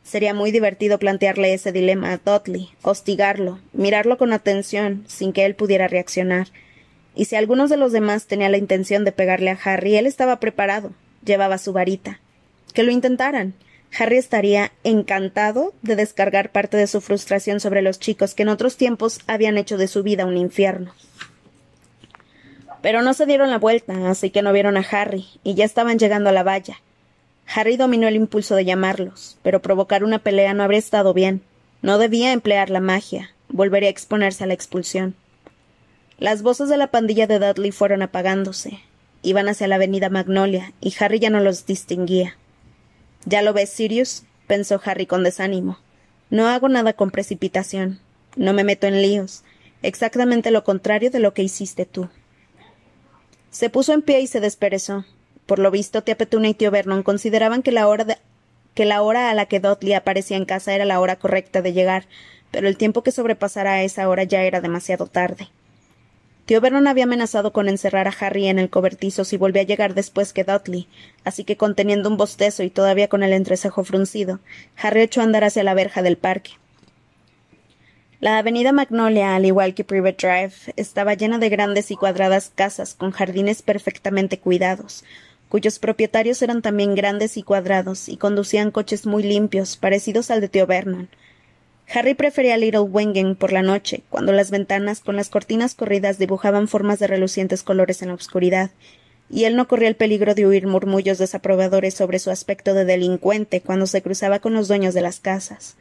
Sería 0.04 0.34
muy 0.34 0.52
divertido 0.52 1.00
plantearle 1.00 1.54
ese 1.54 1.72
dilema 1.72 2.12
a 2.12 2.18
Dudley, 2.18 2.70
hostigarlo, 2.82 3.60
mirarlo 3.74 4.18
con 4.18 4.34
atención, 4.34 5.06
sin 5.08 5.34
que 5.34 5.46
él 5.46 5.56
pudiera 5.56 5.88
reaccionar. 5.88 6.48
Y 7.16 7.26
si 7.26 7.36
algunos 7.36 7.70
de 7.70 7.78
los 7.78 7.92
demás 7.92 8.28
tenían 8.28 8.52
la 8.52 8.58
intención 8.58 9.06
de 9.06 9.12
pegarle 9.12 9.50
a 9.50 9.60
Harry, 9.64 9.96
él 9.96 10.06
estaba 10.06 10.40
preparado, 10.40 10.92
llevaba 11.24 11.58
su 11.58 11.74
varita. 11.74 12.20
Que 12.74 12.84
lo 12.84 12.92
intentaran, 12.92 13.54
Harry 13.98 14.18
estaría 14.18 14.72
encantado 14.84 15.74
de 15.82 15.96
descargar 15.96 16.52
parte 16.52 16.76
de 16.76 16.88
su 16.88 17.00
frustración 17.00 17.60
sobre 17.60 17.82
los 17.82 18.00
chicos 18.00 18.34
que 18.34 18.44
en 18.44 18.50
otros 18.50 18.76
tiempos 18.76 19.22
habían 19.28 19.58
hecho 19.58 19.78
de 19.78 19.88
su 19.88 20.04
vida 20.04 20.26
un 20.26 20.38
infierno. 20.38 20.94
Pero 22.82 23.02
no 23.02 23.14
se 23.14 23.26
dieron 23.26 23.50
la 23.50 23.58
vuelta, 23.58 24.10
así 24.10 24.30
que 24.30 24.42
no 24.42 24.52
vieron 24.54 24.78
a 24.78 24.86
Harry, 24.92 25.26
y 25.44 25.56
ya 25.56 25.66
estaban 25.66 25.98
llegando 25.98 26.30
a 26.30 26.34
la 26.34 26.44
valla. 26.44 26.82
Harry 27.48 27.78
dominó 27.78 28.08
el 28.08 28.16
impulso 28.16 28.56
de 28.56 28.66
llamarlos, 28.66 29.38
pero 29.42 29.62
provocar 29.62 30.04
una 30.04 30.20
pelea 30.20 30.54
no 30.54 30.64
habría 30.64 30.80
estado 30.80 31.14
bien. 31.14 31.42
No 31.82 31.98
debía 31.98 32.32
emplear 32.32 32.70
la 32.70 32.80
magia. 32.80 33.32
Volvería 33.50 33.90
a 33.90 33.92
exponerse 33.92 34.44
a 34.44 34.48
la 34.48 34.54
expulsión. 34.54 35.16
Las 36.18 36.44
voces 36.44 36.70
de 36.70 36.78
la 36.78 36.88
pandilla 36.88 37.28
de 37.28 37.40
Dudley 37.40 37.72
fueron 37.72 38.02
apagándose. 38.02 38.80
Iban 39.22 39.50
hacia 39.50 39.68
la 39.68 39.76
avenida 39.76 40.10
Magnolia, 40.10 40.74
y 40.80 40.94
Harry 41.00 41.20
ya 41.20 41.30
no 41.30 41.42
los 41.42 41.66
distinguía. 41.66 42.38
Ya 43.26 43.42
lo 43.42 43.54
ves, 43.54 43.70
Sirius, 43.70 44.24
pensó 44.48 44.80
Harry 44.86 45.08
con 45.08 45.24
desánimo. 45.24 45.80
No 46.30 46.48
hago 46.48 46.70
nada 46.70 46.94
con 46.94 47.12
precipitación. 47.12 48.00
No 48.38 48.54
me 48.54 48.64
meto 48.64 48.88
en 48.88 49.02
líos. 49.02 49.44
Exactamente 49.82 50.52
lo 50.52 50.64
contrario 50.64 51.12
de 51.12 51.20
lo 51.20 51.34
que 51.34 51.44
hiciste 51.44 51.86
tú. 51.86 52.10
Se 53.52 53.70
puso 53.70 53.94
en 53.94 54.02
pie 54.02 54.22
y 54.22 54.28
se 54.28 54.40
desperezó. 54.40 55.06
Por 55.46 55.60
lo 55.60 55.70
visto, 55.70 56.02
tía 56.02 56.18
Petuna 56.18 56.48
y 56.48 56.54
tío 56.54 56.72
Vernon 56.72 57.04
consideraban 57.04 57.62
que 57.62 57.72
la 57.72 57.88
hora 57.88 58.20
que 58.74 58.86
la 58.86 59.02
hora 59.02 59.30
a 59.30 59.34
la 59.34 59.46
que 59.46 59.60
Dudley 59.60 59.94
aparecía 59.94 60.36
en 60.38 60.46
casa 60.46 60.74
era 60.76 60.86
la 60.86 61.00
hora 61.00 61.16
correcta 61.16 61.62
de 61.62 61.72
llegar, 61.72 62.08
pero 62.52 62.68
el 62.68 62.76
tiempo 62.76 63.04
que 63.04 63.12
sobrepasara 63.12 63.74
a 63.74 63.84
esa 63.84 64.10
hora 64.10 64.24
ya 64.24 64.44
era 64.44 64.60
demasiado 64.60 65.08
tarde. 65.08 65.48
Tío 66.46 66.62
Vernon 66.62 66.88
había 66.88 67.06
amenazado 67.06 67.52
con 67.52 67.68
encerrar 67.68 68.08
a 68.08 68.14
Harry 68.20 68.48
en 68.48 68.60
el 68.60 68.70
cobertizo 68.70 69.26
si 69.26 69.36
volvía 69.36 69.64
a 69.64 69.66
llegar 69.66 69.96
después 69.96 70.32
que 70.32 70.44
Dudley, 70.44 70.88
así 71.24 71.44
que 71.44 71.58
conteniendo 71.58 72.08
un 72.08 72.18
bostezo 72.18 72.62
y 72.62 72.70
todavía 72.70 73.08
con 73.08 73.24
el 73.24 73.34
entrecejo 73.34 73.84
fruncido, 73.84 74.40
Harry 74.78 75.02
echó 75.02 75.22
a 75.22 75.24
andar 75.24 75.44
hacia 75.44 75.64
la 75.64 75.74
verja 75.74 76.04
del 76.04 76.18
parque. 76.18 76.52
La 78.20 78.38
avenida 78.38 78.72
Magnolia, 78.72 79.36
al 79.36 79.46
igual 79.46 79.74
que 79.74 79.84
Privet 79.84 80.22
Drive, 80.22 80.74
estaba 80.76 81.16
llena 81.16 81.40
de 81.40 81.50
grandes 81.50 81.90
y 81.90 81.96
cuadradas 81.96 82.52
casas 82.54 82.94
con 82.94 83.12
jardines 83.12 83.64
perfectamente 83.64 84.40
cuidados, 84.40 85.04
cuyos 85.50 85.80
propietarios 85.80 86.42
eran 86.44 86.62
también 86.62 86.94
grandes 86.94 87.38
y 87.38 87.44
cuadrados 87.44 88.08
y 88.08 88.18
conducían 88.18 88.70
coches 88.70 89.08
muy 89.08 89.24
limpios, 89.24 89.78
parecidos 89.78 90.30
al 90.30 90.42
de 90.42 90.50
tío 90.50 90.68
Vernon, 90.68 91.10
Harry 91.94 92.16
prefería 92.16 92.58
Little 92.58 92.82
Wengen 92.82 93.36
por 93.36 93.52
la 93.52 93.62
noche, 93.62 94.04
cuando 94.10 94.32
las 94.32 94.52
ventanas 94.52 95.02
con 95.02 95.16
las 95.16 95.30
cortinas 95.30 95.76
corridas 95.76 96.18
dibujaban 96.18 96.68
formas 96.68 97.00
de 97.00 97.08
relucientes 97.08 97.64
colores 97.64 98.02
en 98.02 98.10
la 98.10 98.16
oscuridad, 98.16 98.72
y 99.30 99.46
él 99.46 99.56
no 99.56 99.68
corría 99.68 99.88
el 99.88 99.96
peligro 99.96 100.36
de 100.36 100.46
oír 100.46 100.68
murmullos 100.68 101.18
desaprobadores 101.18 101.94
sobre 101.94 102.20
su 102.20 102.32
aspecto 102.32 102.74
de 102.74 102.86
delincuente 102.86 103.62
cuando 103.62 103.88
se 103.88 104.02
cruzaba 104.02 104.40
con 104.40 104.54
los 104.54 104.68
dueños 104.68 104.94
de 104.94 105.02
las 105.02 105.20
casas. 105.20 105.78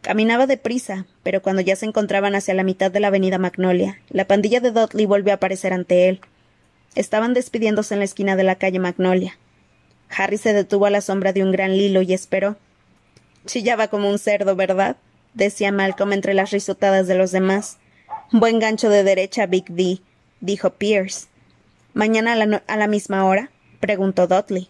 Caminaba 0.00 0.46
deprisa, 0.46 1.06
pero 1.22 1.42
cuando 1.42 1.60
ya 1.62 1.76
se 1.76 1.86
encontraban 1.86 2.34
hacia 2.34 2.54
la 2.54 2.62
mitad 2.62 2.90
de 2.90 3.00
la 3.00 3.08
avenida 3.08 3.38
Magnolia, 3.38 4.00
la 4.10 4.26
pandilla 4.26 4.60
de 4.60 4.70
Dudley 4.70 5.06
volvió 5.06 5.32
a 5.32 5.36
aparecer 5.36 5.72
ante 5.72 6.08
él. 6.08 6.20
Estaban 6.94 7.34
despidiéndose 7.34 7.94
en 7.94 8.00
la 8.00 8.04
esquina 8.04 8.36
de 8.36 8.44
la 8.44 8.56
calle 8.56 8.78
Magnolia. 8.78 9.38
Harry 10.08 10.38
se 10.38 10.52
detuvo 10.52 10.86
a 10.86 10.90
la 10.90 11.00
sombra 11.00 11.32
de 11.32 11.42
un 11.42 11.52
gran 11.52 11.76
lilo 11.76 12.02
y 12.02 12.12
esperó. 12.12 12.56
Chillaba 13.46 13.88
como 13.88 14.08
un 14.08 14.18
cerdo, 14.18 14.54
¿verdad? 14.54 14.96
Decía 15.38 15.72
Malcolm 15.72 16.12
entre 16.12 16.34
las 16.34 16.50
risotadas 16.50 17.06
de 17.06 17.14
los 17.14 17.30
demás. 17.30 17.78
Buen 18.32 18.58
gancho 18.58 18.90
de 18.90 19.04
derecha, 19.04 19.46
Big 19.46 19.64
D, 19.70 20.00
dijo 20.40 20.70
Pierce. 20.70 21.28
¿Mañana 21.94 22.32
a 22.32 22.76
la, 22.76 22.86
misma 22.88 23.24
hora? 23.24 23.50
preguntó 23.80 24.26
Dudley. 24.26 24.68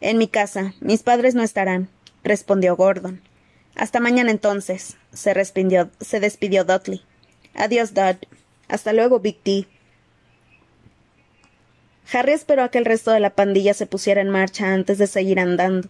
En 0.00 0.18
mi 0.18 0.28
casa. 0.28 0.74
Mis 0.80 1.02
padres 1.02 1.34
no 1.34 1.42
estarán, 1.42 1.88
respondió 2.22 2.76
Gordon. 2.76 3.20
Hasta 3.74 3.98
mañana 3.98 4.30
entonces, 4.30 4.96
se, 5.12 5.32
se 6.00 6.20
despidió 6.20 6.64
Dudley. 6.64 7.02
Adiós, 7.54 7.94
Dud. 7.94 8.16
Hasta 8.68 8.92
luego, 8.92 9.20
Big 9.20 9.42
D. 9.42 9.66
Harry 12.12 12.32
esperó 12.32 12.64
a 12.64 12.70
que 12.70 12.78
el 12.78 12.84
resto 12.84 13.10
de 13.10 13.20
la 13.20 13.30
pandilla 13.30 13.72
se 13.72 13.86
pusiera 13.86 14.20
en 14.20 14.30
marcha 14.30 14.72
antes 14.72 14.98
de 14.98 15.06
seguir 15.06 15.40
andando. 15.40 15.88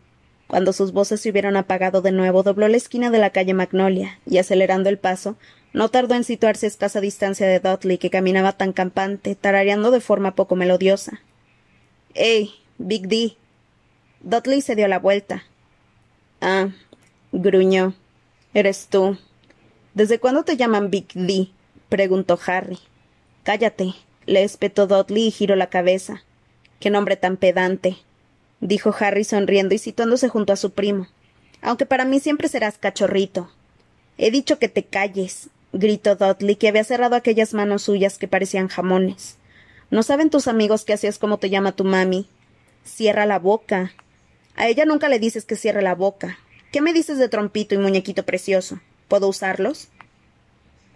Cuando 0.51 0.73
sus 0.73 0.91
voces 0.91 1.21
se 1.21 1.31
hubieron 1.31 1.57
apagado 1.57 2.03
de 2.03 2.11
nuevo, 2.11 2.43
dobló 2.43 2.67
la 2.67 2.77
esquina 2.77 3.11
de 3.11 3.19
la 3.19 3.31
calle 3.31 3.55
Magnolia, 3.55 4.19
y 4.27 4.39
acelerando 4.39 4.89
el 4.89 4.99
paso, 4.99 5.37
no 5.73 5.91
tardó 5.91 6.17
en 6.17 6.25
situarse 6.25 6.67
a 6.67 6.69
escasa 6.69 7.01
distancia 7.01 7.47
de 7.47 7.61
Dudley, 7.61 7.99
que 7.99 8.11
caminaba 8.11 8.51
tan 8.55 8.73
campante, 8.73 9.37
tarareando 9.37 9.93
de 9.93 10.01
forma 10.01 10.35
poco 10.35 10.57
melodiosa. 10.57 11.21
¡Ey! 12.15 12.51
Big 12.79 13.07
D. 13.07 13.37
Dudley 14.23 14.61
se 14.61 14.75
dio 14.75 14.89
la 14.89 14.99
vuelta. 14.99 15.45
Ah, 16.41 16.71
gruñó. 17.31 17.95
Eres 18.53 18.89
tú. 18.89 19.19
¿Desde 19.95 20.19
cuándo 20.19 20.43
te 20.43 20.57
llaman 20.57 20.91
Big 20.91 21.13
D? 21.15 21.51
preguntó 21.89 22.37
Harry. 22.45 22.81
Cállate, 23.45 23.95
le 24.27 24.43
espetó 24.43 24.89
Dudley 24.89 25.29
y 25.29 25.31
giró 25.31 25.55
la 25.55 25.69
cabeza. 25.69 26.25
Qué 26.81 26.91
nombre 26.91 27.15
tan 27.15 27.37
pedante 27.37 27.99
dijo 28.61 28.95
Harry 28.99 29.25
sonriendo 29.25 29.75
y 29.75 29.79
situándose 29.79 30.29
junto 30.29 30.53
a 30.53 30.57
su 30.57 30.71
primo. 30.73 31.09
Aunque 31.63 31.87
para 31.87 32.05
mí 32.05 32.21
siempre 32.21 32.49
serás 32.49 32.79
cachorrito. 32.79 33.51
He 34.19 34.31
dicho 34.31 34.59
que 34.59 34.69
te 34.69 34.85
calles, 34.85 35.49
gritó 35.73 36.17
Dudley, 36.17 36.57
que 36.57 36.69
había 36.69 36.85
cerrado 36.85 37.17
aquellas 37.17 37.55
manos 37.55 37.83
suyas 37.83 38.19
que 38.19 38.29
parecían 38.29 38.69
jamones. 38.69 39.37
No 39.91 40.03
saben 40.03 40.31
tus 40.31 40.47
amigos 40.47 40.85
que 40.85 40.93
así 40.93 41.07
es 41.07 41.19
como 41.19 41.39
te 41.39 41.51
llama 41.51 41.73
tu 41.73 41.85
mami. 41.85 42.29
Cierra 42.85 43.27
la 43.27 43.39
boca. 43.39 43.93
A 44.57 44.69
ella 44.69 44.85
nunca 44.85 45.09
le 45.09 45.19
dices 45.19 45.45
que 45.45 45.57
cierre 45.57 45.83
la 45.83 45.95
boca. 45.95 46.39
¿Qué 46.71 46.81
me 46.81 46.93
dices 46.93 47.19
de 47.19 47.29
trompito 47.29 47.75
y 47.75 47.79
muñequito 47.79 48.25
precioso? 48.25 48.81
¿Puedo 49.09 49.27
usarlos? 49.29 49.89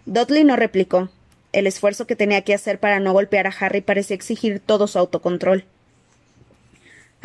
Dudley 0.05 0.43
no 0.43 0.55
replicó. 0.55 1.09
El 1.51 1.67
esfuerzo 1.67 2.05
que 2.05 2.15
tenía 2.15 2.43
que 2.43 2.53
hacer 2.53 2.79
para 2.79 2.99
no 2.99 3.13
golpear 3.13 3.47
a 3.47 3.55
Harry 3.59 3.81
parecía 3.81 4.15
exigir 4.15 4.59
todo 4.59 4.87
su 4.87 4.99
autocontrol. 4.99 5.65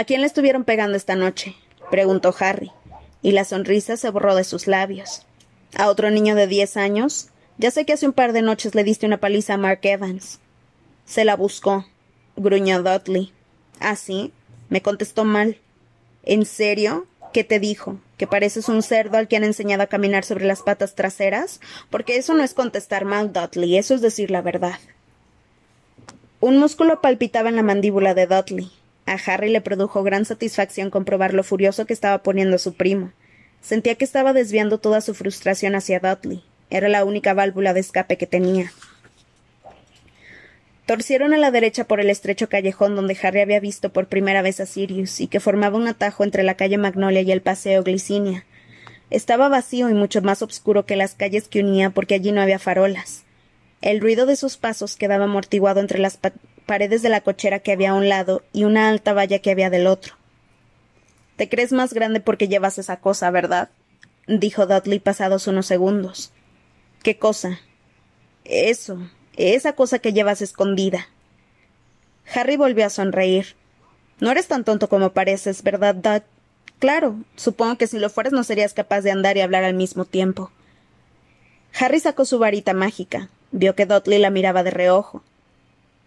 ¿A 0.00 0.04
quién 0.04 0.22
le 0.22 0.26
estuvieron 0.26 0.64
pegando 0.64 0.96
esta 0.96 1.14
noche? 1.14 1.56
preguntó 1.90 2.34
Harry, 2.40 2.72
y 3.20 3.32
la 3.32 3.44
sonrisa 3.44 3.98
se 3.98 4.08
borró 4.08 4.34
de 4.34 4.44
sus 4.44 4.66
labios. 4.66 5.26
¿A 5.76 5.90
otro 5.90 6.10
niño 6.10 6.34
de 6.34 6.46
diez 6.46 6.78
años? 6.78 7.28
Ya 7.58 7.70
sé 7.70 7.84
que 7.84 7.92
hace 7.92 8.06
un 8.06 8.14
par 8.14 8.32
de 8.32 8.40
noches 8.40 8.74
le 8.74 8.82
diste 8.82 9.04
una 9.04 9.18
paliza 9.18 9.52
a 9.52 9.58
Mark 9.58 9.80
Evans. 9.82 10.40
Se 11.04 11.26
la 11.26 11.36
buscó, 11.36 11.84
gruñó 12.34 12.82
Dudley. 12.82 13.34
¿Ah, 13.78 13.94
sí? 13.94 14.32
Me 14.70 14.80
contestó 14.80 15.26
mal. 15.26 15.58
¿En 16.22 16.46
serio? 16.46 17.06
¿Qué 17.34 17.44
te 17.44 17.60
dijo? 17.60 17.98
¿Que 18.16 18.26
pareces 18.26 18.70
un 18.70 18.82
cerdo 18.82 19.18
al 19.18 19.28
que 19.28 19.36
han 19.36 19.44
enseñado 19.44 19.82
a 19.82 19.88
caminar 19.88 20.24
sobre 20.24 20.46
las 20.46 20.62
patas 20.62 20.94
traseras? 20.94 21.60
Porque 21.90 22.16
eso 22.16 22.32
no 22.32 22.42
es 22.42 22.54
contestar 22.54 23.04
mal, 23.04 23.34
Dudley, 23.34 23.76
eso 23.76 23.94
es 23.94 24.00
decir 24.00 24.30
la 24.30 24.40
verdad. 24.40 24.78
Un 26.40 26.56
músculo 26.56 27.02
palpitaba 27.02 27.50
en 27.50 27.56
la 27.56 27.62
mandíbula 27.62 28.14
de 28.14 28.26
Dudley. 28.26 28.72
A 29.10 29.18
Harry 29.26 29.48
le 29.48 29.60
produjo 29.60 30.04
gran 30.04 30.24
satisfacción 30.24 30.88
comprobar 30.88 31.34
lo 31.34 31.42
furioso 31.42 31.84
que 31.84 31.92
estaba 31.92 32.22
poniendo 32.22 32.58
su 32.58 32.74
primo. 32.74 33.10
Sentía 33.60 33.96
que 33.96 34.04
estaba 34.04 34.32
desviando 34.32 34.78
toda 34.78 35.00
su 35.00 35.14
frustración 35.14 35.74
hacia 35.74 35.98
Dudley. 35.98 36.44
Era 36.70 36.88
la 36.88 37.04
única 37.04 37.34
válvula 37.34 37.74
de 37.74 37.80
escape 37.80 38.16
que 38.16 38.28
tenía. 38.28 38.72
Torcieron 40.86 41.34
a 41.34 41.38
la 41.38 41.50
derecha 41.50 41.88
por 41.88 41.98
el 41.98 42.08
estrecho 42.08 42.48
callejón 42.48 42.94
donde 42.94 43.18
Harry 43.20 43.40
había 43.40 43.58
visto 43.58 43.92
por 43.92 44.06
primera 44.06 44.42
vez 44.42 44.60
a 44.60 44.66
Sirius 44.66 45.20
y 45.20 45.26
que 45.26 45.40
formaba 45.40 45.76
un 45.76 45.88
atajo 45.88 46.22
entre 46.22 46.44
la 46.44 46.54
calle 46.54 46.78
Magnolia 46.78 47.22
y 47.22 47.32
el 47.32 47.42
paseo 47.42 47.82
Glicinia. 47.82 48.44
Estaba 49.10 49.48
vacío 49.48 49.90
y 49.90 49.94
mucho 49.94 50.22
más 50.22 50.40
oscuro 50.40 50.86
que 50.86 50.94
las 50.94 51.16
calles 51.16 51.48
que 51.48 51.64
unía 51.64 51.90
porque 51.90 52.14
allí 52.14 52.30
no 52.30 52.42
había 52.42 52.60
farolas. 52.60 53.24
El 53.82 54.00
ruido 54.00 54.26
de 54.26 54.36
sus 54.36 54.56
pasos 54.56 54.94
quedaba 54.94 55.24
amortiguado 55.24 55.80
entre 55.80 55.98
las 55.98 56.16
paredes 56.70 57.02
de 57.02 57.08
la 57.08 57.22
cochera 57.22 57.58
que 57.58 57.72
había 57.72 57.90
a 57.90 57.94
un 57.94 58.08
lado 58.08 58.44
y 58.52 58.62
una 58.62 58.90
alta 58.90 59.12
valla 59.12 59.40
que 59.40 59.50
había 59.50 59.70
del 59.70 59.88
otro. 59.88 60.14
Te 61.34 61.48
crees 61.48 61.72
más 61.72 61.92
grande 61.92 62.20
porque 62.20 62.46
llevas 62.46 62.78
esa 62.78 63.00
cosa, 63.00 63.28
¿verdad? 63.32 63.70
dijo 64.28 64.66
Dudley 64.66 65.00
pasados 65.00 65.48
unos 65.48 65.66
segundos. 65.66 66.30
¿Qué 67.02 67.18
cosa? 67.18 67.58
Eso, 68.44 69.00
esa 69.36 69.72
cosa 69.72 69.98
que 69.98 70.12
llevas 70.12 70.42
escondida. 70.42 71.08
Harry 72.32 72.56
volvió 72.56 72.86
a 72.86 72.90
sonreír. 72.90 73.56
No 74.20 74.30
eres 74.30 74.46
tan 74.46 74.62
tonto 74.62 74.88
como 74.88 75.12
pareces, 75.12 75.64
¿verdad, 75.64 75.96
Dud? 75.96 76.22
Claro, 76.78 77.16
supongo 77.34 77.78
que 77.78 77.88
si 77.88 77.98
lo 77.98 78.10
fueras 78.10 78.32
no 78.32 78.44
serías 78.44 78.74
capaz 78.74 79.00
de 79.00 79.10
andar 79.10 79.36
y 79.36 79.40
hablar 79.40 79.64
al 79.64 79.74
mismo 79.74 80.04
tiempo. 80.04 80.52
Harry 81.80 81.98
sacó 81.98 82.24
su 82.24 82.38
varita 82.38 82.74
mágica. 82.74 83.28
Vio 83.50 83.74
que 83.74 83.86
Dudley 83.86 84.20
la 84.20 84.30
miraba 84.30 84.62
de 84.62 84.70
reojo. 84.70 85.24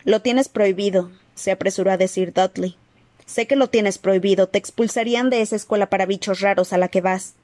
Lo 0.03 0.21
tienes 0.21 0.49
prohibido, 0.49 1.11
se 1.35 1.51
apresuró 1.51 1.91
a 1.91 1.97
decir 1.97 2.33
Dudley. 2.33 2.77
Sé 3.25 3.47
que 3.47 3.55
lo 3.55 3.69
tienes 3.69 3.97
prohibido. 3.97 4.47
Te 4.47 4.57
expulsarían 4.57 5.29
de 5.29 5.41
esa 5.41 5.55
escuela 5.55 5.89
para 5.89 6.05
bichos 6.05 6.41
raros 6.41 6.73
a 6.73 6.77
la 6.77 6.89
que 6.89 7.01
vas. 7.01 7.35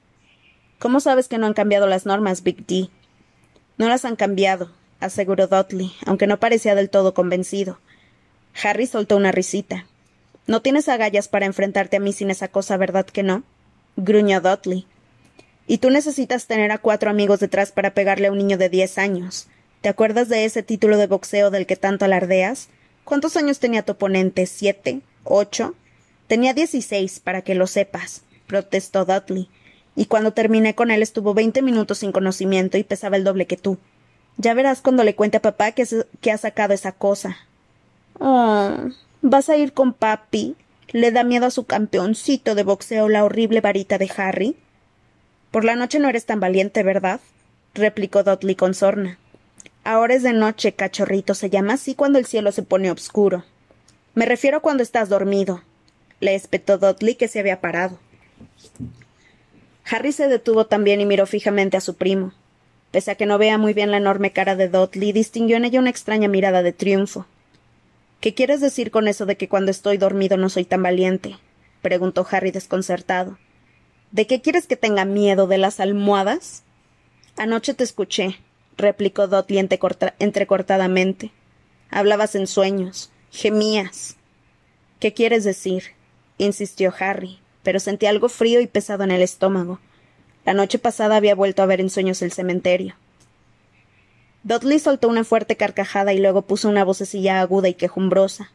¿Cómo 0.78 1.00
sabes 1.00 1.28
que 1.28 1.38
no 1.38 1.46
han 1.46 1.54
cambiado 1.54 1.86
las 1.86 2.06
normas, 2.06 2.42
Big 2.42 2.66
D? 2.66 2.88
No 3.76 3.88
las 3.88 4.04
han 4.04 4.16
cambiado, 4.16 4.70
aseguró 5.00 5.46
Dudley, 5.46 5.92
aunque 6.06 6.26
no 6.26 6.38
parecía 6.38 6.74
del 6.74 6.90
todo 6.90 7.14
convencido. 7.14 7.78
Harry 8.62 8.86
soltó 8.86 9.16
una 9.16 9.32
risita. 9.32 9.86
No 10.46 10.62
tienes 10.62 10.88
agallas 10.88 11.28
para 11.28 11.46
enfrentarte 11.46 11.96
a 11.96 12.00
mí 12.00 12.12
sin 12.12 12.30
esa 12.30 12.48
cosa, 12.48 12.76
¿verdad 12.76 13.06
que 13.06 13.22
no? 13.22 13.42
gruñó 13.96 14.40
Dudley. 14.40 14.86
Y 15.66 15.78
tú 15.78 15.90
necesitas 15.90 16.46
tener 16.46 16.72
a 16.72 16.78
cuatro 16.78 17.10
amigos 17.10 17.40
detrás 17.40 17.72
para 17.72 17.94
pegarle 17.94 18.28
a 18.28 18.32
un 18.32 18.38
niño 18.38 18.58
de 18.58 18.68
diez 18.68 18.98
años. 18.98 19.48
¿Te 19.80 19.88
acuerdas 19.88 20.28
de 20.28 20.44
ese 20.44 20.62
título 20.62 20.98
de 20.98 21.06
boxeo 21.06 21.50
del 21.50 21.66
que 21.66 21.76
tanto 21.76 22.04
alardeas? 22.04 22.68
¿Cuántos 23.04 23.36
años 23.36 23.60
tenía 23.60 23.82
tu 23.82 23.92
oponente? 23.92 24.44
¿Siete? 24.44 25.00
¿Ocho? 25.24 25.74
Tenía 26.26 26.52
dieciséis, 26.52 27.18
para 27.18 27.42
que 27.42 27.54
lo 27.54 27.66
sepas, 27.66 28.22
protestó 28.46 29.06
Dudley. 29.06 29.48
Y 29.96 30.04
cuando 30.04 30.32
terminé 30.32 30.74
con 30.74 30.90
él 30.90 31.02
estuvo 31.02 31.32
veinte 31.32 31.62
minutos 31.62 31.98
sin 31.98 32.12
conocimiento 32.12 32.76
y 32.76 32.84
pesaba 32.84 33.16
el 33.16 33.24
doble 33.24 33.46
que 33.46 33.56
tú. 33.56 33.78
Ya 34.36 34.52
verás 34.52 34.82
cuando 34.82 35.02
le 35.02 35.14
cuente 35.14 35.38
a 35.38 35.42
papá 35.42 35.72
que, 35.72 35.86
que 36.20 36.30
ha 36.30 36.38
sacado 36.38 36.74
esa 36.74 36.92
cosa. 36.92 37.38
Oh, 38.18 38.76
¿vas 39.22 39.48
a 39.48 39.56
ir 39.56 39.72
con 39.72 39.94
papi? 39.94 40.56
¿Le 40.92 41.10
da 41.10 41.24
miedo 41.24 41.46
a 41.46 41.50
su 41.50 41.64
campeoncito 41.64 42.54
de 42.54 42.64
boxeo 42.64 43.08
la 43.08 43.24
horrible 43.24 43.62
varita 43.62 43.96
de 43.96 44.10
Harry? 44.16 44.56
Por 45.50 45.64
la 45.64 45.74
noche 45.74 45.98
no 45.98 46.08
eres 46.08 46.26
tan 46.26 46.38
valiente, 46.38 46.82
¿verdad? 46.82 47.20
replicó 47.72 48.22
Dudley 48.22 48.56
con 48.56 48.74
sorna. 48.74 49.18
Ahora 49.84 50.14
es 50.14 50.22
de 50.22 50.32
noche, 50.32 50.72
cachorrito. 50.72 51.34
Se 51.34 51.50
llama 51.50 51.74
así 51.74 51.94
cuando 51.94 52.18
el 52.18 52.26
cielo 52.26 52.52
se 52.52 52.62
pone 52.62 52.90
oscuro. 52.90 53.44
Me 54.14 54.26
refiero 54.26 54.58
a 54.58 54.60
cuando 54.60 54.82
estás 54.82 55.08
dormido. 55.08 55.62
Le 56.20 56.34
espetó 56.34 56.78
Dudley 56.78 57.14
que 57.14 57.28
se 57.28 57.40
había 57.40 57.60
parado. 57.60 57.98
Harry 59.90 60.12
se 60.12 60.28
detuvo 60.28 60.66
también 60.66 61.00
y 61.00 61.06
miró 61.06 61.26
fijamente 61.26 61.76
a 61.76 61.80
su 61.80 61.96
primo. 61.96 62.32
Pese 62.90 63.12
a 63.12 63.14
que 63.14 63.26
no 63.26 63.38
vea 63.38 63.56
muy 63.56 63.72
bien 63.72 63.90
la 63.90 63.96
enorme 63.96 64.32
cara 64.32 64.56
de 64.56 64.68
Dudley, 64.68 65.12
distinguió 65.12 65.56
en 65.56 65.64
ella 65.64 65.80
una 65.80 65.90
extraña 65.90 66.28
mirada 66.28 66.62
de 66.62 66.72
triunfo. 66.72 67.26
¿Qué 68.20 68.34
quieres 68.34 68.60
decir 68.60 68.90
con 68.90 69.08
eso 69.08 69.26
de 69.26 69.36
que 69.36 69.48
cuando 69.48 69.70
estoy 69.70 69.96
dormido 69.96 70.36
no 70.36 70.50
soy 70.50 70.64
tan 70.64 70.82
valiente? 70.82 71.38
preguntó 71.82 72.26
Harry 72.30 72.50
desconcertado. 72.50 73.38
¿De 74.10 74.26
qué 74.26 74.40
quieres 74.42 74.66
que 74.66 74.76
tenga 74.76 75.04
miedo? 75.04 75.46
¿De 75.46 75.56
las 75.56 75.80
almohadas? 75.80 76.64
Anoche 77.36 77.72
te 77.74 77.84
escuché, 77.84 78.36
replicó 78.80 79.26
Dudley 79.28 79.66
entrecortadamente. 80.18 81.30
Hablabas 81.90 82.34
en 82.34 82.46
sueños. 82.46 83.10
Gemías. 83.30 84.16
¿Qué 84.98 85.12
quieres 85.14 85.44
decir? 85.44 85.94
insistió 86.38 86.92
Harry, 86.98 87.38
pero 87.62 87.80
sentía 87.80 88.10
algo 88.10 88.28
frío 88.28 88.60
y 88.60 88.66
pesado 88.66 89.04
en 89.04 89.10
el 89.10 89.22
estómago. 89.22 89.78
La 90.44 90.54
noche 90.54 90.78
pasada 90.78 91.16
había 91.16 91.34
vuelto 91.34 91.62
a 91.62 91.66
ver 91.66 91.80
en 91.80 91.90
sueños 91.90 92.22
el 92.22 92.32
cementerio. 92.32 92.94
Dudley 94.42 94.78
soltó 94.78 95.08
una 95.08 95.24
fuerte 95.24 95.56
carcajada 95.56 96.12
y 96.14 96.18
luego 96.18 96.42
puso 96.42 96.68
una 96.68 96.84
vocecilla 96.84 97.40
aguda 97.40 97.68
y 97.68 97.74
quejumbrosa. 97.74 98.50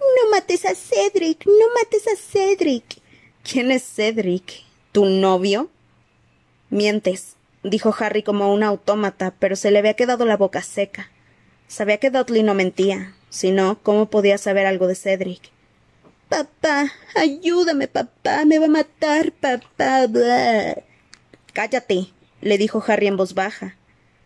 No 0.00 0.30
mates 0.30 0.64
a 0.64 0.74
Cedric. 0.74 1.46
No 1.46 1.66
mates 1.74 2.06
a 2.08 2.16
Cedric. 2.16 3.00
¿Quién 3.42 3.70
es 3.70 3.84
Cedric? 3.84 4.64
¿Tu 4.92 5.04
novio? 5.06 5.70
Mientes, 6.70 7.36
dijo 7.64 7.94
Harry 7.98 8.22
como 8.22 8.52
un 8.52 8.62
autómata, 8.62 9.34
pero 9.38 9.56
se 9.56 9.70
le 9.70 9.80
había 9.80 9.94
quedado 9.94 10.24
la 10.24 10.36
boca 10.36 10.62
seca. 10.62 11.10
Sabía 11.66 11.98
que 11.98 12.10
Dudley 12.10 12.42
no 12.42 12.54
mentía. 12.54 13.14
Si 13.30 13.50
no, 13.50 13.82
¿cómo 13.82 14.10
podía 14.10 14.38
saber 14.38 14.66
algo 14.66 14.86
de 14.86 14.94
Cedric? 14.94 15.50
Papá, 16.28 16.92
ayúdame, 17.16 17.88
papá, 17.88 18.44
me 18.44 18.58
va 18.58 18.66
a 18.66 18.68
matar, 18.68 19.32
papá. 19.32 20.06
Cállate, 21.52 22.12
le 22.40 22.58
dijo 22.58 22.82
Harry 22.86 23.08
en 23.08 23.16
voz 23.16 23.34
baja. 23.34 23.76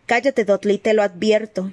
Cállate, 0.05 0.45
Dudley, 0.45 0.77
te 0.77 0.93
lo 0.93 1.01
advierto. 1.01 1.71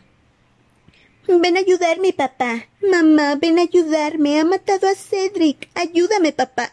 Ven 1.29 1.57
a 1.57 1.61
ayudarme, 1.61 2.13
papá. 2.13 2.67
Mamá, 2.81 3.35
ven 3.35 3.59
a 3.59 3.63
ayudarme. 3.63 4.39
Ha 4.39 4.45
matado 4.45 4.89
a 4.89 4.95
Cedric. 4.95 5.69
Ayúdame, 5.75 6.33
papá. 6.33 6.73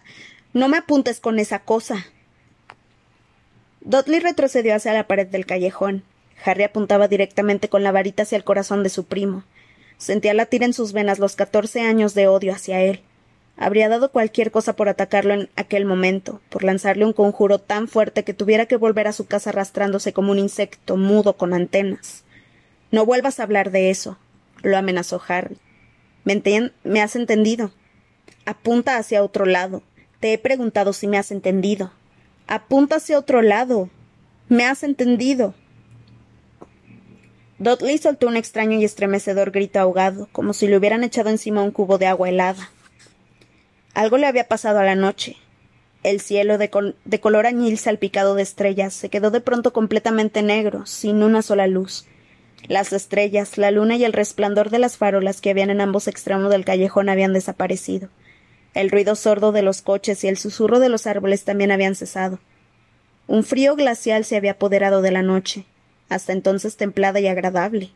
No 0.53 0.67
me 0.67 0.77
apuntes 0.77 1.19
con 1.19 1.39
esa 1.39 1.60
cosa. 1.60 2.06
Dudley 3.86 4.22
retrocedió 4.22 4.76
hacia 4.76 4.93
la 4.93 5.08
pared 5.08 5.28
del 5.28 5.46
callejón. 5.46 6.04
Harry 6.46 6.63
apuntaba 6.63 7.08
directamente 7.08 7.67
con 7.67 7.84
la 7.84 7.91
varita 7.91 8.24
hacia 8.24 8.38
el 8.38 8.46
corazón 8.46 8.82
de 8.82 8.89
su 8.89 9.06
primo. 9.06 9.43
Sentía 9.98 10.34
latir 10.34 10.63
en 10.63 10.74
sus 10.74 10.93
venas 10.93 11.19
los 11.19 11.36
catorce 11.36 11.82
años 11.82 12.13
de 12.13 12.28
odio 12.28 12.54
hacia 12.54 12.82
él. 12.82 13.02
Habría 13.58 13.89
dado 13.89 14.12
cualquier 14.12 14.52
cosa 14.52 14.76
por 14.76 14.89
atacarlo 14.89 15.34
en 15.34 15.50
aquel 15.56 15.86
momento, 15.86 16.41
por 16.50 16.63
lanzarle 16.63 17.06
un 17.06 17.13
conjuro 17.13 17.60
tan 17.60 17.88
fuerte 17.88 18.24
que 18.24 18.34
tuviera 18.34 18.65
que 18.65 18.78
volver 18.78 19.08
a 19.08 19.13
su 19.13 19.26
casa 19.28 19.52
arrastrándose 19.52 20.12
como 20.12 20.32
un 20.32 20.39
insecto 20.39 20.98
mudo 20.98 21.34
con 21.34 21.54
antenas. 21.54 22.24
No 22.89 23.06
vuelvas 23.06 23.39
a 23.39 23.43
hablar 23.43 23.72
de 23.72 23.89
eso, 23.89 24.17
lo 24.62 24.78
amenazó 24.78 25.22
Harry. 25.28 25.58
¿Me, 26.24 26.41
¿Me 26.84 27.02
has 27.02 27.15
entendido? 27.15 27.72
Apunta 28.46 28.98
hacia 28.98 29.24
otro 29.24 29.46
lado. 29.46 29.84
Te 30.19 30.34
he 30.34 30.38
preguntado 30.38 30.93
si 30.93 31.08
me 31.08 31.17
has 31.17 31.32
entendido. 31.32 31.91
Apunta 32.54 32.98
hacia 32.98 33.18
otro 33.18 33.42
lado. 33.42 33.89
¿Me 34.48 34.63
has 34.63 34.84
entendido? 34.84 35.56
Dudley 37.58 37.98
soltó 37.98 38.28
un 38.28 38.38
extraño 38.38 38.78
y 38.78 38.86
estremecedor 38.86 39.50
grito 39.50 39.80
ahogado, 39.80 40.30
como 40.32 40.54
si 40.54 40.68
le 40.68 40.78
hubieran 40.78 41.04
echado 41.04 41.32
encima 41.32 41.63
un 41.63 41.72
cubo 41.72 41.98
de 41.98 42.06
agua 42.06 42.30
helada. 42.30 42.70
Algo 43.96 44.20
le 44.20 44.28
había 44.28 44.48
pasado 44.48 44.78
a 44.78 44.84
la 44.84 44.94
noche. 44.94 45.36
El 46.04 46.22
cielo 46.22 46.60
de, 46.60 46.70
de 47.06 47.20
color 47.20 47.48
añil 47.48 47.80
salpicado 47.80 48.36
de 48.36 48.44
estrellas 48.44 48.94
se 48.94 49.10
quedó 49.10 49.32
de 49.32 49.42
pronto 49.42 49.74
completamente 49.74 50.44
negro, 50.44 50.86
sin 50.86 51.24
una 51.24 51.42
sola 51.42 51.66
luz. 51.66 52.06
Las 52.68 52.94
estrellas, 52.94 53.58
la 53.58 53.72
luna 53.72 53.96
y 53.96 54.06
el 54.06 54.13
resplandor 54.13 54.70
de 54.70 54.78
las 54.78 54.98
farolas 54.98 55.42
que 55.42 55.50
habían 55.50 55.72
en 55.72 55.82
ambos 55.82 56.08
extremos 56.08 56.52
del 56.52 56.66
callejón 56.66 57.10
habían 57.10 57.34
desaparecido. 57.34 58.10
El 58.74 58.90
ruido 58.90 59.16
sordo 59.16 59.52
de 59.52 59.62
los 59.62 59.82
coches 59.82 60.24
y 60.24 60.28
el 60.28 60.38
susurro 60.38 60.80
de 60.80 60.90
los 60.90 61.06
árboles 61.06 61.44
también 61.44 61.72
habían 61.72 61.96
cesado. 61.96 62.40
Un 63.28 63.44
frío 63.44 63.76
glacial 63.76 64.26
se 64.26 64.36
había 64.36 64.52
apoderado 64.52 65.02
de 65.02 65.12
la 65.12 65.22
noche, 65.22 65.66
hasta 66.10 66.34
entonces 66.34 66.76
templada 66.76 67.20
y 67.20 67.28
agradable. 67.28 67.92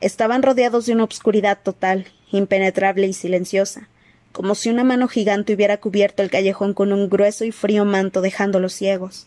Estaban 0.00 0.42
rodeados 0.42 0.86
de 0.86 0.92
una 0.92 1.04
obscuridad 1.04 1.58
total, 1.62 2.06
impenetrable 2.30 3.06
y 3.06 3.12
silenciosa, 3.12 3.88
como 4.32 4.54
si 4.54 4.68
una 4.70 4.84
mano 4.84 5.08
gigante 5.08 5.54
hubiera 5.54 5.78
cubierto 5.78 6.22
el 6.22 6.30
callejón 6.30 6.74
con 6.74 6.92
un 6.92 7.08
grueso 7.08 7.44
y 7.44 7.52
frío 7.52 7.84
manto 7.84 8.20
dejándolos 8.20 8.74
ciegos. 8.74 9.26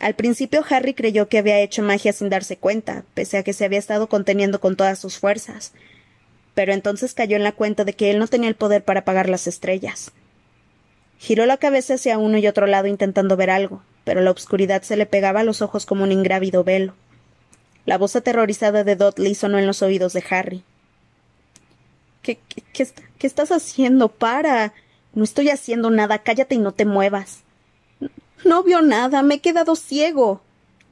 Al 0.00 0.14
principio 0.14 0.64
Harry 0.68 0.94
creyó 0.94 1.28
que 1.28 1.38
había 1.38 1.60
hecho 1.60 1.82
magia 1.82 2.12
sin 2.12 2.30
darse 2.30 2.56
cuenta, 2.56 3.04
pese 3.14 3.36
a 3.36 3.42
que 3.42 3.52
se 3.52 3.64
había 3.66 3.78
estado 3.78 4.08
conteniendo 4.08 4.58
con 4.58 4.74
todas 4.74 4.98
sus 4.98 5.18
fuerzas. 5.18 5.72
Pero 6.54 6.72
entonces 6.72 7.14
cayó 7.14 7.36
en 7.36 7.44
la 7.44 7.52
cuenta 7.52 7.84
de 7.84 7.92
que 7.92 8.10
él 8.10 8.18
no 8.18 8.26
tenía 8.26 8.48
el 8.48 8.54
poder 8.54 8.84
para 8.84 9.00
apagar 9.00 9.28
las 9.28 9.46
estrellas. 9.46 10.12
Giró 11.18 11.46
la 11.46 11.58
cabeza 11.58 11.94
hacia 11.94 12.18
uno 12.18 12.38
y 12.38 12.46
otro 12.46 12.66
lado 12.66 12.86
intentando 12.86 13.36
ver 13.36 13.50
algo, 13.50 13.82
pero 14.04 14.20
la 14.22 14.30
oscuridad 14.30 14.82
se 14.82 14.96
le 14.96 15.06
pegaba 15.06 15.40
a 15.40 15.44
los 15.44 15.60
ojos 15.62 15.84
como 15.86 16.04
un 16.04 16.12
ingrávido 16.12 16.64
velo. 16.64 16.94
La 17.86 17.98
voz 17.98 18.16
aterrorizada 18.16 18.84
de 18.84 18.96
Dudley 18.96 19.34
sonó 19.34 19.58
en 19.58 19.66
los 19.66 19.82
oídos 19.82 20.12
de 20.12 20.24
Harry. 20.30 20.64
¿Qué, 22.22 22.38
qué, 22.72 22.88
qué 23.18 23.26
estás 23.26 23.52
haciendo? 23.52 24.08
Para. 24.08 24.72
No 25.14 25.24
estoy 25.24 25.50
haciendo 25.50 25.90
nada. 25.90 26.18
Cállate 26.20 26.54
y 26.54 26.58
no 26.58 26.72
te 26.72 26.84
muevas. 26.84 27.40
No 28.44 28.62
vio 28.62 28.80
nada, 28.80 29.22
me 29.22 29.36
he 29.36 29.40
quedado 29.40 29.76
ciego. 29.76 30.40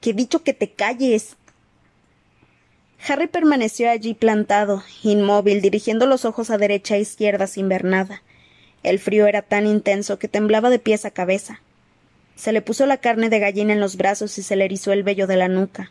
Que 0.01 0.11
he 0.11 0.13
dicho 0.13 0.43
que 0.43 0.53
te 0.53 0.73
calles. 0.73 1.38
Harry 3.07 3.27
permaneció 3.27 3.91
allí 3.91 4.15
plantado, 4.15 4.83
inmóvil, 5.03 5.61
dirigiendo 5.61 6.07
los 6.07 6.25
ojos 6.25 6.51
a 6.51 6.59
derecha 6.59 6.97
e 6.97 7.01
izquierda 7.01 7.47
sin 7.47 7.69
ver 7.69 7.85
nada. 7.85 8.23
El 8.83 8.99
frío 8.99 9.27
era 9.27 9.43
tan 9.43 9.67
intenso 9.67 10.19
que 10.19 10.29
temblaba 10.29 10.71
de 10.71 10.79
pies 10.79 11.05
a 11.05 11.11
cabeza. 11.11 11.61
Se 12.37 12.53
le 12.53 12.63
puso 12.63 12.87
la 12.87 12.99
carne 12.99 13.29
de 13.29 13.39
gallina 13.39 13.73
en 13.73 13.81
los 13.81 13.97
brazos 13.97 14.39
y 14.39 14.43
se 14.43 14.57
le 14.57 14.65
erizó 14.65 14.93
el 14.93 15.03
vello 15.03 15.27
de 15.27 15.37
la 15.37 15.49
nuca. 15.49 15.91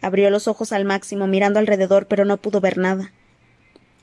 Abrió 0.00 0.30
los 0.30 0.48
ojos 0.48 0.72
al 0.72 0.84
máximo, 0.84 1.26
mirando 1.26 1.58
alrededor, 1.58 2.06
pero 2.06 2.24
no 2.24 2.36
pudo 2.36 2.60
ver 2.60 2.78
nada. 2.78 3.12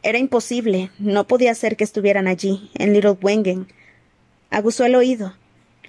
Era 0.04 0.18
imposible, 0.18 0.90
no 0.98 1.28
podía 1.28 1.54
ser 1.54 1.78
que 1.78 1.84
estuvieran 1.84 2.28
allí, 2.28 2.72
en 2.76 2.94
Little 2.94 3.18
Wengen. 3.22 3.68
Aguzó 4.50 4.86
el 4.86 4.96
oído. 4.96 5.36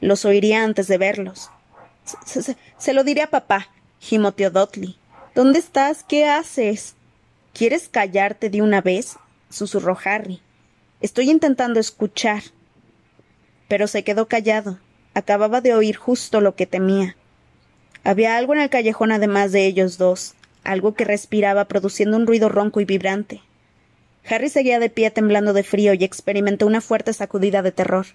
Los 0.01 0.25
oiría 0.25 0.65
antes 0.65 0.87
de 0.87 0.99
verlos. 0.99 1.51
Se, 2.79 2.93
lo 2.93 3.05
diré 3.05 3.23
a 3.23 3.31
papá, 3.31 3.69
Dudley. 4.11 4.97
¿Dónde 5.35 5.59
estás? 5.59 6.05
¿Qué 6.05 6.27
haces? 6.27 6.95
¿Quieres 7.55 7.89
callarte 7.89 8.51
de 8.51 8.61
una 8.61 8.83
vez? 8.83 9.17
susurró 9.49 9.97
Harry. 10.05 10.43
Estoy 11.01 11.31
intentando 11.31 11.81
escuchar. 11.81 12.43
Pero 13.67 13.87
se 13.87 14.05
quedó 14.05 14.29
callado. 14.29 14.79
Acababa 15.15 15.63
de 15.63 15.75
oír 15.75 15.97
justo 15.97 16.43
lo 16.43 16.55
que 16.55 16.67
temía. 16.67 17.17
Había 18.05 18.37
algo 18.37 18.53
en 18.53 18.61
el 18.61 18.69
callejón 18.69 19.11
además 19.11 19.53
de 19.53 19.65
ellos 19.65 19.97
dos, 19.97 20.35
algo 20.65 20.95
que 20.95 21.05
respiraba 21.05 21.65
produciendo 21.65 22.19
un 22.19 22.27
ruido 22.27 22.51
ronco 22.51 22.83
y 22.83 22.85
vibrante. 22.85 23.41
Harry 24.29 24.51
seguía 24.51 24.79
de 24.81 24.91
pie 24.91 25.11
temblando 25.11 25.55
de 25.55 25.63
frío 25.63 25.95
y 25.95 26.05
experimentó 26.05 26.67
una 26.67 26.83
fuerte 26.83 27.15
sacudida 27.15 27.63
de 27.63 27.73
terror. 27.73 28.07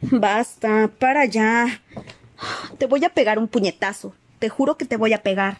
Basta, 0.00 0.90
para 0.98 1.26
ya. 1.26 1.80
Te 2.78 2.86
voy 2.86 3.04
a 3.04 3.14
pegar 3.14 3.38
un 3.38 3.46
puñetazo. 3.46 4.14
Te 4.40 4.48
juro 4.48 4.76
que 4.76 4.86
te 4.86 4.96
voy 4.96 5.12
a 5.12 5.22
pegar. 5.22 5.58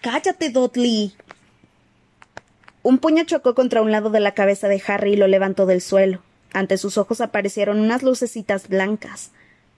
Cállate, 0.00 0.48
Dudley. 0.48 1.12
Un 2.82 2.98
puño 2.98 3.24
chocó 3.24 3.54
contra 3.54 3.82
un 3.82 3.92
lado 3.92 4.08
de 4.08 4.20
la 4.20 4.32
cabeza 4.32 4.68
de 4.68 4.82
Harry 4.86 5.12
y 5.12 5.16
lo 5.16 5.26
levantó 5.26 5.66
del 5.66 5.82
suelo. 5.82 6.22
Ante 6.54 6.78
sus 6.78 6.96
ojos 6.96 7.20
aparecieron 7.20 7.80
unas 7.80 8.02
lucecitas 8.02 8.68
blancas. 8.68 9.32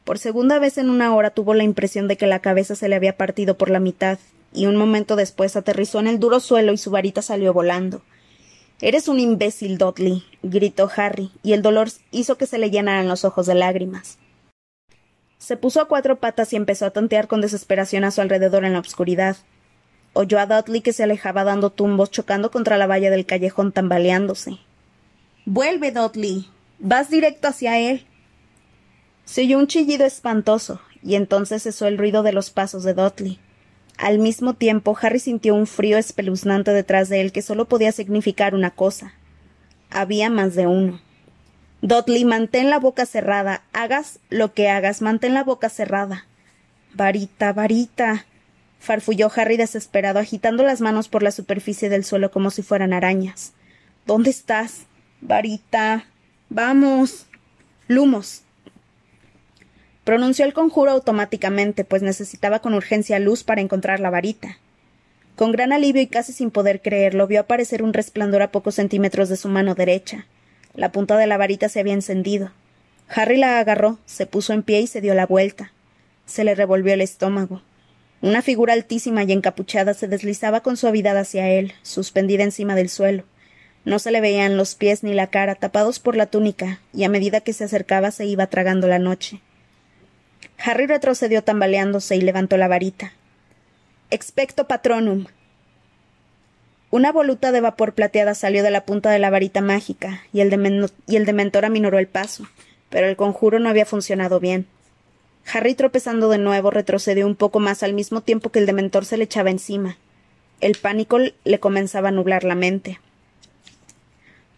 Por 0.05 0.21
segunda 0.21 0.61
vez 0.61 0.79
en 0.79 0.89
una 0.89 1.15
hora 1.17 1.31
tuvo 1.31 1.53
la 1.55 1.65
impresión 1.65 2.07
de 2.07 2.17
que 2.17 2.29
la 2.29 2.39
cabeza 2.39 2.77
se 2.77 2.89
le 2.89 2.95
había 2.95 3.17
partido 3.17 3.59
por 3.59 3.71
la 3.71 3.81
mitad, 3.81 4.21
y 4.53 4.67
un 4.67 4.77
momento 4.77 5.17
después 5.17 5.57
aterrizó 5.57 5.99
en 5.99 6.07
el 6.07 6.21
duro 6.21 6.39
suelo 6.39 6.73
y 6.73 6.79
su 6.79 6.93
varita 6.93 7.23
salió 7.23 7.53
volando. 7.53 8.03
Eres 8.81 9.09
un 9.09 9.19
imbécil, 9.19 9.79
Dudley, 9.79 10.23
gritó 10.45 10.89
Harry, 10.97 11.33
y 11.43 11.55
el 11.55 11.63
dolor 11.63 11.89
hizo 12.13 12.39
que 12.39 12.47
se 12.47 12.59
le 12.59 12.71
llenaran 12.71 13.09
los 13.09 13.25
ojos 13.25 13.47
de 13.47 13.57
lágrimas. 13.57 14.19
Se 15.47 15.57
puso 15.57 15.81
a 15.81 15.85
cuatro 15.85 16.19
patas 16.19 16.53
y 16.53 16.57
empezó 16.57 16.87
a 16.87 16.91
tantear 16.91 17.29
con 17.29 17.41
desesperación 17.41 18.03
a 18.03 18.11
su 18.11 18.21
alrededor 18.21 18.65
en 18.65 18.73
la 18.73 18.81
oscuridad. 18.81 19.37
Oyó 20.13 20.41
a 20.41 20.47
Dudley 20.47 20.81
que 20.81 20.93
se 20.93 21.05
alejaba 21.05 21.45
dando 21.45 21.71
tumbos, 21.71 22.11
chocando 22.11 22.51
contra 22.51 22.77
la 22.77 22.89
valla 22.89 23.11
del 23.11 23.27
callejón, 23.27 23.71
tambaleándose. 23.71 24.59
Vuelve, 25.45 25.93
Dudley. 25.93 26.49
Vas 26.81 27.11
directo 27.11 27.47
hacia 27.47 27.79
él. 27.79 28.09
Se 29.25 29.43
oyó 29.43 29.59
un 29.59 29.69
chillido 29.69 30.05
espantoso, 30.05 30.81
y 31.01 31.15
entonces 31.15 31.63
cesó 31.63 31.87
el 31.87 31.97
ruido 31.97 32.25
de 32.25 32.33
los 32.33 32.51
pasos 32.51 32.83
de 32.83 32.95
Dudley. 32.95 33.39
Al 33.99 34.19
mismo 34.19 34.55
tiempo, 34.55 34.99
Harry 35.01 35.21
sintió 35.21 35.55
un 35.55 35.69
frío 35.69 35.97
espeluznante 35.97 36.73
detrás 36.73 37.09
de 37.09 37.21
él 37.21 37.31
que 37.31 37.43
solo 37.43 37.67
podía 37.67 37.93
significar 37.93 38.57
una 38.57 38.73
cosa. 38.73 39.15
Había 39.91 40.29
más 40.29 40.57
de 40.57 40.67
uno. 40.67 41.01
Dudley, 41.87 42.25
mantén 42.25 42.69
la 42.69 42.81
boca 42.81 43.07
cerrada. 43.07 43.63
Hagas 43.73 44.19
lo 44.29 44.55
que 44.55 44.69
hagas, 44.69 45.03
mantén 45.03 45.35
la 45.35 45.45
boca 45.45 45.69
cerrada. 45.69 46.27
Varita, 46.95 47.53
varita. 47.53 48.27
farfulló 48.81 49.31
Harry 49.35 49.57
desesperado, 49.57 50.19
agitando 50.19 50.65
las 50.65 50.81
manos 50.81 51.09
por 51.09 51.23
la 51.23 51.31
superficie 51.31 51.89
del 51.89 52.05
suelo 52.05 52.33
como 52.33 52.51
si 52.51 52.63
fueran 52.63 52.93
arañas. 52.93 53.53
¿Dónde 54.05 54.31
estás? 54.31 54.87
Varita. 55.21 56.07
Vamos. 56.49 57.27
Lumos. 57.87 58.43
Pronunció 60.03 60.45
el 60.45 60.55
conjuro 60.55 60.91
automáticamente, 60.91 61.85
pues 61.85 62.03
necesitaba 62.03 62.59
con 62.59 62.75
urgencia 62.75 63.21
luz 63.21 63.45
para 63.45 63.61
encontrar 63.61 64.01
la 64.01 64.11
varita. 64.11 64.59
Con 65.37 65.53
gran 65.53 65.73
alivio 65.73 66.03
y 66.03 66.09
casi 66.09 66.33
sin 66.33 66.51
poder 66.51 66.83
creerlo, 66.83 67.29
vio 67.29 67.41
aparecer 67.41 67.85
un 67.85 67.93
resplandor 67.93 68.43
a 68.43 68.51
pocos 68.51 68.75
centímetros 68.75 69.29
de 69.29 69.37
su 69.37 69.49
mano 69.49 69.77
derecha. 69.77 70.27
La 70.77 70.93
punta 70.93 71.17
de 71.17 71.27
la 71.27 71.39
varita 71.39 71.69
se 71.71 71.81
había 71.81 71.95
encendido. 71.95 72.51
Harry 73.09 73.39
la 73.39 73.59
agarró, 73.59 73.99
se 74.05 74.27
puso 74.27 74.53
en 74.53 74.63
pie 74.63 74.81
y 74.81 74.87
se 74.87 75.01
dio 75.01 75.15
la 75.15 75.27
vuelta. 75.27 75.73
Se 76.27 76.45
le 76.45 76.55
revolvió 76.55 76.93
el 76.93 77.01
estómago. 77.01 77.63
Una 78.21 78.43
figura 78.43 78.75
altísima 78.75 79.25
y 79.25 79.33
encapuchada 79.33 79.95
se 79.95 80.07
deslizaba 80.07 80.61
con 80.61 80.77
suavidad 80.77 81.17
hacia 81.17 81.49
él, 81.49 81.73
suspendida 81.83 82.45
encima 82.45 82.75
del 82.75 82.91
suelo. 82.91 83.25
No 83.87 83.99
se 83.99 84.11
le 84.11 84.21
veían 84.21 84.57
los 84.57 84.75
pies 84.75 85.03
ni 85.03 85.15
la 85.15 85.29
cara, 85.29 85.55
tapados 85.55 85.99
por 85.99 86.17
la 86.17 86.27
túnica, 86.27 86.81
y 86.93 87.05
a 87.05 87.09
medida 87.09 87.41
que 87.41 87.53
se 87.53 87.65
acercaba 87.65 88.11
se 88.11 88.27
iba 88.27 88.49
tragando 88.49 88.87
la 88.87 88.99
noche. 88.99 89.41
Harry 90.59 90.87
retrocedió 90.87 91.43
tambaleándose 91.43 92.17
y 92.17 92.21
levantó 92.21 92.57
la 92.57 92.69
varita. 92.69 93.13
Expecto 94.11 94.67
patronum. 94.67 95.27
Una 96.91 97.13
voluta 97.13 97.53
de 97.53 97.61
vapor 97.61 97.95
plateada 97.95 98.35
salió 98.35 98.63
de 98.63 98.71
la 98.71 98.85
punta 98.85 99.11
de 99.11 99.19
la 99.19 99.31
varita 99.31 99.61
mágica, 99.61 100.23
y 100.33 100.41
el, 100.41 100.91
y 101.07 101.17
el 101.17 101.27
dementor 101.27 101.65
aminoró 101.65 101.99
el 101.99 102.07
paso, 102.07 102.47
pero 102.91 103.09
el 103.09 103.17
conjuro 103.17 103.59
no 103.59 103.69
había 103.69 103.87
funcionado 103.87 104.41
bien. 104.41 104.67
Harry, 105.53 105.75
tropezando 105.75 106.29
de 106.29 106.39
nuevo, 106.39 106.71
retrocedió 106.71 107.27
un 107.27 107.37
poco 107.37 107.61
más 107.61 107.83
al 107.83 107.93
mismo 107.93 108.21
tiempo 108.21 108.51
que 108.51 108.59
el 108.59 108.67
dementor 108.67 109.05
se 109.05 109.17
le 109.17 109.25
echaba 109.25 109.51
encima. 109.51 109.97
El 110.61 110.77
pánico 110.77 111.19
le 111.19 111.61
comenzaba 111.61 112.09
a 112.09 112.13
nublar 112.13 112.45
la 112.45 112.55
mente. 112.55 112.99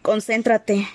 Concéntrate, 0.01 0.87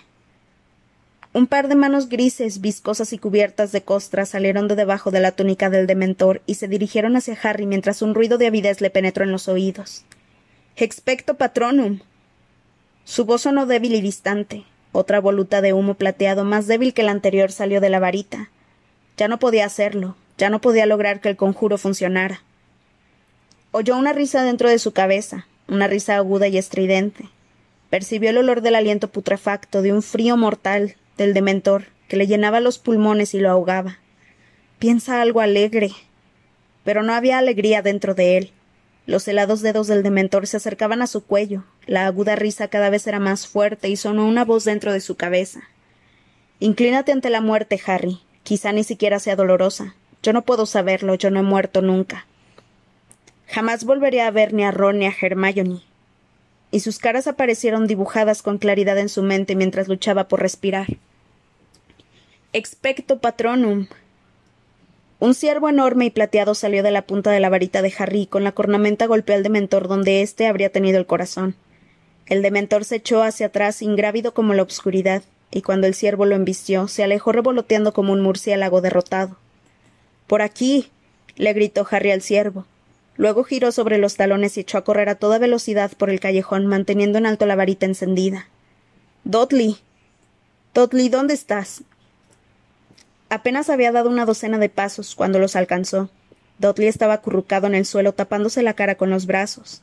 un 1.37 1.49
par 1.49 1.67
de 1.67 1.75
manos 1.75 2.09
grises, 2.09 2.61
viscosas 2.61 3.13
y 3.13 3.19
cubiertas 3.19 3.73
de 3.73 3.83
costras 3.83 4.29
salieron 4.29 4.69
de 4.69 4.77
debajo 4.77 5.11
de 5.11 5.19
la 5.19 5.33
túnica 5.33 5.69
del 5.69 5.89
dementor 5.89 6.43
y 6.47 6.55
se 6.55 6.69
dirigieron 6.69 7.17
hacia 7.17 7.37
Harry 7.43 7.67
mientras 7.67 8.03
un 8.03 8.15
ruido 8.15 8.39
de 8.39 8.47
avidez 8.47 8.81
le 8.81 8.89
penetró 8.89 9.25
en 9.25 9.33
los 9.33 9.49
oídos. 9.49 10.05
Expecto 10.77 11.35
patronum. 11.35 12.01
Su 13.05 13.25
voz 13.25 13.43
sonó 13.43 13.65
débil 13.65 13.95
y 13.95 14.01
distante. 14.01 14.65
Otra 14.91 15.21
voluta 15.21 15.61
de 15.61 15.73
humo 15.73 15.95
plateado, 15.95 16.43
más 16.43 16.67
débil 16.67 16.93
que 16.93 17.05
la 17.05 17.13
anterior, 17.13 17.53
salió 17.53 17.81
de 17.81 17.91
la 17.91 18.01
varita. 18.01 18.51
Ya 19.17 19.29
no 19.29 19.39
podía 19.39 19.67
hacerlo, 19.67 20.17
ya 20.37 20.51
no 20.51 20.61
podía 20.61 20.87
lograr 20.87 21.21
que 21.21 21.29
el 21.29 21.37
conjuro 21.37 21.79
funcionara. 21.79 22.43
Oyó 23.71 23.97
una 23.97 24.13
risa 24.13 24.43
dentro 24.43 24.69
de 24.69 24.81
su 24.81 24.91
cabeza, 24.91 25.47
una 25.69 25.87
risa 25.87 26.17
aguda 26.17 26.49
y 26.49 26.59
estridente. 26.59 27.29
Percibió 27.89 28.31
el 28.31 28.39
olor 28.39 28.61
del 28.61 28.75
aliento 28.75 29.07
putrefacto, 29.07 29.81
de 29.81 29.93
un 29.93 30.03
frío 30.03 30.37
mortal, 30.37 30.97
del 31.17 31.35
dementor, 31.35 31.85
que 32.09 32.17
le 32.17 32.27
llenaba 32.27 32.59
los 32.59 32.81
pulmones 32.81 33.33
y 33.35 33.39
lo 33.39 33.49
ahogaba. 33.49 34.01
Piensa 34.81 35.23
algo 35.23 35.41
alegre. 35.41 35.93
Pero 36.83 37.05
no 37.05 37.15
había 37.15 37.39
alegría 37.39 37.81
dentro 37.81 38.15
de 38.17 38.39
él. 38.39 38.53
Los 39.07 39.29
helados 39.29 39.61
dedos 39.61 39.87
del 39.87 40.03
dementor 40.03 40.47
se 40.47 40.57
acercaban 40.57 41.03
a 41.03 41.07
su 41.07 41.25
cuello, 41.25 41.65
la 41.87 42.07
aguda 42.07 42.37
risa 42.37 42.69
cada 42.69 42.89
vez 42.89 43.07
era 43.07 43.21
más 43.21 43.47
fuerte 43.47 43.89
y 43.89 43.97
sonó 43.97 44.27
una 44.27 44.45
voz 44.45 44.65
dentro 44.65 44.93
de 44.93 45.01
su 45.01 45.17
cabeza. 45.17 45.61
Inclínate 46.59 47.13
ante 47.13 47.29
la 47.29 47.43
muerte, 47.43 47.81
Harry. 47.87 48.21
Quizá 48.43 48.73
ni 48.73 48.85
siquiera 48.85 49.19
sea 49.19 49.37
dolorosa. 49.37 49.95
Yo 50.23 50.33
no 50.33 50.43
puedo 50.43 50.65
saberlo, 50.65 51.15
yo 51.15 51.31
no 51.31 51.41
he 51.41 51.43
muerto 51.43 51.83
nunca. 51.83 52.27
Jamás 53.47 53.85
volveré 53.85 54.23
a 54.23 54.31
ver 54.31 54.55
ni 54.55 54.65
a 54.65 54.71
Ron 54.71 54.99
ni 54.99 55.07
a 55.07 55.15
Hermione. 55.21 55.83
Y 56.71 56.81
sus 56.81 56.99
caras 56.99 57.27
aparecieron 57.27 57.87
dibujadas 57.87 58.41
con 58.41 58.59
claridad 58.59 58.99
en 58.99 59.09
su 59.09 59.23
mente 59.23 59.55
mientras 59.55 59.89
luchaba 59.89 60.29
por 60.29 60.41
respirar. 60.41 60.87
Expecto 62.53 63.19
patronum. 63.19 63.87
Un 65.21 65.35
ciervo 65.35 65.69
enorme 65.69 66.07
y 66.07 66.11
plateado 66.11 66.55
salió 66.55 66.83
de 66.83 66.91
la 66.91 67.07
punta 67.07 67.31
de 67.31 67.41
la 67.41 67.49
varita 67.49 67.83
de 67.83 67.95
Harry 67.99 68.27
con 68.27 68.45
la 68.45 68.53
cornamenta 68.53 69.07
golpeó 69.07 69.35
al 69.35 69.43
dementor 69.43 69.89
donde 69.89 70.23
éste 70.23 70.47
habría 70.47 70.71
tenido 70.71 70.99
el 70.99 71.07
corazón. 71.07 71.55
El 72.27 72.43
dementor 72.43 72.85
se 72.85 72.97
echó 72.97 73.23
hacia 73.23 73.47
atrás, 73.47 73.83
ingrávido 73.83 74.35
como 74.35 74.55
la 74.55 74.63
obscuridad, 74.63 75.23
y 75.51 75.63
cuando 75.63 75.87
el 75.87 75.95
ciervo 75.95 76.27
lo 76.27 76.35
embistió, 76.35 76.89
se 76.89 77.05
alejó 77.05 77.33
revoloteando 77.33 77.93
como 77.93 78.13
un 78.13 78.21
murciélago 78.21 78.81
derrotado. 78.81 79.37
Por 80.27 80.43
aquí. 80.43 80.91
le 81.37 81.53
gritó 81.53 81.87
Harry 81.91 82.11
al 82.11 82.23
ciervo. 82.23 82.65
Luego 83.17 83.45
giró 83.45 83.73
sobre 83.73 83.99
los 83.99 84.17
talones 84.17 84.57
y 84.57 84.61
echó 84.61 84.79
a 84.79 84.85
correr 84.85 85.09
a 85.09 85.15
toda 85.17 85.39
velocidad 85.39 85.93
por 85.97 86.11
el 86.11 86.21
callejón, 86.21 86.67
manteniendo 86.67 87.19
en 87.19 87.27
alto 87.27 87.47
la 87.47 87.57
varita 87.57 87.87
encendida. 87.87 88.49
Dudley. 89.25 89.79
Dudley, 90.75 91.09
¿dónde 91.09 91.35
estás? 91.35 91.83
Apenas 93.35 93.69
había 93.69 93.91
dado 93.91 94.11
una 94.11 94.27
docena 94.27 94.59
de 94.59 94.69
pasos 94.69 95.17
cuando 95.17 95.41
los 95.41 95.57
alcanzó. 95.57 96.09
Dudley 96.61 96.87
estaba 96.87 97.15
acurrucado 97.15 97.67
en 97.67 97.75
el 97.75 97.85
suelo, 97.85 98.13
tapándose 98.15 98.63
la 98.63 98.75
cara 98.75 98.95
con 98.95 99.11
los 99.11 99.27
brazos. 99.27 99.83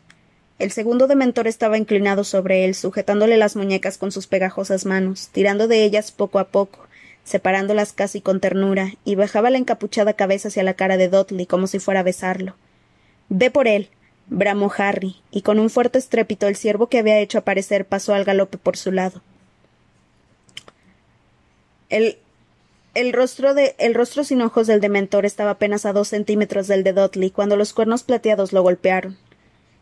El 0.58 0.72
segundo 0.72 1.06
dementor 1.06 1.47
estaba 1.47 1.78
inclinado 1.78 2.24
sobre 2.24 2.64
él, 2.64 2.76
sujetándole 2.76 3.36
las 3.36 3.58
muñecas 3.58 3.97
con 3.97 4.14
sus 4.14 4.26
pegajosas 4.26 4.86
manos, 4.86 5.28
tirando 5.34 5.68
de 5.68 5.84
ellas 5.84 6.14
poco 6.14 6.39
a 6.39 6.45
poco, 6.45 6.88
separándolas 7.26 7.91
casi 7.91 8.22
con 8.22 8.39
ternura, 8.39 8.93
y 9.04 9.16
bajaba 9.16 9.49
la 9.49 9.58
encapuchada 9.58 10.14
cabeza 10.14 10.47
hacia 10.47 10.64
la 10.64 10.76
cara 10.76 10.95
de 10.95 11.10
Dudley 11.10 11.45
como 11.45 11.68
si 11.68 11.80
fuera 11.80 11.99
a 11.99 12.04
besarlo. 12.04 12.56
Ve 13.28 13.52
por 13.52 13.68
él. 13.68 13.89
bramó 14.28 14.72
Harry, 14.78 15.18
y 15.30 15.41
con 15.41 15.60
un 15.60 15.70
fuerte 15.70 15.99
estrépito 15.99 16.47
el 16.47 16.56
ciervo 16.56 16.88
que 16.88 16.99
había 16.99 17.20
hecho 17.20 17.39
aparecer 17.39 17.84
pasó 17.84 18.14
al 18.14 18.24
galope 18.24 18.58
por 18.58 18.78
su 18.78 18.93
lado. 18.93 19.22
El, 21.89 22.18
el 22.93 23.13
rostro 23.13 23.53
de 23.53 23.75
el 23.77 23.93
rostro 23.93 24.23
sin 24.23 24.41
ojos 24.41 24.67
del 24.67 24.81
dementor 24.81 25.25
estaba 25.25 25.51
apenas 25.51 25.85
a 25.85 25.93
dos 25.93 26.09
centímetros 26.09 26.67
del 26.67 26.83
de 26.83 26.93
Dudley 26.93 27.31
cuando 27.31 27.55
los 27.55 27.73
cuernos 27.73 28.03
plateados 28.03 28.51
lo 28.51 28.61
golpearon. 28.61 29.17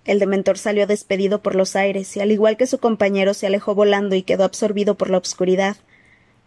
El 0.06 0.20
dementor 0.20 0.58
salió 0.58 0.88
despedido 0.88 1.42
por 1.42 1.56
los 1.56 1.76
aires 1.76 2.16
y 2.16 2.20
al 2.20 2.32
igual 2.32 2.58
que 2.58 2.68
su 2.68 2.78
compañero 2.78 3.34
se 3.34 3.48
alejó 3.48 3.76
volando 3.76 4.16
y 4.16 4.22
quedó 4.22 4.44
absorbido 4.44 4.96
por 4.96 5.10
la 5.10 5.18
obscuridad. 5.18 5.78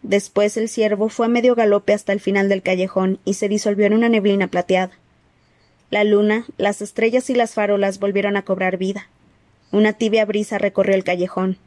Después 0.02 0.56
el 0.56 0.68
ciervo 0.68 1.08
fue 1.08 1.26
a 1.26 1.28
medio 1.28 1.54
galope 1.54 1.92
hasta 1.92 2.12
el 2.12 2.20
final 2.20 2.48
del 2.48 2.62
callejón 2.62 3.18
y 3.24 3.34
se 3.34 3.48
disolvió 3.48 3.86
en 3.86 3.94
una 3.94 4.08
neblina 4.08 4.48
plateada. 4.48 4.92
La 5.90 6.04
luna, 6.04 6.46
las 6.58 6.80
estrellas 6.80 7.28
y 7.28 7.34
las 7.34 7.54
farolas 7.54 7.98
volvieron 7.98 8.36
a 8.36 8.42
cobrar 8.42 8.78
vida. 8.78 9.08
Una 9.72 9.92
tibia 9.92 10.24
brisa 10.24 10.58
recorrió 10.58 10.94
el 10.94 11.04
callejón. 11.04 11.58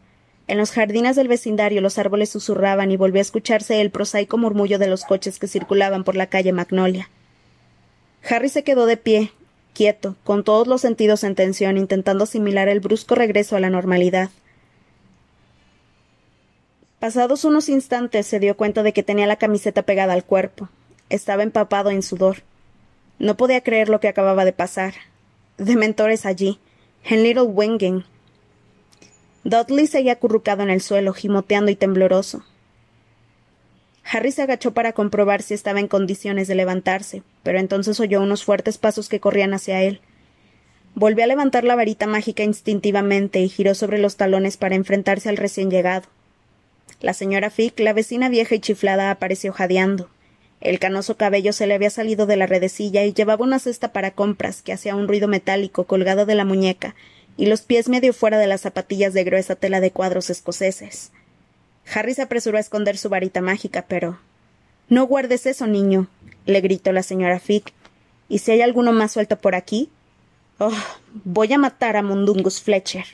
En 0.47 0.57
los 0.57 0.71
jardines 0.71 1.15
del 1.15 1.27
vecindario 1.27 1.81
los 1.81 1.97
árboles 1.97 2.29
susurraban 2.29 2.91
y 2.91 2.97
volvió 2.97 3.19
a 3.19 3.21
escucharse 3.21 3.81
el 3.81 3.89
prosaico 3.89 4.37
murmullo 4.37 4.77
de 4.77 4.87
los 4.87 5.03
coches 5.03 5.39
que 5.39 5.47
circulaban 5.47 6.03
por 6.03 6.15
la 6.15 6.27
calle 6.27 6.53
Magnolia. 6.53 7.09
Harry 8.29 8.49
se 8.49 8.63
quedó 8.63 8.85
de 8.85 8.97
pie, 8.97 9.31
quieto, 9.73 10.15
con 10.23 10.43
todos 10.43 10.67
los 10.67 10.81
sentidos 10.81 11.23
en 11.23 11.35
tensión, 11.35 11.77
intentando 11.77 12.23
asimilar 12.23 12.67
el 12.67 12.79
brusco 12.79 13.15
regreso 13.15 13.55
a 13.55 13.59
la 13.59 13.69
normalidad. 13.69 14.29
Pasados 16.99 17.43
unos 17.43 17.69
instantes 17.69 18.25
se 18.25 18.39
dio 18.39 18.55
cuenta 18.55 18.81
de 18.81 18.93
que 18.93 19.03
tenía 19.03 19.27
la 19.27 19.35
camiseta 19.35 19.83
pegada 19.83 20.13
al 20.13 20.23
cuerpo. 20.23 20.69
Estaba 21.09 21.43
empapado 21.43 21.91
en 21.91 22.01
sudor. 22.01 22.37
No 23.19 23.37
podía 23.37 23.61
creer 23.61 23.89
lo 23.89 23.99
que 23.99 24.07
acababa 24.07 24.45
de 24.45 24.53
pasar. 24.53 24.93
Dementores 25.57 26.25
allí, 26.25 26.59
en 27.03 27.23
Little. 27.23 28.05
Dudley 29.45 29.85
seguía 29.85 30.13
acurrucado 30.13 30.63
en 30.63 30.71
el 30.71 30.81
suelo, 30.81 31.13
gimoteando 31.13 31.69
y 31.69 31.75
tembloroso. 31.75 32.43
Harry 34.03 34.31
se 34.31 34.41
agachó 34.41 34.71
para 34.71 34.93
comprobar 34.93 35.43
si 35.43 35.53
estaba 35.53 35.79
en 35.79 35.87
condiciones 35.87 36.47
de 36.47 36.55
levantarse, 36.55 37.21
pero 37.43 37.59
entonces 37.59 37.99
oyó 37.99 38.21
unos 38.21 38.43
fuertes 38.43 38.79
pasos 38.79 39.07
que 39.07 39.19
corrían 39.19 39.53
hacia 39.53 39.83
él. 39.83 40.01
Volvió 40.95 41.23
a 41.23 41.27
levantar 41.27 41.63
la 41.63 41.75
varita 41.75 42.07
mágica 42.07 42.41
instintivamente 42.41 43.39
y 43.39 43.47
giró 43.47 43.75
sobre 43.75 43.99
los 43.99 44.15
talones 44.15 44.57
para 44.57 44.73
enfrentarse 44.73 45.29
al 45.29 45.37
recién 45.37 45.69
llegado. 45.69 46.07
La 46.99 47.13
señora 47.13 47.51
Fick, 47.51 47.79
la 47.79 47.93
vecina 47.93 48.29
vieja 48.29 48.55
y 48.55 48.59
chiflada, 48.59 49.11
apareció 49.11 49.53
jadeando. 49.53 50.09
El 50.59 50.79
canoso 50.79 51.17
cabello 51.17 51.53
se 51.53 51.67
le 51.67 51.75
había 51.75 51.91
salido 51.91 52.25
de 52.25 52.37
la 52.37 52.47
redecilla 52.47 53.03
y 53.03 53.13
llevaba 53.13 53.45
una 53.45 53.59
cesta 53.59 53.93
para 53.93 54.09
compras 54.09 54.63
que 54.63 54.73
hacía 54.73 54.95
un 54.95 55.07
ruido 55.07 55.27
metálico 55.27 55.83
colgado 55.83 56.25
de 56.25 56.33
la 56.33 56.45
muñeca 56.45 56.95
y 57.37 57.47
los 57.47 57.61
pies 57.61 57.89
medio 57.89 58.13
fuera 58.13 58.37
de 58.37 58.47
las 58.47 58.61
zapatillas 58.61 59.13
de 59.13 59.23
gruesa 59.23 59.55
tela 59.55 59.79
de 59.79 59.91
cuadros 59.91 60.29
escoceses. 60.29 61.11
Harry 61.93 62.13
se 62.13 62.21
apresuró 62.21 62.57
a 62.57 62.61
esconder 62.61 62.97
su 62.97 63.09
varita 63.09 63.41
mágica, 63.41 63.85
pero. 63.87 64.19
No 64.89 65.05
guardes 65.05 65.45
eso, 65.45 65.67
niño, 65.67 66.07
le 66.45 66.61
gritó 66.61 66.91
la 66.91 67.03
señora 67.03 67.39
Fick. 67.39 67.73
¿Y 68.29 68.39
si 68.39 68.51
hay 68.51 68.61
alguno 68.61 68.91
más 68.91 69.11
suelto 69.11 69.37
por 69.37 69.55
aquí? 69.55 69.89
Oh, 70.57 70.71
voy 71.23 71.51
a 71.53 71.57
matar 71.57 71.97
a 71.97 72.03
Mundungus 72.03 72.61
Fletcher. 72.61 73.05